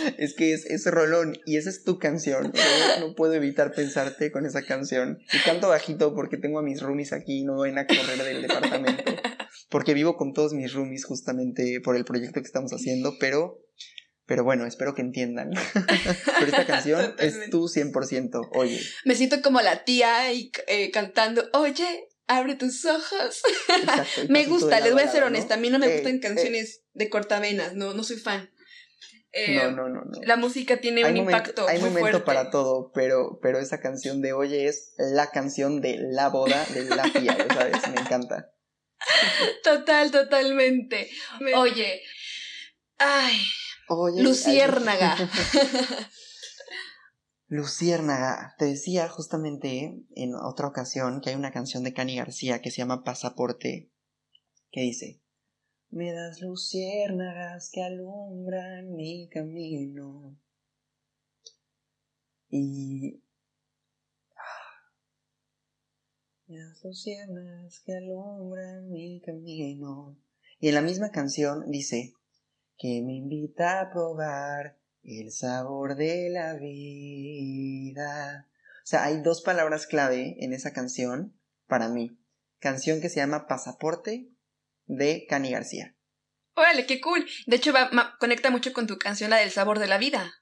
es 0.18 0.34
que 0.36 0.54
es, 0.54 0.66
es 0.66 0.86
rolón 0.86 1.38
y 1.46 1.58
esa 1.58 1.70
es 1.70 1.84
tu 1.84 2.00
canción. 2.00 2.54
No, 3.00 3.16
puedo 3.16 3.34
evitar 3.34 3.72
pensarte 3.74 4.32
con 4.32 4.46
esa 4.46 4.64
canción. 4.64 5.20
Y 5.32 5.38
canto 5.40 5.70
bajito 5.70 6.14
porque 6.14 6.38
tengo 6.38 6.60
a 6.60 6.64
mis 6.64 6.82
roomies 6.82 7.14
aquí 7.14 7.40
y 7.40 7.44
no 7.44 7.60
ven 7.60 7.78
a 7.78 7.88
correr 7.88 8.24
del 8.24 8.42
departamento. 8.44 9.04
Porque 9.70 9.94
vivo 9.94 10.18
con 10.18 10.34
todos 10.34 10.52
mis 10.52 10.74
roomies 10.74 11.06
justamente 11.06 11.80
por 11.82 11.96
el 11.96 12.04
proyecto 12.04 12.42
que 12.42 12.46
estamos 12.46 12.74
haciendo, 12.74 13.14
pero 13.22 13.61
pero 14.32 14.46
bueno, 14.46 14.66
espero 14.66 14.96
que 14.96 15.02
entiendan. 15.02 15.52
Pero 16.40 16.46
esta 16.46 16.66
canción 16.66 17.16
es 17.20 17.50
tú 17.50 17.68
100%, 17.68 18.52
oye. 18.54 18.80
Me 19.04 19.16
siento 19.16 19.42
como 19.42 19.60
la 19.60 19.84
tía 19.84 20.32
y, 20.32 20.54
eh, 20.68 20.90
cantando, 20.90 21.50
oye, 21.52 22.08
abre 22.28 22.56
tus 22.56 22.86
ojos. 22.86 23.42
me 24.30 24.46
gusta, 24.46 24.80
les 24.80 24.94
voy 24.94 25.04
a 25.04 25.12
ser 25.12 25.24
honesta, 25.24 25.56
a 25.56 25.58
mí 25.58 25.70
no 25.70 25.80
me 25.80 25.88
eh, 25.88 25.96
gustan 25.96 26.16
eh. 26.16 26.20
canciones 26.22 26.82
de 26.94 27.10
cortavenas, 27.10 27.74
no, 27.74 27.94
no 27.94 28.06
soy 28.06 28.20
fan. 28.20 28.50
no, 29.50 29.72
no, 29.72 29.90
no, 29.90 30.02
La 30.24 30.38
música 30.38 30.78
tiene 30.78 31.04
un 31.04 31.18
impacto. 31.18 31.68
Hay 31.68 31.80
muy 31.80 31.90
momento 31.90 32.24
para 32.24 32.50
todo, 32.52 32.94
pero, 32.94 33.38
pero 33.42 33.60
esa 33.60 33.82
canción 33.82 34.22
de 34.22 34.32
Oye 34.32 34.66
es 34.66 34.94
la 34.98 35.30
canción 35.32 35.82
de 35.82 35.98
la 36.00 36.30
boda 36.30 36.66
de 36.74 36.86
la 36.86 37.04
tía, 37.04 37.36
¿sabes? 37.54 37.82
Me 37.94 38.00
encanta. 38.00 38.54
Total, 39.66 40.10
totalmente. 40.10 41.10
Oye, 41.54 42.02
ay, 42.98 43.36
Luciérnaga. 44.18 45.18
Luciérnaga. 47.48 48.56
Te 48.58 48.66
decía 48.66 49.10
justamente 49.10 50.06
en 50.16 50.36
otra 50.36 50.68
ocasión 50.68 51.22
que 51.22 51.32
hay 51.32 51.36
una 51.36 51.52
canción 51.52 51.84
de 51.84 51.94
Cani 51.94 52.16
García 52.16 52.62
que 52.62 52.72
se 52.72 52.78
llama 52.78 53.04
Pasaporte, 53.04 53.92
que 54.72 54.82
dice, 54.82 55.22
me 55.90 56.14
das 56.14 56.40
luciérnagas 56.40 57.70
que 57.70 57.84
alumbran 57.84 58.96
mi 58.96 59.28
camino. 59.28 60.40
Y... 62.50 63.22
Me 66.48 66.58
das 66.58 66.82
luciérnagas 66.86 67.82
que 67.86 67.94
alumbran 67.94 68.90
mi 68.90 69.20
camino. 69.20 70.18
Y 70.62 70.70
en 70.70 70.76
la 70.76 70.82
misma 70.82 71.12
canción 71.12 71.70
dice, 71.70 72.14
que 72.82 73.04
me 73.04 73.14
invita 73.14 73.80
a 73.80 73.92
probar 73.92 74.80
el 75.04 75.32
sabor 75.32 75.96
de 75.96 76.32
la 76.32 76.56
vida. 76.56 78.48
O 78.84 78.88
sea, 78.88 79.04
hay 79.04 79.22
dos 79.22 79.44
palabras 79.44 79.86
clave 79.86 80.36
en 80.40 80.52
esa 80.52 80.74
canción 80.74 81.40
para 81.68 81.90
mí. 81.90 82.18
Canción 82.58 83.00
que 83.00 83.10
se 83.10 83.18
llama 83.18 83.46
Pasaporte 83.46 84.32
de 84.86 85.28
Cani 85.30 85.52
García. 85.52 85.96
Órale, 86.56 86.88
qué 86.88 87.00
cool. 87.02 87.24
De 87.46 87.58
hecho, 87.58 87.72
conecta 88.20 88.50
mucho 88.50 88.74
con 88.74 88.88
tu 88.88 88.98
canción, 88.98 89.30
la 89.30 89.38
del 89.38 89.52
sabor 89.52 89.78
de 89.78 89.88
la 89.88 90.00
vida. 90.00 90.34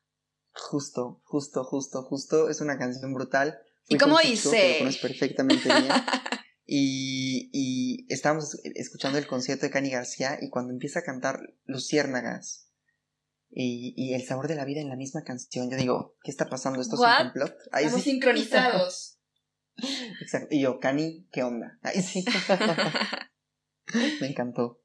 Justo, 0.53 1.21
justo, 1.25 1.65
justo, 1.65 2.03
justo. 2.03 2.49
Es 2.49 2.61
una 2.61 2.77
canción 2.77 3.13
brutal. 3.13 3.59
¿Y 3.89 3.97
cómo 3.97 4.17
dice? 4.17 4.79
Lo 4.81 5.01
perfectamente 5.01 5.67
bien. 5.67 5.91
Y, 6.71 7.49
y 7.51 8.05
estábamos 8.13 8.59
escuchando 8.75 9.17
el 9.17 9.25
concierto 9.25 9.65
de 9.65 9.71
Cani 9.71 9.89
García 9.89 10.37
y 10.39 10.49
cuando 10.49 10.71
empieza 10.71 10.99
a 10.99 11.03
cantar 11.03 11.55
Luciérnagas 11.65 12.69
y, 13.49 13.95
y, 13.97 14.13
el 14.13 14.23
sabor 14.23 14.47
de 14.47 14.53
la 14.53 14.65
vida 14.65 14.79
en 14.79 14.89
la 14.89 14.95
misma 14.95 15.23
canción, 15.23 15.71
yo 15.71 15.77
digo, 15.77 16.15
¿qué 16.23 16.29
está 16.29 16.47
pasando? 16.47 16.79
¿Esto 16.79 16.93
es 16.93 17.01
un 17.01 17.25
complot? 17.25 17.57
Estamos 17.73 18.03
sincronizados. 18.03 19.17
Exacto. 20.21 20.49
Y 20.51 20.61
yo, 20.61 20.79
Cani, 20.79 21.27
¿qué 21.31 21.41
onda? 21.41 21.79
Ahí 21.81 22.03
sí. 22.03 22.23
Me 24.21 24.27
encantó. 24.27 24.79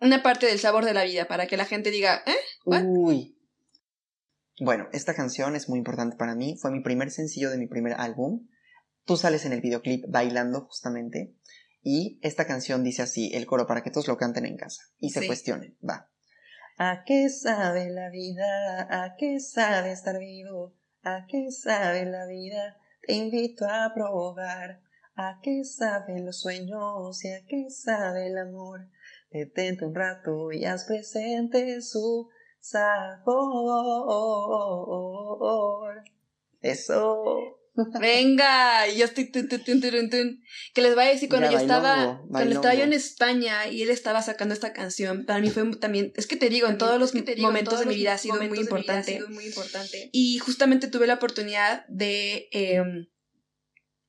Una 0.00 0.22
parte 0.22 0.46
del 0.46 0.58
sabor 0.58 0.86
de 0.86 0.94
la 0.94 1.04
vida 1.04 1.28
para 1.28 1.46
que 1.46 1.58
la 1.58 1.66
gente 1.66 1.90
diga, 1.90 2.22
¿eh? 2.24 2.36
Uy. 2.64 3.36
Bueno, 4.60 4.88
esta 4.94 5.14
canción 5.14 5.56
es 5.56 5.68
muy 5.68 5.76
importante 5.76 6.16
para 6.16 6.34
mí. 6.34 6.56
Fue 6.56 6.70
mi 6.70 6.80
primer 6.80 7.10
sencillo 7.10 7.50
de 7.50 7.58
mi 7.58 7.66
primer 7.66 7.92
álbum. 7.98 8.48
Tú 9.10 9.16
sales 9.16 9.44
en 9.44 9.52
el 9.52 9.60
videoclip 9.60 10.04
bailando 10.06 10.66
justamente 10.66 11.34
y 11.82 12.20
esta 12.22 12.46
canción 12.46 12.84
dice 12.84 13.02
así, 13.02 13.32
el 13.34 13.44
coro 13.44 13.66
para 13.66 13.82
que 13.82 13.90
todos 13.90 14.06
lo 14.06 14.16
canten 14.16 14.46
en 14.46 14.56
casa 14.56 14.84
y 15.00 15.10
se 15.10 15.26
cuestionen, 15.26 15.76
va. 15.82 16.08
¿A 16.78 17.02
qué 17.04 17.28
sabe 17.28 17.90
la 17.90 18.08
vida? 18.10 18.86
¿A 18.88 19.16
qué 19.16 19.40
sabe 19.40 19.90
estar 19.90 20.16
vivo? 20.16 20.76
¿A 21.02 21.26
qué 21.26 21.50
sabe 21.50 22.04
la 22.04 22.26
vida? 22.26 22.76
Te 23.04 23.14
invito 23.14 23.66
a 23.68 23.92
probar. 23.92 24.80
¿A 25.16 25.40
qué 25.42 25.64
saben 25.64 26.24
los 26.24 26.38
sueños 26.38 27.24
y 27.24 27.32
a 27.32 27.44
qué 27.48 27.68
sabe 27.68 28.28
el 28.28 28.38
amor? 28.38 28.90
Detente 29.32 29.86
un 29.86 29.96
rato 29.96 30.52
y 30.52 30.66
haz 30.66 30.84
presente 30.84 31.82
su 31.82 32.28
sabor. 32.60 33.24
Eso. 36.60 37.59
Venga, 38.00 38.88
yo 38.88 39.04
estoy 39.04 39.30
que 39.30 40.82
les 40.82 40.94
voy 40.94 41.04
a 41.04 41.08
decir 41.08 41.28
cuando 41.28 41.50
yo 41.50 41.58
estaba 41.58 42.22
cuando 42.28 42.54
estaba 42.54 42.74
yo 42.74 42.84
en 42.84 42.92
España 42.92 43.68
y 43.68 43.82
él 43.82 43.90
estaba 43.90 44.22
sacando 44.22 44.54
esta 44.54 44.72
canción, 44.72 45.24
para 45.24 45.40
mí 45.40 45.50
fue 45.50 45.64
también, 45.76 46.12
es 46.16 46.26
que 46.26 46.36
te 46.36 46.48
digo, 46.48 46.68
en 46.68 46.78
todos 46.78 46.98
los 46.98 47.14
momentos 47.38 47.80
de 47.80 47.86
mi 47.86 47.94
vida 47.94 48.14
ha 48.14 48.18
sido 48.18 48.36
muy 48.36 48.58
importante. 48.58 49.20
Y 50.12 50.38
justamente 50.38 50.88
tuve 50.88 51.06
la 51.06 51.14
oportunidad 51.14 51.86
de 51.88 52.48
em, 52.52 53.06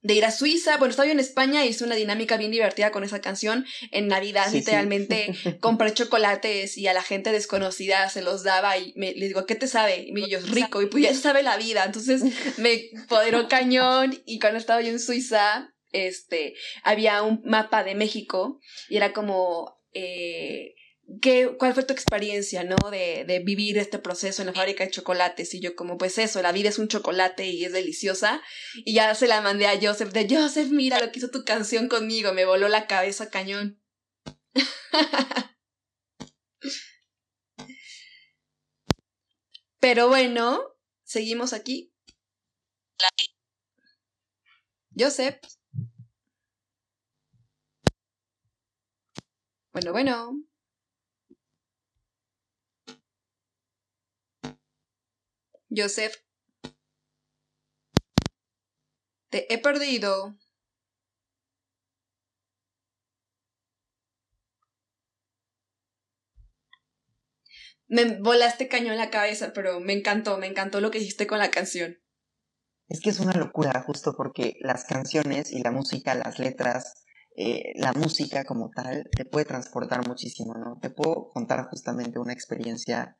de 0.02 0.14
ir 0.16 0.26
a 0.26 0.32
Suiza. 0.32 0.78
Bueno, 0.78 0.91
estaba 0.91 1.06
yo 1.06 1.12
en 1.12 1.20
España 1.20 1.66
y 1.66 1.70
hice 1.70 1.84
una 1.84 1.95
dinámica 1.95 2.38
bien 2.38 2.52
divertida 2.52 2.91
con 2.91 3.04
esa 3.04 3.22
canción. 3.22 3.66
En 3.91 4.08
Navidad, 4.08 4.52
literalmente, 4.52 5.34
compré 5.60 5.93
chocolates 5.93 6.78
y 6.78 6.88
a 6.88 6.93
la 6.93 7.04
gente 7.04 7.32
desconocida 7.32 8.10
se 8.10 8.22
los 8.22 8.43
daba 8.43 8.78
y 8.78 8.93
me, 8.95 9.14
le 9.14 9.28
digo, 9.28 9.45
¿qué 9.45 9.56
te 9.56 9.68
sabe? 9.68 10.06
Y 10.08 10.12
me 10.12 10.22
dijo, 10.26 10.41
rico. 10.47 10.82
Y 10.82 10.88
pues 10.88 11.04
ya 11.04 11.14
sabe 11.14 11.43
la 11.43 11.58
vida. 11.58 11.84
Entonces 11.86 12.24
me 12.58 12.89
poderó 13.08 13.47
cañón. 13.47 14.22
Y 14.26 14.39
cuando 14.39 14.60
estaba 14.60 14.82
yo 14.82 14.89
en 14.89 14.99
Suiza, 14.99 15.74
este, 15.91 16.56
había 16.84 17.22
un 17.22 17.41
mapa 17.45 17.84
de 17.84 17.95
México 17.95 18.60
y 18.89 18.97
era 18.97 19.14
como, 19.14 19.80
eh, 19.93 20.74
¿Qué, 21.20 21.55
¿cuál 21.57 21.74
fue 21.74 21.84
tu 21.84 21.93
experiencia, 21.93 22.64
no? 22.64 22.76
De, 22.91 23.26
de, 23.26 23.39
vivir 23.39 23.78
este 23.78 23.97
proceso 23.99 24.41
en 24.41 24.47
la 24.47 24.53
fábrica 24.53 24.84
de 24.84 24.91
chocolates. 24.91 25.53
Y 25.53 25.59
yo 25.59 25.76
como, 25.76 25.97
pues 25.97 26.18
eso, 26.18 26.41
la 26.41 26.51
vida 26.51 26.70
es 26.70 26.80
un 26.80 26.88
chocolate 26.88 27.47
y 27.47 27.66
es 27.66 27.74
deliciosa. 27.74 28.41
Y 28.86 28.93
ya 28.93 29.14
se 29.16 29.28
la 29.28 29.41
mandé 29.41 29.68
a 29.68 29.80
Joseph 29.82 30.12
de, 30.14 30.28
Joseph, 30.30 30.70
mira 30.70 30.99
lo 30.99 31.12
que 31.12 31.20
hizo 31.20 31.32
tu 31.32 31.43
canción 31.43 31.88
conmigo. 31.89 32.34
Me 32.34 32.45
voló 32.45 32.68
la 32.70 32.88
cabeza 32.88 33.30
cañón. 33.30 33.82
Pero 39.80 40.07
bueno, 40.07 40.62
seguimos 41.03 41.53
aquí. 41.53 41.91
Joseph. 44.95 45.39
Bueno, 49.74 49.91
bueno. 49.91 50.51
Joseph. 55.76 56.16
Te 59.30 59.52
he 59.54 59.58
perdido. 59.58 60.36
Me 67.88 68.20
volaste 68.22 68.68
cañón 68.68 68.98
la 68.98 69.10
cabeza, 69.10 69.52
pero 69.54 69.80
me 69.80 69.94
encantó, 69.94 70.38
me 70.38 70.48
encantó 70.48 70.80
lo 70.80 70.92
que 70.92 71.00
hiciste 71.00 71.28
con 71.28 71.40
la 71.40 71.52
canción. 71.52 71.98
Es 72.88 73.00
que 73.00 73.10
es 73.10 73.20
una 73.20 73.34
locura, 73.34 73.84
justo 73.86 74.14
porque 74.16 74.56
las 74.62 74.86
canciones 74.86 75.52
y 75.52 75.62
la 75.62 75.72
música, 75.72 76.14
las 76.16 76.40
letras, 76.40 77.06
eh, 77.38 77.72
la 77.76 77.94
música 77.94 78.44
como 78.44 78.70
tal, 78.70 79.10
te 79.16 79.26
puede 79.26 79.46
transportar 79.46 80.08
muchísimo, 80.08 80.54
¿no? 80.56 80.78
Te 80.82 80.90
puedo 80.90 81.30
contar 81.30 81.68
justamente 81.70 82.20
una 82.20 82.34
experiencia 82.34 83.18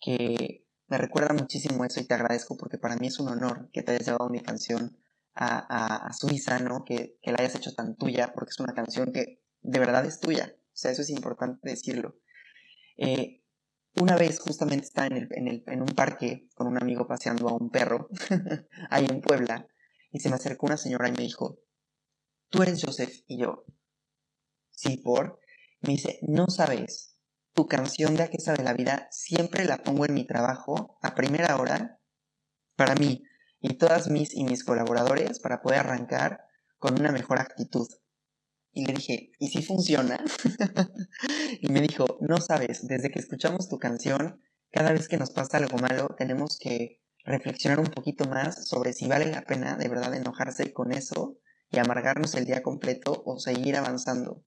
que 0.00 0.63
me 0.88 0.98
recuerda 0.98 1.32
muchísimo 1.32 1.84
eso 1.84 2.00
y 2.00 2.04
te 2.04 2.14
agradezco 2.14 2.56
porque 2.56 2.78
para 2.78 2.96
mí 2.96 3.06
es 3.06 3.18
un 3.18 3.28
honor 3.28 3.70
que 3.72 3.82
te 3.82 3.92
hayas 3.92 4.06
llevado 4.06 4.28
mi 4.28 4.40
canción 4.40 4.98
a, 5.34 6.06
a, 6.06 6.12
Suiza, 6.12 6.58
¿no? 6.60 6.84
Que, 6.84 7.18
que, 7.20 7.32
la 7.32 7.38
hayas 7.40 7.56
hecho 7.56 7.74
tan 7.74 7.96
tuya, 7.96 8.32
porque 8.34 8.50
es 8.50 8.60
una 8.60 8.72
canción 8.72 9.12
que 9.12 9.42
de 9.62 9.78
verdad 9.78 10.04
es 10.04 10.20
tuya. 10.20 10.54
O 10.56 10.76
sea, 10.76 10.92
eso 10.92 11.02
es 11.02 11.10
importante 11.10 11.68
decirlo. 11.68 12.16
Eh, 12.96 13.42
una 14.00 14.16
vez 14.16 14.38
justamente 14.40 14.86
estaba 14.86 15.08
en, 15.08 15.16
el, 15.16 15.28
en, 15.32 15.48
el, 15.48 15.64
en, 15.66 15.80
un 15.80 15.88
parque 15.88 16.48
con 16.54 16.66
un 16.66 16.80
amigo 16.80 17.06
paseando 17.06 17.48
a 17.48 17.54
un 17.54 17.70
perro, 17.70 18.08
ahí 18.90 19.06
en 19.08 19.20
Puebla, 19.20 19.66
y 20.12 20.20
se 20.20 20.28
me 20.28 20.36
acercó 20.36 20.66
una 20.66 20.76
señora 20.76 21.08
y 21.08 21.12
me 21.12 21.22
dijo, 21.22 21.58
¿tú 22.48 22.62
eres 22.62 22.82
Joseph? 22.84 23.24
Y 23.26 23.38
yo, 23.38 23.64
sí, 24.70 24.98
por. 24.98 25.40
Me 25.80 25.92
dice, 25.92 26.18
no 26.22 26.46
sabes 26.48 27.13
tu 27.54 27.68
canción 27.68 28.16
de 28.16 28.24
A 28.24 28.28
qué 28.28 28.38
sabe 28.38 28.64
la 28.64 28.74
vida 28.74 29.08
siempre 29.10 29.64
la 29.64 29.78
pongo 29.78 30.04
en 30.04 30.14
mi 30.14 30.26
trabajo 30.26 30.98
a 31.02 31.14
primera 31.14 31.56
hora 31.56 32.00
para 32.76 32.94
mí 32.94 33.22
y 33.60 33.74
todas 33.78 34.10
mis 34.10 34.34
y 34.34 34.44
mis 34.44 34.64
colaboradores 34.64 35.38
para 35.38 35.62
poder 35.62 35.80
arrancar 35.80 36.44
con 36.78 37.00
una 37.00 37.12
mejor 37.12 37.38
actitud. 37.38 37.88
Y 38.72 38.86
le 38.86 38.92
dije, 38.92 39.30
¿y 39.38 39.48
si 39.48 39.62
funciona? 39.62 40.22
y 41.60 41.68
me 41.68 41.80
dijo, 41.80 42.18
no 42.20 42.38
sabes, 42.38 42.86
desde 42.88 43.10
que 43.10 43.20
escuchamos 43.20 43.68
tu 43.68 43.78
canción, 43.78 44.42
cada 44.72 44.92
vez 44.92 45.08
que 45.08 45.16
nos 45.16 45.30
pasa 45.30 45.58
algo 45.58 45.78
malo, 45.78 46.14
tenemos 46.18 46.58
que 46.58 47.00
reflexionar 47.24 47.78
un 47.78 47.86
poquito 47.86 48.24
más 48.24 48.68
sobre 48.68 48.92
si 48.92 49.06
vale 49.06 49.26
la 49.26 49.42
pena 49.42 49.76
de 49.76 49.88
verdad 49.88 50.12
enojarse 50.14 50.72
con 50.72 50.92
eso 50.92 51.38
y 51.70 51.78
amargarnos 51.78 52.34
el 52.34 52.44
día 52.44 52.62
completo 52.62 53.22
o 53.24 53.38
seguir 53.38 53.76
avanzando. 53.76 54.44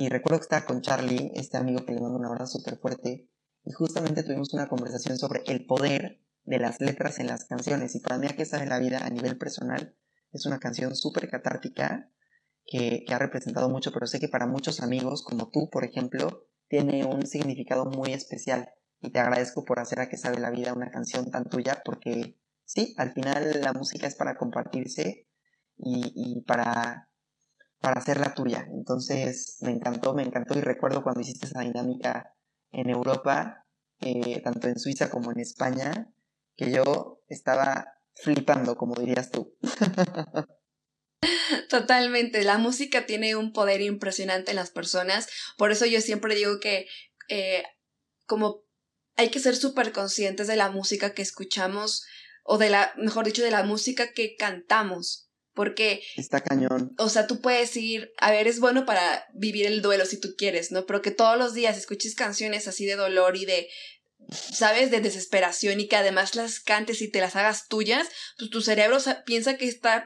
Y 0.00 0.10
recuerdo 0.10 0.38
que 0.38 0.44
estaba 0.44 0.64
con 0.64 0.80
Charlie, 0.80 1.32
este 1.34 1.56
amigo 1.56 1.84
que 1.84 1.92
le 1.92 2.00
mando 2.00 2.18
un 2.18 2.24
abrazo 2.24 2.58
súper 2.58 2.78
fuerte, 2.78 3.28
y 3.64 3.72
justamente 3.72 4.22
tuvimos 4.22 4.54
una 4.54 4.68
conversación 4.68 5.18
sobre 5.18 5.42
el 5.48 5.66
poder 5.66 6.20
de 6.44 6.60
las 6.60 6.80
letras 6.80 7.18
en 7.18 7.26
las 7.26 7.46
canciones. 7.46 7.96
Y 7.96 7.98
para 7.98 8.16
mí, 8.16 8.28
¿a 8.28 8.36
qué 8.36 8.44
sabe 8.44 8.66
la 8.66 8.78
vida 8.78 9.04
a 9.04 9.10
nivel 9.10 9.36
personal? 9.38 9.96
Es 10.30 10.46
una 10.46 10.60
canción 10.60 10.94
súper 10.94 11.28
catártica 11.28 12.12
que, 12.64 13.02
que 13.08 13.12
ha 13.12 13.18
representado 13.18 13.68
mucho, 13.70 13.90
pero 13.90 14.06
sé 14.06 14.20
que 14.20 14.28
para 14.28 14.46
muchos 14.46 14.80
amigos, 14.82 15.24
como 15.24 15.50
tú, 15.50 15.68
por 15.68 15.84
ejemplo, 15.84 16.46
tiene 16.68 17.04
un 17.04 17.26
significado 17.26 17.84
muy 17.84 18.12
especial. 18.12 18.70
Y 19.00 19.10
te 19.10 19.18
agradezco 19.18 19.64
por 19.64 19.80
hacer 19.80 19.98
a 19.98 20.08
que 20.08 20.16
sabe 20.16 20.38
la 20.38 20.52
vida 20.52 20.74
una 20.74 20.92
canción 20.92 21.32
tan 21.32 21.48
tuya, 21.48 21.82
porque 21.84 22.38
sí, 22.64 22.94
al 22.98 23.14
final 23.14 23.62
la 23.62 23.72
música 23.72 24.06
es 24.06 24.14
para 24.14 24.36
compartirse 24.36 25.26
y 25.76 26.40
para 26.42 27.07
para 27.80 28.00
hacerla 28.00 28.34
tuya. 28.34 28.66
Entonces 28.70 29.58
me 29.60 29.70
encantó, 29.70 30.14
me 30.14 30.22
encantó 30.22 30.58
y 30.58 30.60
recuerdo 30.60 31.02
cuando 31.02 31.20
hiciste 31.20 31.46
esa 31.46 31.60
dinámica 31.60 32.34
en 32.70 32.90
Europa, 32.90 33.66
eh, 34.00 34.40
tanto 34.42 34.68
en 34.68 34.78
Suiza 34.78 35.10
como 35.10 35.32
en 35.32 35.40
España, 35.40 36.12
que 36.56 36.70
yo 36.70 37.22
estaba 37.28 37.98
flipando, 38.14 38.76
como 38.76 38.94
dirías 38.94 39.30
tú. 39.30 39.56
Totalmente, 41.68 42.44
la 42.44 42.58
música 42.58 43.06
tiene 43.06 43.36
un 43.36 43.52
poder 43.52 43.80
impresionante 43.80 44.50
en 44.50 44.56
las 44.56 44.70
personas, 44.70 45.28
por 45.56 45.72
eso 45.72 45.86
yo 45.86 46.00
siempre 46.00 46.34
digo 46.34 46.60
que 46.60 46.86
eh, 47.28 47.64
como 48.26 48.64
hay 49.16 49.30
que 49.30 49.40
ser 49.40 49.56
súper 49.56 49.92
conscientes 49.92 50.46
de 50.46 50.56
la 50.56 50.70
música 50.70 51.12
que 51.12 51.22
escuchamos 51.22 52.06
o 52.44 52.56
de 52.56 52.70
la, 52.70 52.92
mejor 52.96 53.26
dicho, 53.26 53.42
de 53.42 53.50
la 53.50 53.64
música 53.64 54.12
que 54.12 54.36
cantamos, 54.36 55.27
porque... 55.58 56.04
Está 56.14 56.40
cañón. 56.40 56.94
O 56.98 57.08
sea, 57.08 57.26
tú 57.26 57.40
puedes 57.40 57.76
ir, 57.76 58.12
a 58.20 58.30
ver, 58.30 58.46
es 58.46 58.60
bueno 58.60 58.86
para 58.86 59.26
vivir 59.34 59.66
el 59.66 59.82
duelo 59.82 60.06
si 60.06 60.20
tú 60.20 60.36
quieres, 60.38 60.70
¿no? 60.70 60.86
Pero 60.86 61.02
que 61.02 61.10
todos 61.10 61.36
los 61.36 61.52
días 61.52 61.76
escuches 61.76 62.14
canciones 62.14 62.68
así 62.68 62.86
de 62.86 62.94
dolor 62.94 63.36
y 63.36 63.44
de, 63.44 63.68
¿sabes? 64.30 64.92
De 64.92 65.00
desesperación 65.00 65.80
y 65.80 65.88
que 65.88 65.96
además 65.96 66.36
las 66.36 66.60
cantes 66.60 67.02
y 67.02 67.10
te 67.10 67.20
las 67.20 67.34
hagas 67.34 67.66
tuyas, 67.66 68.06
pues 68.38 68.50
tu 68.50 68.60
cerebro 68.60 68.98
piensa 69.26 69.56
que 69.56 69.66
está, 69.66 70.04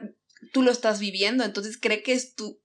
tú 0.53 0.63
lo 0.63 0.71
estás 0.71 0.99
viviendo, 0.99 1.43
entonces 1.43 1.77
cree 1.79 2.01
que 2.01 2.13
es 2.13 2.33
tú, 2.33 2.59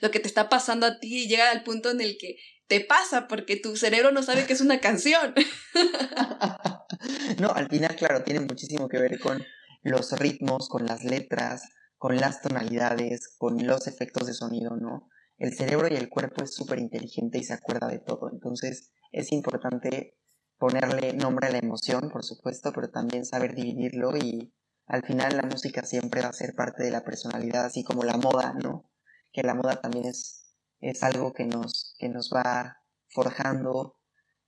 lo 0.00 0.10
que 0.10 0.18
te 0.18 0.26
está 0.26 0.48
pasando 0.48 0.84
a 0.84 0.98
ti 0.98 1.22
y 1.22 1.28
llega 1.28 1.48
al 1.52 1.62
punto 1.62 1.92
en 1.92 2.00
el 2.00 2.18
que 2.18 2.38
te 2.66 2.80
pasa 2.80 3.28
porque 3.28 3.54
tu 3.54 3.76
cerebro 3.76 4.10
no 4.10 4.24
sabe 4.24 4.46
que 4.46 4.54
es 4.54 4.60
una 4.60 4.80
canción. 4.80 5.32
no, 7.38 7.52
al 7.52 7.68
final, 7.68 7.94
claro, 7.94 8.24
tiene 8.24 8.40
muchísimo 8.40 8.88
que 8.88 8.98
ver 8.98 9.20
con 9.20 9.44
los 9.84 10.10
ritmos, 10.18 10.68
con 10.68 10.86
las 10.86 11.04
letras, 11.04 11.68
con 12.02 12.16
las 12.16 12.42
tonalidades, 12.42 13.28
con 13.38 13.64
los 13.64 13.86
efectos 13.86 14.26
de 14.26 14.34
sonido, 14.34 14.74
¿no? 14.74 15.08
El 15.38 15.54
cerebro 15.54 15.86
y 15.86 15.94
el 15.94 16.08
cuerpo 16.08 16.42
es 16.42 16.52
súper 16.52 16.80
inteligente 16.80 17.38
y 17.38 17.44
se 17.44 17.52
acuerda 17.52 17.86
de 17.86 18.00
todo, 18.00 18.28
entonces 18.32 18.90
es 19.12 19.30
importante 19.30 20.18
ponerle 20.58 21.12
nombre 21.12 21.46
a 21.46 21.52
la 21.52 21.58
emoción, 21.58 22.10
por 22.10 22.24
supuesto, 22.24 22.72
pero 22.72 22.90
también 22.90 23.24
saber 23.24 23.54
dividirlo 23.54 24.16
y 24.16 24.52
al 24.86 25.04
final 25.04 25.36
la 25.36 25.44
música 25.44 25.84
siempre 25.84 26.22
va 26.22 26.30
a 26.30 26.32
ser 26.32 26.56
parte 26.56 26.82
de 26.82 26.90
la 26.90 27.04
personalidad, 27.04 27.66
así 27.66 27.84
como 27.84 28.02
la 28.02 28.16
moda, 28.16 28.52
¿no? 28.60 28.90
Que 29.32 29.44
la 29.44 29.54
moda 29.54 29.80
también 29.80 30.06
es, 30.06 30.56
es 30.80 31.04
algo 31.04 31.32
que 31.32 31.44
nos, 31.44 31.94
que 32.00 32.08
nos 32.08 32.32
va 32.34 32.78
forjando 33.10 33.96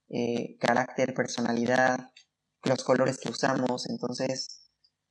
eh, 0.09 0.57
carácter, 0.59 1.13
personalidad, 1.13 2.11
los 2.63 2.83
colores 2.83 3.17
que 3.17 3.29
usamos, 3.29 3.87
entonces 3.89 4.64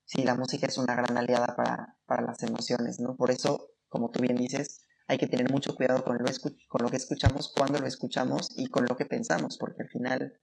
sí, 0.05 0.23
la 0.23 0.35
música 0.35 0.67
es 0.67 0.79
una 0.79 0.95
gran 0.95 1.17
aliada 1.19 1.55
para, 1.57 2.23
las 2.23 2.43
emociones, 2.43 3.01
¿no? 3.01 3.17
Por 3.17 3.31
eso, 3.31 3.71
como 3.89 4.11
tú 4.11 4.21
bien 4.21 4.37
dices, 4.37 4.87
hay 5.07 5.19
que 5.19 5.27
tener 5.27 5.51
mucho 5.51 5.75
cuidado 5.75 6.05
con 6.05 6.19
lo, 6.19 6.25
con 6.69 6.83
lo 6.83 6.91
que 6.91 6.97
escuchamos, 6.97 7.53
cuando 7.55 7.79
lo 7.81 7.87
escuchamos 7.87 8.51
y 8.57 8.67
con 8.69 8.87
lo 8.87 8.97
que 8.97 9.07
pensamos, 9.07 9.59
porque 9.59 9.83
al 9.83 9.89
final, 9.89 10.41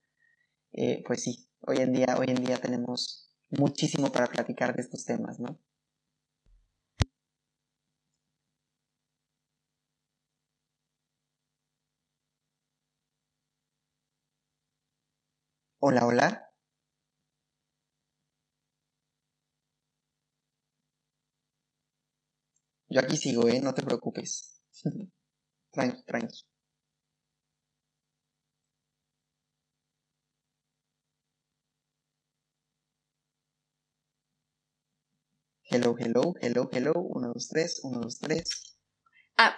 eh, 0.74 1.03
pues 1.07 1.24
sí, 1.24 1.49
hoy 1.62 1.78
en 1.78 1.93
día, 1.93 2.18
hoy 2.20 2.28
en 2.30 2.43
día 2.45 2.57
tenemos 2.59 3.32
muchísimo 3.51 4.12
para 4.12 4.28
platicar 4.28 4.76
de 4.76 4.84
estos 4.84 5.05
temas, 5.05 5.39
¿no? 5.39 5.59
Hola, 15.80 16.05
hola. 16.05 16.51
Yo 22.92 23.00
aquí 23.00 23.16
sigo, 23.16 23.48
¿eh? 23.48 23.62
No 23.62 23.74
te 23.74 23.84
preocupes. 23.84 24.62
tranqui, 25.72 26.04
tranqui. 26.04 26.42
Hello, 35.64 35.96
hello, 35.98 36.34
hello, 36.42 36.70
hello. 36.74 36.92
1, 36.96 37.30
2, 37.30 37.48
3, 37.48 37.80
1, 37.84 38.02
2, 38.02 38.20
3. 38.20 38.78
Ah, 39.38 39.56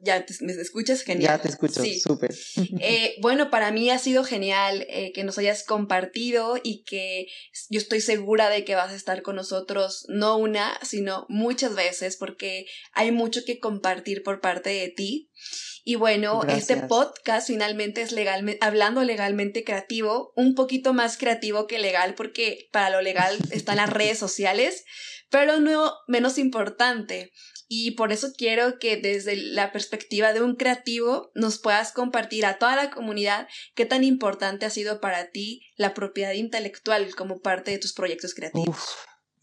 ya 0.00 0.24
te, 0.24 0.34
me 0.40 0.52
escuchas 0.52 1.02
genial. 1.02 1.36
Ya 1.36 1.42
te 1.42 1.48
escucho, 1.48 1.82
Sí. 1.82 1.98
súper. 2.00 2.34
Eh, 2.80 3.16
bueno, 3.20 3.50
para 3.50 3.70
mí 3.70 3.90
ha 3.90 3.98
sido 3.98 4.24
genial 4.24 4.86
eh, 4.88 5.12
que 5.12 5.24
nos 5.24 5.38
hayas 5.38 5.64
compartido 5.64 6.58
y 6.62 6.82
que 6.84 7.26
yo 7.70 7.78
estoy 7.78 8.00
segura 8.00 8.48
de 8.50 8.64
que 8.64 8.74
vas 8.74 8.92
a 8.92 8.96
estar 8.96 9.22
con 9.22 9.36
nosotros 9.36 10.04
no 10.08 10.36
una, 10.36 10.78
sino 10.82 11.26
muchas 11.28 11.74
veces 11.74 12.16
porque 12.16 12.66
hay 12.92 13.10
mucho 13.12 13.44
que 13.44 13.58
compartir 13.58 14.22
por 14.22 14.40
parte 14.40 14.70
de 14.70 14.88
ti. 14.88 15.30
Y 15.86 15.96
bueno, 15.96 16.42
este 16.48 16.76
podcast 16.76 17.46
finalmente 17.48 18.00
es 18.00 18.10
legalmente, 18.12 18.64
hablando 18.64 19.04
legalmente 19.04 19.64
creativo, 19.64 20.32
un 20.34 20.54
poquito 20.54 20.94
más 20.94 21.18
creativo 21.18 21.66
que 21.66 21.78
legal 21.78 22.14
porque 22.14 22.68
para 22.72 22.88
lo 22.88 23.02
legal 23.02 23.36
están 23.50 23.76
las 23.76 23.90
redes 23.90 24.18
sociales, 24.18 24.84
pero 25.28 25.60
no 25.60 25.92
menos 26.08 26.38
importante. 26.38 27.32
Y 27.68 27.92
por 27.92 28.12
eso 28.12 28.28
quiero 28.36 28.78
que 28.78 28.96
desde 28.96 29.36
la 29.36 29.72
perspectiva 29.72 30.32
de 30.32 30.42
un 30.42 30.56
creativo 30.56 31.30
nos 31.34 31.58
puedas 31.58 31.92
compartir 31.92 32.46
a 32.46 32.58
toda 32.58 32.76
la 32.76 32.90
comunidad 32.90 33.48
qué 33.74 33.86
tan 33.86 34.04
importante 34.04 34.66
ha 34.66 34.70
sido 34.70 35.00
para 35.00 35.30
ti 35.30 35.62
la 35.76 35.94
propiedad 35.94 36.32
intelectual 36.32 37.14
como 37.14 37.40
parte 37.40 37.70
de 37.70 37.78
tus 37.78 37.92
proyectos 37.92 38.34
creativos. 38.34 38.78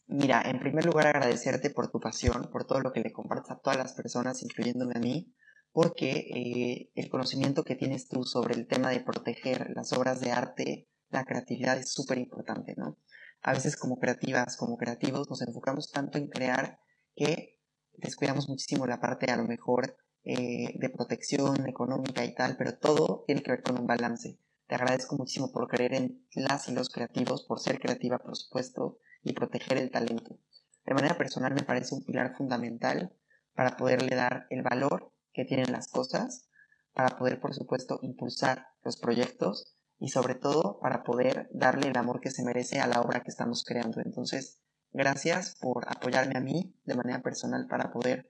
Mira, 0.07 0.41
en 0.45 0.59
primer 0.59 0.85
lugar 0.85 1.07
agradecerte 1.07 1.69
por 1.69 1.89
tu 1.89 1.99
pasión, 1.99 2.49
por 2.51 2.65
todo 2.65 2.81
lo 2.81 2.91
que 2.91 2.99
le 2.99 3.13
compartes 3.13 3.51
a 3.51 3.59
todas 3.59 3.77
las 3.77 3.93
personas, 3.93 4.43
incluyéndome 4.43 4.93
a 4.95 4.99
mí, 4.99 5.33
porque 5.71 6.27
eh, 6.35 6.91
el 6.95 7.09
conocimiento 7.09 7.63
que 7.63 7.75
tienes 7.75 8.09
tú 8.09 8.23
sobre 8.23 8.55
el 8.55 8.67
tema 8.67 8.89
de 8.89 8.99
proteger 8.99 9.71
las 9.73 9.93
obras 9.93 10.19
de 10.19 10.31
arte, 10.31 10.89
la 11.09 11.23
creatividad 11.23 11.77
es 11.77 11.93
súper 11.93 12.17
importante, 12.17 12.75
¿no? 12.75 12.97
A 13.41 13.53
veces 13.53 13.77
como 13.77 13.99
creativas, 13.99 14.57
como 14.57 14.77
creativos, 14.77 15.29
nos 15.29 15.41
enfocamos 15.41 15.91
tanto 15.91 16.17
en 16.17 16.27
crear 16.27 16.79
que 17.15 17.60
descuidamos 17.97 18.49
muchísimo 18.49 18.85
la 18.87 18.99
parte 18.99 19.31
a 19.31 19.37
lo 19.37 19.43
mejor 19.43 19.95
eh, 20.23 20.77
de 20.77 20.89
protección 20.89 21.67
económica 21.67 22.23
y 22.23 22.35
tal, 22.35 22.55
pero 22.57 22.77
todo 22.77 23.23
tiene 23.25 23.41
que 23.41 23.51
ver 23.51 23.63
con 23.63 23.79
un 23.79 23.87
balance. 23.87 24.37
Te 24.67 24.75
agradezco 24.75 25.17
muchísimo 25.17 25.51
por 25.51 25.67
creer 25.67 25.93
en 25.93 26.25
las 26.33 26.69
y 26.69 26.73
los 26.73 26.89
creativos, 26.89 27.43
por 27.43 27.59
ser 27.59 27.79
creativa, 27.79 28.19
por 28.19 28.37
supuesto, 28.37 28.99
y 29.23 29.33
proteger 29.33 29.77
el 29.77 29.91
talento. 29.91 30.37
De 30.85 30.93
manera 30.93 31.17
personal 31.17 31.53
me 31.53 31.63
parece 31.63 31.95
un 31.95 32.03
pilar 32.03 32.35
fundamental 32.35 33.13
para 33.53 33.77
poderle 33.77 34.15
dar 34.15 34.47
el 34.49 34.61
valor 34.61 35.11
que 35.33 35.45
tienen 35.45 35.71
las 35.71 35.87
cosas, 35.87 36.47
para 36.93 37.17
poder, 37.17 37.39
por 37.39 37.53
supuesto, 37.53 37.99
impulsar 38.01 38.67
los 38.83 38.97
proyectos 38.97 39.75
y 39.99 40.09
sobre 40.09 40.35
todo 40.35 40.79
para 40.79 41.03
poder 41.03 41.49
darle 41.53 41.89
el 41.89 41.97
amor 41.97 42.21
que 42.21 42.31
se 42.31 42.43
merece 42.43 42.79
a 42.79 42.87
la 42.87 43.01
obra 43.01 43.21
que 43.21 43.29
estamos 43.29 43.63
creando. 43.63 44.01
Entonces, 44.01 44.59
gracias 44.93 45.55
por 45.59 45.85
apoyarme 45.89 46.37
a 46.37 46.41
mí 46.41 46.75
de 46.85 46.95
manera 46.95 47.21
personal 47.21 47.67
para 47.67 47.91
poder, 47.91 48.29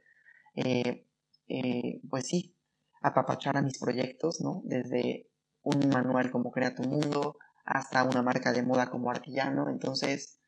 eh, 0.56 1.08
eh, 1.48 2.02
pues 2.10 2.28
sí, 2.28 2.58
apapachar 3.02 3.58
a 3.58 3.62
mis 3.62 3.80
proyectos, 3.80 4.42
¿no? 4.42 4.62
Desde 4.66 5.30
un 5.64 5.90
manual 5.90 6.32
como 6.32 6.52
Crea 6.52 6.76
tu 6.76 6.84
Mundo 6.84 7.38
hasta 7.66 8.04
una 8.04 8.22
marca 8.22 8.52
de 8.52 8.64
moda 8.64 8.90
como 8.90 9.12
Artillano. 9.12 9.70
Entonces, 9.70 10.40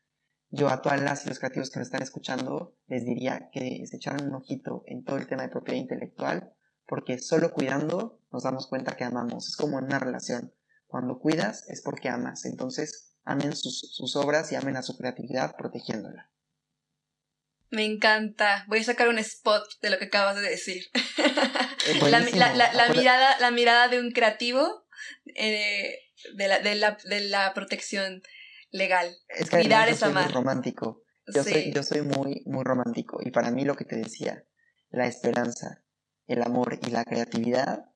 yo 0.50 0.68
a 0.68 0.82
todas 0.82 1.02
las 1.02 1.26
y 1.26 1.28
los 1.28 1.38
creativos 1.38 1.70
que 1.70 1.78
me 1.78 1.84
están 1.84 2.02
escuchando 2.02 2.76
les 2.86 3.04
diría 3.04 3.48
que 3.52 3.84
se 3.86 3.96
echaran 3.96 4.28
un 4.28 4.34
ojito 4.34 4.84
en 4.86 5.04
todo 5.04 5.16
el 5.16 5.26
tema 5.26 5.42
de 5.42 5.48
propiedad 5.48 5.80
intelectual, 5.80 6.52
porque 6.86 7.18
solo 7.18 7.52
cuidando 7.52 8.20
nos 8.30 8.42
damos 8.44 8.66
cuenta 8.66 8.96
que 8.96 9.04
amamos. 9.04 9.48
Es 9.48 9.56
como 9.56 9.78
en 9.78 9.86
una 9.86 9.98
relación. 9.98 10.52
Cuando 10.86 11.18
cuidas 11.18 11.68
es 11.68 11.82
porque 11.82 12.08
amas. 12.08 12.44
Entonces, 12.44 13.13
amen 13.24 13.54
sus, 13.56 13.80
sus 13.94 14.16
obras 14.16 14.50
y 14.52 14.56
amen 14.56 14.76
a 14.76 14.82
su 14.82 14.96
creatividad 14.96 15.56
protegiéndola. 15.56 16.30
Me 17.70 17.84
encanta. 17.84 18.64
Voy 18.68 18.80
a 18.80 18.84
sacar 18.84 19.08
un 19.08 19.18
spot 19.18 19.64
de 19.82 19.90
lo 19.90 19.98
que 19.98 20.04
acabas 20.04 20.36
de 20.36 20.42
decir. 20.42 20.84
La, 22.00 22.00
buenísimo. 22.00 22.38
la- 22.38 22.54
la- 22.54 22.72
la 22.72 22.82
Acuerda- 22.84 23.00
mirada, 23.00 23.38
la 23.40 23.50
mirada 23.50 23.88
de 23.88 23.98
un 24.00 24.10
creativo 24.12 24.86
eh, 25.34 25.98
de, 26.34 26.48
la, 26.48 26.58
de, 26.60 26.74
la, 26.76 26.96
de 27.04 27.20
la 27.28 27.52
protección 27.54 28.22
legal. 28.70 29.16
Es 29.28 29.50
que 29.50 29.64
yo 29.68 29.76
es 29.86 29.98
soy 29.98 30.12
muy 30.12 30.22
amar. 30.22 30.32
romántico. 30.32 31.02
Yo, 31.34 31.42
Sí. 31.42 31.50
soy, 31.52 31.72
yo 31.72 31.82
soy 31.82 32.02
muy, 32.02 32.42
muy 32.46 32.62
romántico. 32.64 33.18
Y 33.24 33.30
para 33.30 33.50
mí 33.50 33.64
lo 33.64 33.74
que 33.76 33.84
te 33.84 33.96
decía, 33.96 34.44
la 34.90 35.06
esperanza, 35.06 35.82
el 36.26 36.42
amor 36.42 36.78
y 36.86 36.90
la 36.90 37.04
creatividad 37.04 37.86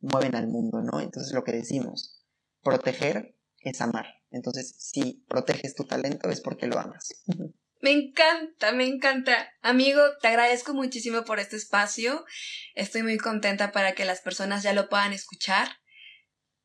mueven 0.00 0.34
al 0.34 0.48
mundo, 0.48 0.80
¿no? 0.82 1.00
Entonces 1.00 1.32
lo 1.34 1.44
que 1.44 1.52
decimos, 1.52 2.24
proteger 2.62 3.36
es 3.60 3.80
amar. 3.80 4.06
Entonces, 4.30 4.74
si 4.78 5.24
proteges 5.28 5.74
tu 5.74 5.84
talento 5.84 6.30
es 6.30 6.40
porque 6.40 6.66
lo 6.66 6.78
amas. 6.78 7.08
Me 7.82 7.92
encanta, 7.92 8.72
me 8.72 8.84
encanta. 8.84 9.54
Amigo, 9.62 10.02
te 10.20 10.28
agradezco 10.28 10.74
muchísimo 10.74 11.24
por 11.24 11.40
este 11.40 11.56
espacio. 11.56 12.26
Estoy 12.74 13.02
muy 13.02 13.16
contenta 13.16 13.72
para 13.72 13.94
que 13.94 14.04
las 14.04 14.20
personas 14.20 14.62
ya 14.62 14.74
lo 14.74 14.90
puedan 14.90 15.14
escuchar. 15.14 15.66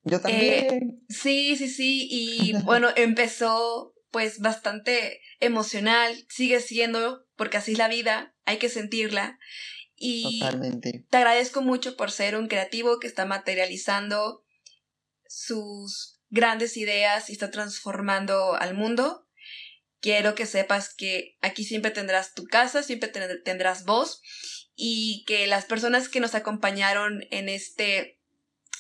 Yo 0.03 0.19
también. 0.19 1.05
Sí, 1.07 1.55
sí, 1.55 1.69
sí. 1.69 2.07
Y 2.11 2.53
bueno, 2.65 2.89
empezó 2.97 3.93
pues 4.11 4.39
bastante 4.39 5.21
emocional. 5.39 6.25
Sigue 6.27 6.59
siendo, 6.59 7.25
porque 7.37 7.57
así 7.57 7.71
es 7.71 7.77
la 7.77 7.87
vida. 7.87 8.35
Hay 8.43 8.57
que 8.57 8.67
sentirla. 8.67 9.39
Y 9.95 10.41
Totalmente. 10.41 11.05
te 11.09 11.17
agradezco 11.17 11.61
mucho 11.61 11.95
por 11.95 12.11
ser 12.11 12.35
un 12.35 12.47
creativo 12.47 12.99
que 12.99 13.07
está 13.07 13.25
materializando 13.25 14.43
sus 15.27 16.14
grandes 16.29 16.77
ideas 16.77 17.29
y 17.29 17.33
está 17.33 17.51
transformando 17.51 18.55
al 18.55 18.73
mundo. 18.73 19.27
Quiero 20.01 20.35
que 20.35 20.45
sepas 20.45 20.93
que 20.93 21.37
aquí 21.41 21.63
siempre 21.63 21.91
tendrás 21.91 22.33
tu 22.33 22.45
casa, 22.45 22.83
siempre 22.83 23.09
ten- 23.09 23.41
tendrás 23.43 23.85
voz 23.85 24.21
y 24.75 25.23
que 25.25 25.47
las 25.47 25.65
personas 25.65 26.09
que 26.09 26.19
nos 26.19 26.35
acompañaron 26.35 27.23
en 27.31 27.49
este 27.49 28.19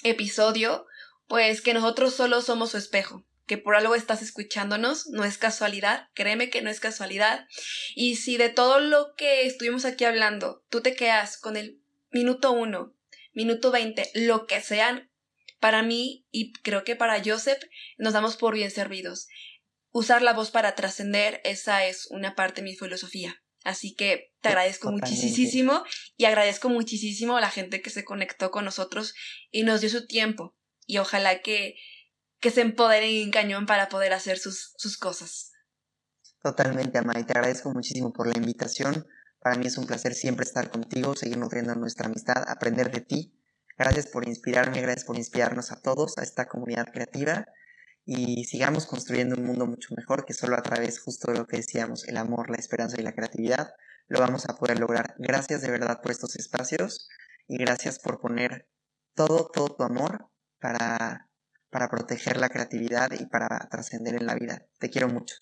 episodio, 0.03 0.85
pues 1.27 1.61
que 1.61 1.73
nosotros 1.73 2.13
solo 2.13 2.41
somos 2.41 2.71
su 2.71 2.77
espejo, 2.77 3.25
que 3.47 3.57
por 3.57 3.75
algo 3.75 3.95
estás 3.95 4.21
escuchándonos, 4.21 5.07
no 5.07 5.23
es 5.23 5.37
casualidad, 5.37 6.09
créeme 6.13 6.49
que 6.49 6.61
no 6.61 6.69
es 6.69 6.79
casualidad. 6.79 7.47
Y 7.95 8.17
si 8.17 8.37
de 8.37 8.49
todo 8.49 8.79
lo 8.79 9.15
que 9.15 9.47
estuvimos 9.47 9.85
aquí 9.85 10.03
hablando, 10.03 10.63
tú 10.69 10.81
te 10.81 10.95
quedas 10.95 11.37
con 11.37 11.57
el 11.57 11.79
minuto 12.11 12.51
uno, 12.51 12.93
minuto 13.33 13.71
veinte, 13.71 14.11
lo 14.13 14.45
que 14.45 14.61
sean, 14.61 15.09
para 15.59 15.83
mí 15.83 16.27
y 16.31 16.53
creo 16.53 16.83
que 16.83 16.95
para 16.95 17.21
Joseph, 17.23 17.61
nos 17.97 18.13
damos 18.13 18.37
por 18.37 18.53
bien 18.53 18.71
servidos. 18.71 19.27
Usar 19.91 20.21
la 20.21 20.33
voz 20.33 20.51
para 20.51 20.75
trascender, 20.75 21.41
esa 21.43 21.85
es 21.85 22.07
una 22.11 22.35
parte 22.35 22.61
de 22.61 22.65
mi 22.65 22.75
filosofía. 22.75 23.41
Así 23.63 23.95
que 23.95 24.31
te 24.41 24.49
agradezco 24.49 24.91
Totalmente. 24.91 25.25
muchísimo 25.25 25.83
y 26.17 26.25
agradezco 26.25 26.69
muchísimo 26.69 27.37
a 27.37 27.41
la 27.41 27.49
gente 27.49 27.81
que 27.81 27.89
se 27.89 28.03
conectó 28.03 28.51
con 28.51 28.63
nosotros 28.63 29.15
y 29.49 29.63
nos 29.63 29.81
dio 29.81 29.89
su 29.89 30.05
tiempo. 30.05 30.55
Y 30.85 30.99
ojalá 30.99 31.41
que, 31.41 31.75
que 32.39 32.51
se 32.51 32.61
empoderen 32.61 33.09
en 33.09 33.31
cañón 33.31 33.65
para 33.65 33.89
poder 33.89 34.13
hacer 34.13 34.37
sus, 34.37 34.73
sus 34.77 34.97
cosas. 34.97 35.51
Totalmente, 36.43 36.99
Ama, 36.99 37.13
y 37.19 37.23
te 37.23 37.33
agradezco 37.33 37.73
muchísimo 37.73 38.13
por 38.13 38.27
la 38.27 38.37
invitación. 38.37 39.07
Para 39.39 39.55
mí 39.55 39.65
es 39.65 39.79
un 39.79 39.87
placer 39.87 40.13
siempre 40.13 40.45
estar 40.45 40.69
contigo, 40.69 41.15
seguir 41.15 41.37
nutriendo 41.37 41.73
nuestra 41.73 42.05
amistad, 42.05 42.43
aprender 42.47 42.91
de 42.91 43.01
ti. 43.01 43.33
Gracias 43.77 44.07
por 44.07 44.27
inspirarme, 44.27 44.81
gracias 44.81 45.05
por 45.05 45.17
inspirarnos 45.17 45.71
a 45.71 45.81
todos, 45.81 46.17
a 46.17 46.23
esta 46.23 46.47
comunidad 46.47 46.87
creativa. 46.91 47.45
Y 48.05 48.45
sigamos 48.45 48.85
construyendo 48.85 49.35
un 49.35 49.45
mundo 49.45 49.65
mucho 49.65 49.93
mejor 49.95 50.25
que 50.25 50.33
solo 50.33 50.55
a 50.55 50.61
través 50.61 50.99
justo 50.99 51.31
de 51.31 51.39
lo 51.39 51.47
que 51.47 51.57
decíamos, 51.57 52.07
el 52.07 52.17
amor, 52.17 52.49
la 52.49 52.57
esperanza 52.57 52.99
y 52.99 53.03
la 53.03 53.13
creatividad, 53.13 53.73
lo 54.07 54.19
vamos 54.19 54.47
a 54.47 54.55
poder 54.55 54.79
lograr. 54.79 55.15
Gracias 55.17 55.61
de 55.61 55.71
verdad 55.71 56.01
por 56.01 56.11
estos 56.11 56.35
espacios 56.35 57.09
y 57.47 57.57
gracias 57.57 57.99
por 57.99 58.19
poner 58.21 58.69
todo, 59.15 59.49
todo 59.51 59.75
tu 59.75 59.83
amor 59.83 60.29
para, 60.59 61.29
para 61.69 61.89
proteger 61.89 62.37
la 62.37 62.49
creatividad 62.49 63.11
y 63.19 63.25
para 63.25 63.59
trascender 63.69 64.15
en 64.15 64.27
la 64.27 64.35
vida. 64.35 64.65
Te 64.79 64.89
quiero 64.89 65.09
mucho. 65.09 65.35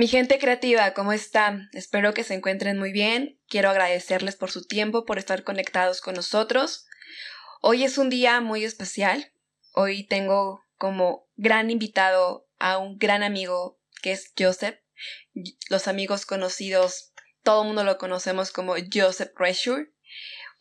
Mi 0.00 0.08
gente 0.08 0.38
creativa, 0.38 0.94
¿cómo 0.94 1.12
están? 1.12 1.68
Espero 1.74 2.14
que 2.14 2.24
se 2.24 2.32
encuentren 2.32 2.78
muy 2.78 2.90
bien. 2.90 3.38
Quiero 3.48 3.68
agradecerles 3.68 4.34
por 4.34 4.50
su 4.50 4.66
tiempo, 4.66 5.04
por 5.04 5.18
estar 5.18 5.44
conectados 5.44 6.00
con 6.00 6.14
nosotros. 6.14 6.86
Hoy 7.60 7.84
es 7.84 7.98
un 7.98 8.08
día 8.08 8.40
muy 8.40 8.64
especial. 8.64 9.34
Hoy 9.74 10.06
tengo 10.06 10.64
como 10.78 11.28
gran 11.36 11.70
invitado 11.70 12.48
a 12.58 12.78
un 12.78 12.96
gran 12.96 13.22
amigo 13.22 13.78
que 14.00 14.12
es 14.12 14.32
Joseph. 14.38 14.78
Los 15.68 15.86
amigos 15.86 16.24
conocidos, 16.24 17.12
todo 17.42 17.60
el 17.60 17.66
mundo 17.66 17.84
lo 17.84 17.98
conocemos 17.98 18.52
como 18.52 18.76
Joseph 18.90 19.32
Reshure. 19.36 19.92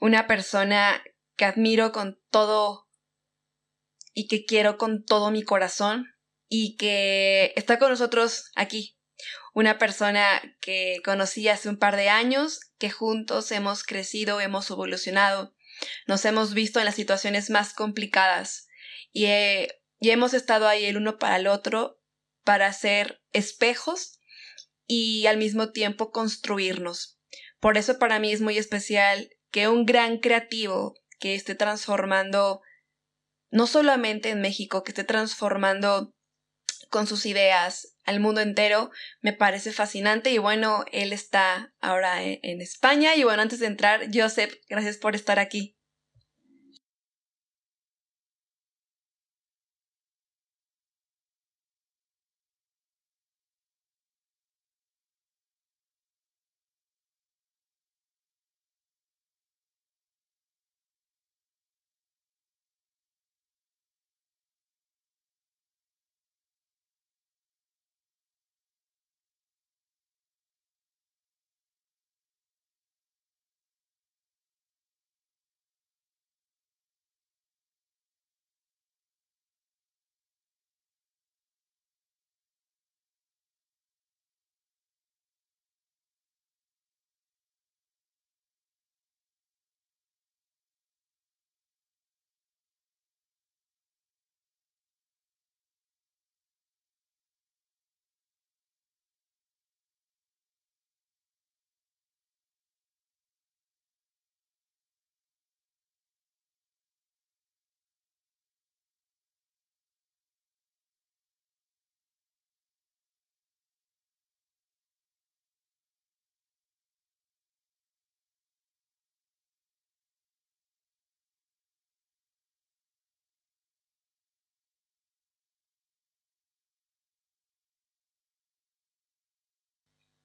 Una 0.01 0.27
persona 0.27 1.01
que 1.37 1.45
admiro 1.45 1.93
con 1.93 2.19
todo 2.29 2.89
y 4.13 4.27
que 4.27 4.43
quiero 4.43 4.77
con 4.77 5.05
todo 5.05 5.31
mi 5.31 5.43
corazón 5.43 6.07
y 6.49 6.75
que 6.75 7.53
está 7.55 7.79
con 7.79 7.89
nosotros 7.89 8.51
aquí 8.55 8.98
una 9.53 9.77
persona 9.77 10.41
que 10.61 11.01
conocí 11.03 11.47
hace 11.47 11.69
un 11.69 11.77
par 11.77 11.95
de 11.95 12.09
años, 12.09 12.59
que 12.77 12.89
juntos 12.89 13.51
hemos 13.51 13.83
crecido, 13.83 14.41
hemos 14.41 14.69
evolucionado, 14.69 15.53
nos 16.07 16.25
hemos 16.25 16.53
visto 16.53 16.79
en 16.79 16.85
las 16.85 16.95
situaciones 16.95 17.49
más 17.49 17.73
complicadas 17.73 18.67
y, 19.11 19.25
y 19.99 20.09
hemos 20.09 20.33
estado 20.33 20.67
ahí 20.67 20.85
el 20.85 20.97
uno 20.97 21.17
para 21.17 21.37
el 21.37 21.47
otro 21.47 21.99
para 22.43 22.71
ser 22.73 23.21
espejos 23.31 24.19
y 24.87 25.27
al 25.27 25.37
mismo 25.37 25.71
tiempo 25.71 26.11
construirnos. 26.11 27.19
Por 27.59 27.77
eso 27.77 27.99
para 27.99 28.19
mí 28.19 28.31
es 28.31 28.41
muy 28.41 28.57
especial 28.57 29.29
que 29.51 29.67
un 29.67 29.85
gran 29.85 30.17
creativo 30.17 30.95
que 31.19 31.35
esté 31.35 31.55
transformando 31.55 32.61
no 33.51 33.67
solamente 33.67 34.29
en 34.29 34.41
México, 34.41 34.83
que 34.83 34.91
esté 34.91 35.03
transformando 35.03 36.13
con 36.89 37.07
sus 37.07 37.25
ideas 37.25 37.95
al 38.03 38.19
mundo 38.19 38.41
entero, 38.41 38.91
me 39.21 39.33
parece 39.33 39.71
fascinante 39.71 40.31
y 40.31 40.37
bueno, 40.39 40.83
él 40.91 41.13
está 41.13 41.73
ahora 41.79 42.23
en, 42.23 42.39
en 42.43 42.61
España 42.61 43.15
y 43.15 43.23
bueno, 43.23 43.41
antes 43.41 43.59
de 43.59 43.67
entrar, 43.67 44.07
Joseph, 44.13 44.53
gracias 44.67 44.97
por 44.97 45.15
estar 45.15 45.39
aquí. 45.39 45.78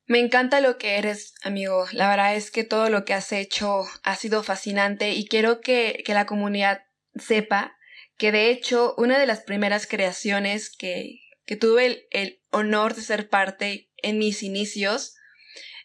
Me 0.06 0.18
encanta 0.18 0.60
lo 0.60 0.76
que 0.76 0.98
eres, 0.98 1.34
amigo. 1.42 1.86
La 1.92 2.08
verdad 2.08 2.36
es 2.36 2.50
que 2.50 2.64
todo 2.64 2.90
lo 2.90 3.04
que 3.04 3.14
has 3.14 3.32
hecho 3.32 3.84
ha 4.02 4.16
sido 4.16 4.42
fascinante 4.42 5.12
y 5.12 5.26
quiero 5.26 5.60
que, 5.60 6.02
que 6.04 6.14
la 6.14 6.26
comunidad 6.26 6.84
sepa 7.14 7.76
que 8.16 8.30
de 8.30 8.50
hecho 8.50 8.94
una 8.96 9.18
de 9.18 9.26
las 9.26 9.40
primeras 9.40 9.86
creaciones 9.86 10.70
que, 10.76 11.20
que 11.46 11.56
tuve 11.56 11.86
el, 11.86 12.06
el, 12.10 12.40
honor 12.50 12.94
de 12.94 13.02
ser 13.02 13.28
parte 13.28 13.90
en 13.96 14.18
mis 14.18 14.42
inicios 14.42 15.16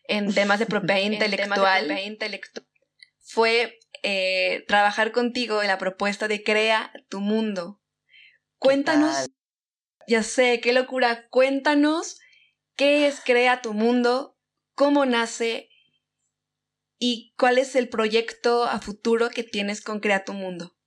en 0.07 0.33
temas 0.33 0.59
de 0.59 0.65
propiedad 0.67 1.01
intelectual, 1.01 1.87
de 1.87 2.03
intelectual 2.03 2.67
fue 3.29 3.79
eh, 4.01 4.65
trabajar 4.67 5.11
contigo 5.11 5.61
en 5.61 5.67
la 5.67 5.77
propuesta 5.77 6.27
de 6.27 6.43
Crea 6.43 6.91
tu 7.09 7.21
mundo. 7.21 7.79
Cuéntanos, 8.57 9.29
ya 10.07 10.23
sé, 10.23 10.59
qué 10.61 10.73
locura, 10.73 11.27
cuéntanos 11.29 12.19
qué 12.79 13.07
es 13.07 13.19
Crea 13.19 13.61
tu 13.61 13.73
mundo, 13.73 14.37
cómo 14.73 15.05
nace 15.05 15.69
y 16.97 17.33
cuál 17.37 17.57
es 17.57 17.75
el 17.75 17.89
proyecto 17.89 18.63
a 18.63 18.79
futuro 18.79 19.29
que 19.31 19.43
tienes 19.43 19.81
con 19.81 19.99
Crea 19.99 20.23
tu 20.23 20.31
mundo. 20.31 20.78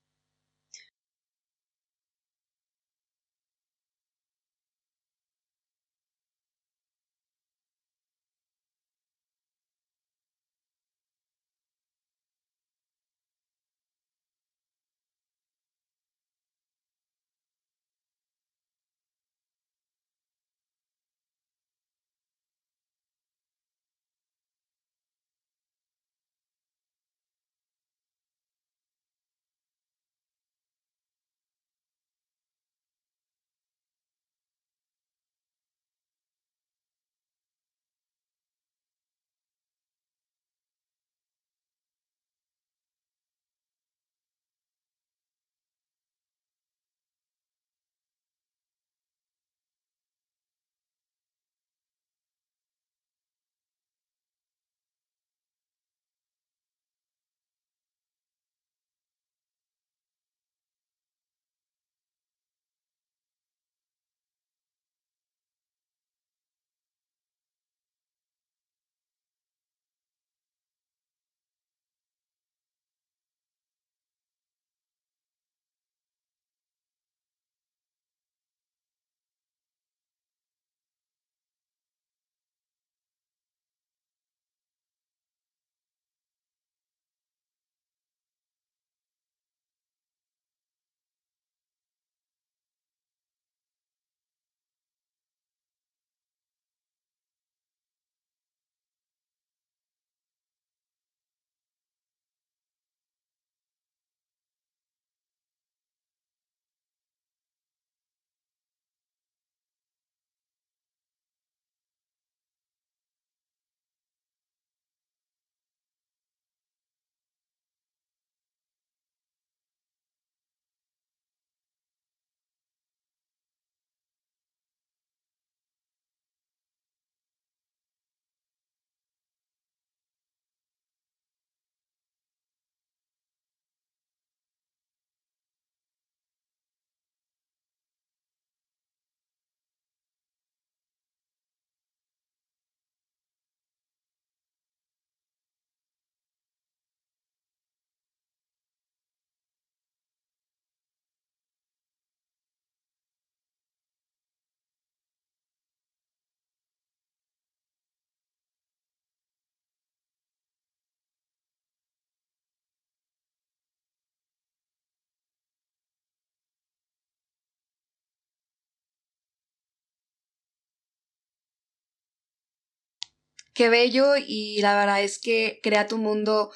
Qué 173.63 173.69
bello 173.69 174.15
y 174.17 174.61
la 174.61 174.75
verdad 174.77 175.05
es 175.05 175.21
que 175.21 175.61
Crea 175.63 175.87
tu 175.87 175.97
mundo 175.97 176.51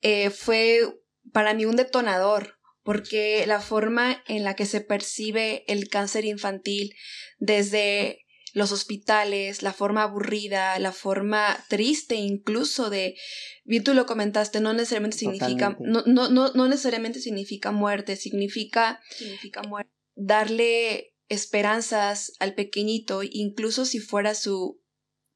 eh, 0.00 0.30
fue 0.30 0.80
para 1.32 1.54
mí 1.54 1.64
un 1.64 1.76
detonador 1.76 2.58
porque 2.82 3.44
la 3.46 3.60
forma 3.60 4.24
en 4.26 4.42
la 4.42 4.56
que 4.56 4.66
se 4.66 4.80
percibe 4.80 5.62
el 5.68 5.88
cáncer 5.88 6.24
infantil 6.24 6.92
desde 7.38 8.26
los 8.52 8.72
hospitales, 8.72 9.62
la 9.62 9.72
forma 9.72 10.02
aburrida, 10.02 10.76
la 10.80 10.90
forma 10.90 11.56
triste 11.68 12.16
incluso 12.16 12.90
de, 12.90 13.14
bien 13.62 13.84
tú 13.84 13.94
lo 13.94 14.06
comentaste, 14.06 14.58
no 14.58 14.72
necesariamente 14.72 15.18
significa, 15.18 15.76
no, 15.78 16.02
no, 16.04 16.28
no, 16.28 16.66
necesariamente 16.66 17.20
significa 17.20 17.70
muerte, 17.70 18.16
significa, 18.16 18.98
significa 19.16 19.62
muerte. 19.62 19.92
darle 20.16 21.14
esperanzas 21.28 22.32
al 22.40 22.54
pequeñito, 22.54 23.22
incluso 23.22 23.84
si 23.84 24.00
fuera 24.00 24.34
su, 24.34 24.80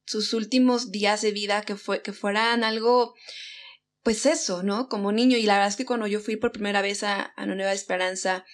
sus 0.06 0.32
últimos 0.34 0.90
días 0.90 1.22
de 1.22 1.32
vida, 1.32 1.62
que, 1.62 1.76
fue, 1.76 2.02
que 2.02 2.12
fueran 2.12 2.64
algo 2.64 3.14
pues 4.02 4.26
eso, 4.26 4.62
¿no? 4.62 4.88
Como 4.88 5.12
niño. 5.12 5.38
Y 5.38 5.44
la 5.44 5.54
verdad 5.54 5.70
es 5.70 5.76
que 5.76 5.86
cuando 5.86 6.06
yo 6.06 6.20
fui 6.20 6.36
por 6.36 6.52
primera 6.52 6.82
vez 6.82 7.02
a, 7.02 7.32
a 7.36 7.46
Nueva 7.46 7.72
Esperanza 7.72 8.44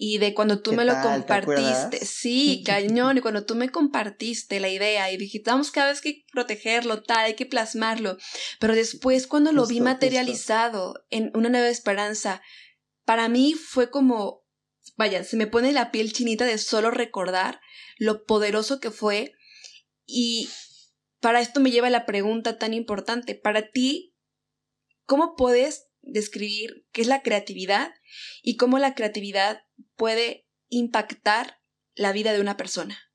y 0.00 0.18
de 0.18 0.32
cuando 0.32 0.60
tú 0.60 0.74
me 0.74 0.84
lo 0.84 1.00
compartiste, 1.00 2.04
sí, 2.04 2.62
cañón, 2.64 3.18
y 3.18 3.20
cuando 3.20 3.44
tú 3.44 3.56
me 3.56 3.70
compartiste 3.70 4.60
la 4.60 4.68
idea 4.68 5.10
y 5.10 5.16
dijiste, 5.16 5.50
vamos 5.50 5.72
cada 5.72 5.88
vez 5.90 6.00
que 6.00 6.24
protegerlo, 6.32 7.02
tal, 7.02 7.24
hay 7.24 7.34
que 7.34 7.46
plasmarlo. 7.46 8.16
Pero 8.60 8.74
después 8.74 9.26
cuando 9.26 9.50
lo 9.50 9.66
vi 9.66 9.80
materializado 9.80 11.04
en 11.10 11.32
una 11.34 11.48
nueva 11.48 11.68
esperanza, 11.68 12.42
para 13.04 13.28
mí 13.28 13.54
fue 13.54 13.90
como, 13.90 14.44
vaya, 14.96 15.24
se 15.24 15.36
me 15.36 15.48
pone 15.48 15.72
la 15.72 15.90
piel 15.90 16.12
chinita 16.12 16.44
de 16.44 16.58
solo 16.58 16.92
recordar 16.92 17.60
lo 17.98 18.24
poderoso 18.24 18.78
que 18.78 18.92
fue. 18.92 19.32
Y 20.06 20.48
para 21.20 21.40
esto 21.40 21.60
me 21.60 21.70
lleva 21.70 21.90
la 21.90 22.06
pregunta 22.06 22.58
tan 22.58 22.74
importante, 22.74 23.34
para 23.34 23.70
ti, 23.70 24.14
¿Cómo 25.08 25.36
puedes 25.36 25.88
describir 26.02 26.86
qué 26.92 27.00
es 27.00 27.06
la 27.06 27.22
creatividad 27.22 27.94
y 28.42 28.58
cómo 28.58 28.78
la 28.78 28.94
creatividad 28.94 29.62
puede 29.96 30.46
impactar 30.68 31.62
la 31.94 32.12
vida 32.12 32.34
de 32.34 32.42
una 32.42 32.58
persona? 32.58 33.07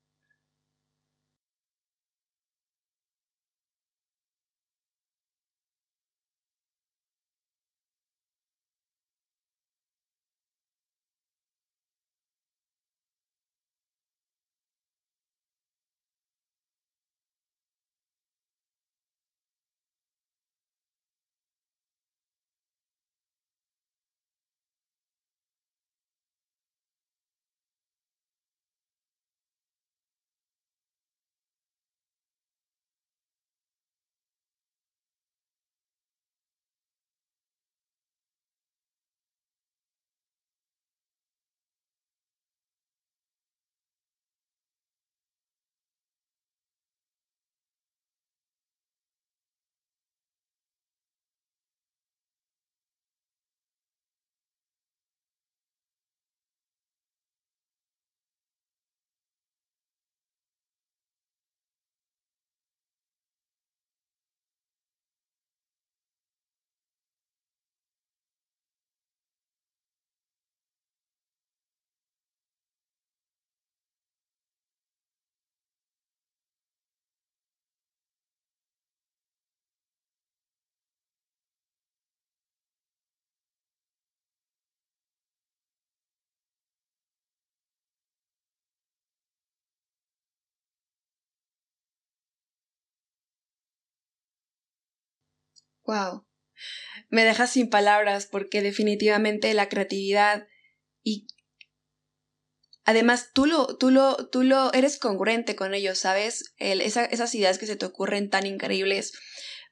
Wow. 95.84 96.26
Me 97.10 97.24
dejas 97.24 97.52
sin 97.52 97.68
palabras 97.68 98.26
porque 98.26 98.62
definitivamente 98.62 99.52
la 99.54 99.68
creatividad 99.68 100.46
y 101.02 101.26
además 102.84 103.30
tú 103.32 103.46
lo, 103.46 103.76
tú 103.76 103.90
lo, 103.90 104.28
tú 104.28 104.42
lo 104.42 104.72
eres 104.72 104.98
congruente 104.98 105.56
con 105.56 105.74
ellos, 105.74 105.98
¿sabes? 105.98 106.54
El, 106.58 106.80
esas 106.80 107.34
ideas 107.34 107.58
que 107.58 107.66
se 107.66 107.76
te 107.76 107.86
ocurren 107.86 108.30
tan 108.30 108.46
increíbles 108.46 109.12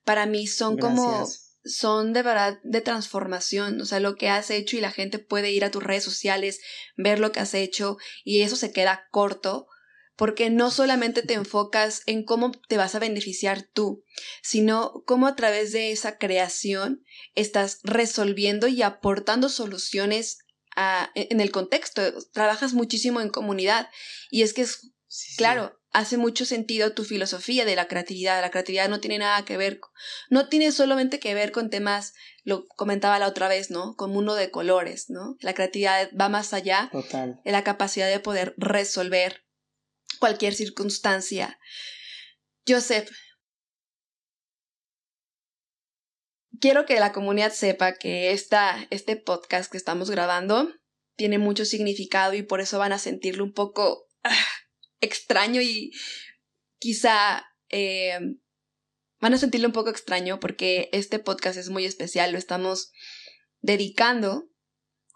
para 0.05 0.27
mí 0.27 0.47
son 0.47 0.79
como 0.79 1.29
son 1.65 2.13
de 2.13 2.23
verdad 2.23 2.59
de 2.65 2.81
transformación, 2.81 3.81
o 3.81 3.85
sea, 3.85 4.01
lo 4.01 4.17
que 4.17 4.29
has 4.29 4.51
hecho 4.51 4.77
y 4.77 4.81
la 4.81 4.91
gente 4.91 5.21
puede 5.21 5.53
ir 5.53 5.65
a 5.65 5.71
tus 5.71 5.83
redes 5.83 6.03
sociales, 6.03 6.61
ver 6.97 7.21
lo 7.21 7.31
que 7.31 7.39
has 7.39 7.55
hecho 7.55 7.99
y 8.25 8.43
eso 8.43 8.57
se 8.57 8.73
queda 8.73 9.07
corto 9.11 9.69
porque 10.23 10.51
no 10.51 10.71
solamente 10.71 11.23
te 11.23 11.35
enfocas 11.35 12.03
en 12.07 12.23
cómo 12.23 12.53
te 12.53 12.77
vas 12.77 12.95
a 12.95 13.01
beneficiar 13.01 13.63
tú, 13.63 14.05
sino 14.41 15.03
cómo 15.05 15.27
a 15.27 15.35
través 15.35 15.73
de 15.73 15.91
esa 15.91 16.17
creación 16.17 17.03
estás 17.35 17.81
resolviendo 17.83 18.69
y 18.69 18.83
aportando 18.83 19.49
soluciones 19.49 20.39
e, 21.17 21.27
en 21.33 21.41
el 21.41 21.51
contexto. 21.51 22.03
Trabajas 22.33 22.73
muchísimo 22.73 23.21
en 23.21 23.31
comunidad 23.31 23.89
y 24.31 24.43
es 24.43 24.55
que 24.55 24.63
es, 24.63 24.93
claro, 25.37 25.81
hace 25.91 26.19
mucho 26.19 26.45
sentido 26.45 26.93
tu 26.93 27.03
filosofía 27.03 27.65
de 27.65 27.75
la 27.75 27.89
creatividad. 27.89 28.41
La 28.43 28.53
creatividad 28.53 28.89
no 28.89 29.01
tiene 29.01 29.19
nada 29.19 29.45
que 29.45 29.57
ver, 29.57 29.81
no 30.31 30.49
tiene 30.49 30.71
solamente 30.71 31.19
que 31.19 31.35
ver 31.35 31.51
con 31.51 31.69
temas, 31.69 32.15
lo 32.45 32.69
comentaba 32.69 33.19
la 33.19 33.27
otra 33.27 33.49
vez, 33.49 33.73
¿no? 33.73 33.97
Con 33.97 34.17
uno 34.17 34.37
de 34.37 34.53
colores, 34.53 35.07
¿no? 35.11 35.37
La 35.41 35.53
creatividad 35.53 36.11
va 36.13 36.29
más 36.29 36.53
allá 36.53 36.93
de 36.93 37.51
la 37.51 37.65
capacidad 37.65 38.09
de 38.09 38.21
poder 38.21 38.55
resolver 38.57 39.43
cualquier 40.23 40.55
circunstancia. 40.55 41.59
Joseph, 42.65 43.11
quiero 46.61 46.87
que 46.87 47.01
la 47.01 47.11
comunidad 47.11 47.53
sepa 47.53 47.95
que 47.95 48.31
esta, 48.31 48.87
este 48.91 49.17
podcast 49.17 49.69
que 49.69 49.79
estamos 49.79 50.13
grabando 50.13 50.73
tiene 51.17 51.39
mucho 51.39 51.65
significado 51.65 52.35
y 52.35 52.43
por 52.45 52.61
eso 52.61 52.79
van 52.79 52.93
a 52.93 53.01
sentirlo 53.01 53.43
un 53.43 53.53
poco 53.53 54.07
ah, 54.23 54.47
extraño 55.01 55.61
y 55.61 55.91
quizá 56.79 57.45
eh, 57.71 58.21
van 59.21 59.35
a 59.35 59.39
sentirlo 59.39 59.67
un 59.67 59.73
poco 59.73 59.91
extraño 59.91 60.39
porque 60.39 60.89
este 60.93 61.19
podcast 61.19 61.59
es 61.59 61.69
muy 61.69 61.85
especial, 61.85 62.31
lo 62.31 62.39
estamos 62.39 62.93
dedicando 63.61 64.49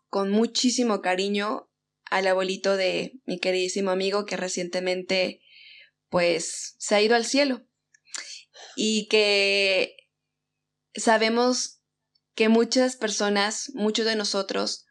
con 0.09 0.33
muchísimo 0.33 1.01
cariño 1.01 1.71
al 2.11 2.27
abuelito 2.27 2.77
de 2.77 3.21
mi 3.25 3.39
queridísimo 3.39 3.91
amigo 3.91 4.25
que 4.25 4.37
recientemente 4.37 5.41
pues 6.09 6.77
se 6.79 6.95
ha 6.95 7.03
ido 7.03 7.17
al 7.17 7.25
cielo. 7.25 7.67
Y 8.77 9.09
que 9.09 9.97
sabemos 10.95 11.83
que 12.35 12.49
muchas 12.49 12.97
personas, 12.97 13.71
muchos 13.75 14.07
de 14.07 14.17
nosotros, 14.17 14.87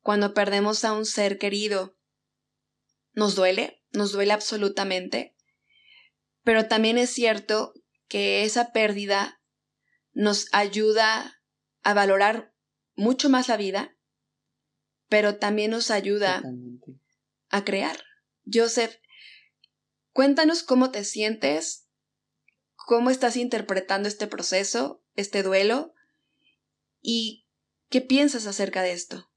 cuando 0.00 0.34
perdemos 0.34 0.84
a 0.84 0.92
un 0.92 1.06
ser 1.06 1.38
querido, 1.38 1.96
nos 3.12 3.34
duele, 3.34 3.82
nos 3.92 4.12
duele 4.12 4.32
absolutamente, 4.32 5.36
pero 6.42 6.66
también 6.66 6.98
es 6.98 7.10
cierto 7.10 7.72
que 8.08 8.44
esa 8.44 8.72
pérdida 8.72 9.40
nos 10.12 10.46
ayuda 10.52 11.40
a 11.82 11.94
valorar 11.94 12.52
mucho 12.94 13.28
más 13.28 13.48
la 13.48 13.56
vida 13.56 13.93
pero 15.14 15.36
también 15.36 15.70
nos 15.70 15.92
ayuda 15.92 16.42
a 17.48 17.64
crear. 17.64 17.96
Joseph, 18.52 18.96
cuéntanos 20.12 20.64
cómo 20.64 20.90
te 20.90 21.04
sientes, 21.04 21.86
cómo 22.74 23.10
estás 23.10 23.36
interpretando 23.36 24.08
este 24.08 24.26
proceso, 24.26 25.04
este 25.14 25.44
duelo, 25.44 25.94
y 27.00 27.46
qué 27.90 28.00
piensas 28.00 28.48
acerca 28.48 28.82
de 28.82 28.90
esto. 28.90 29.30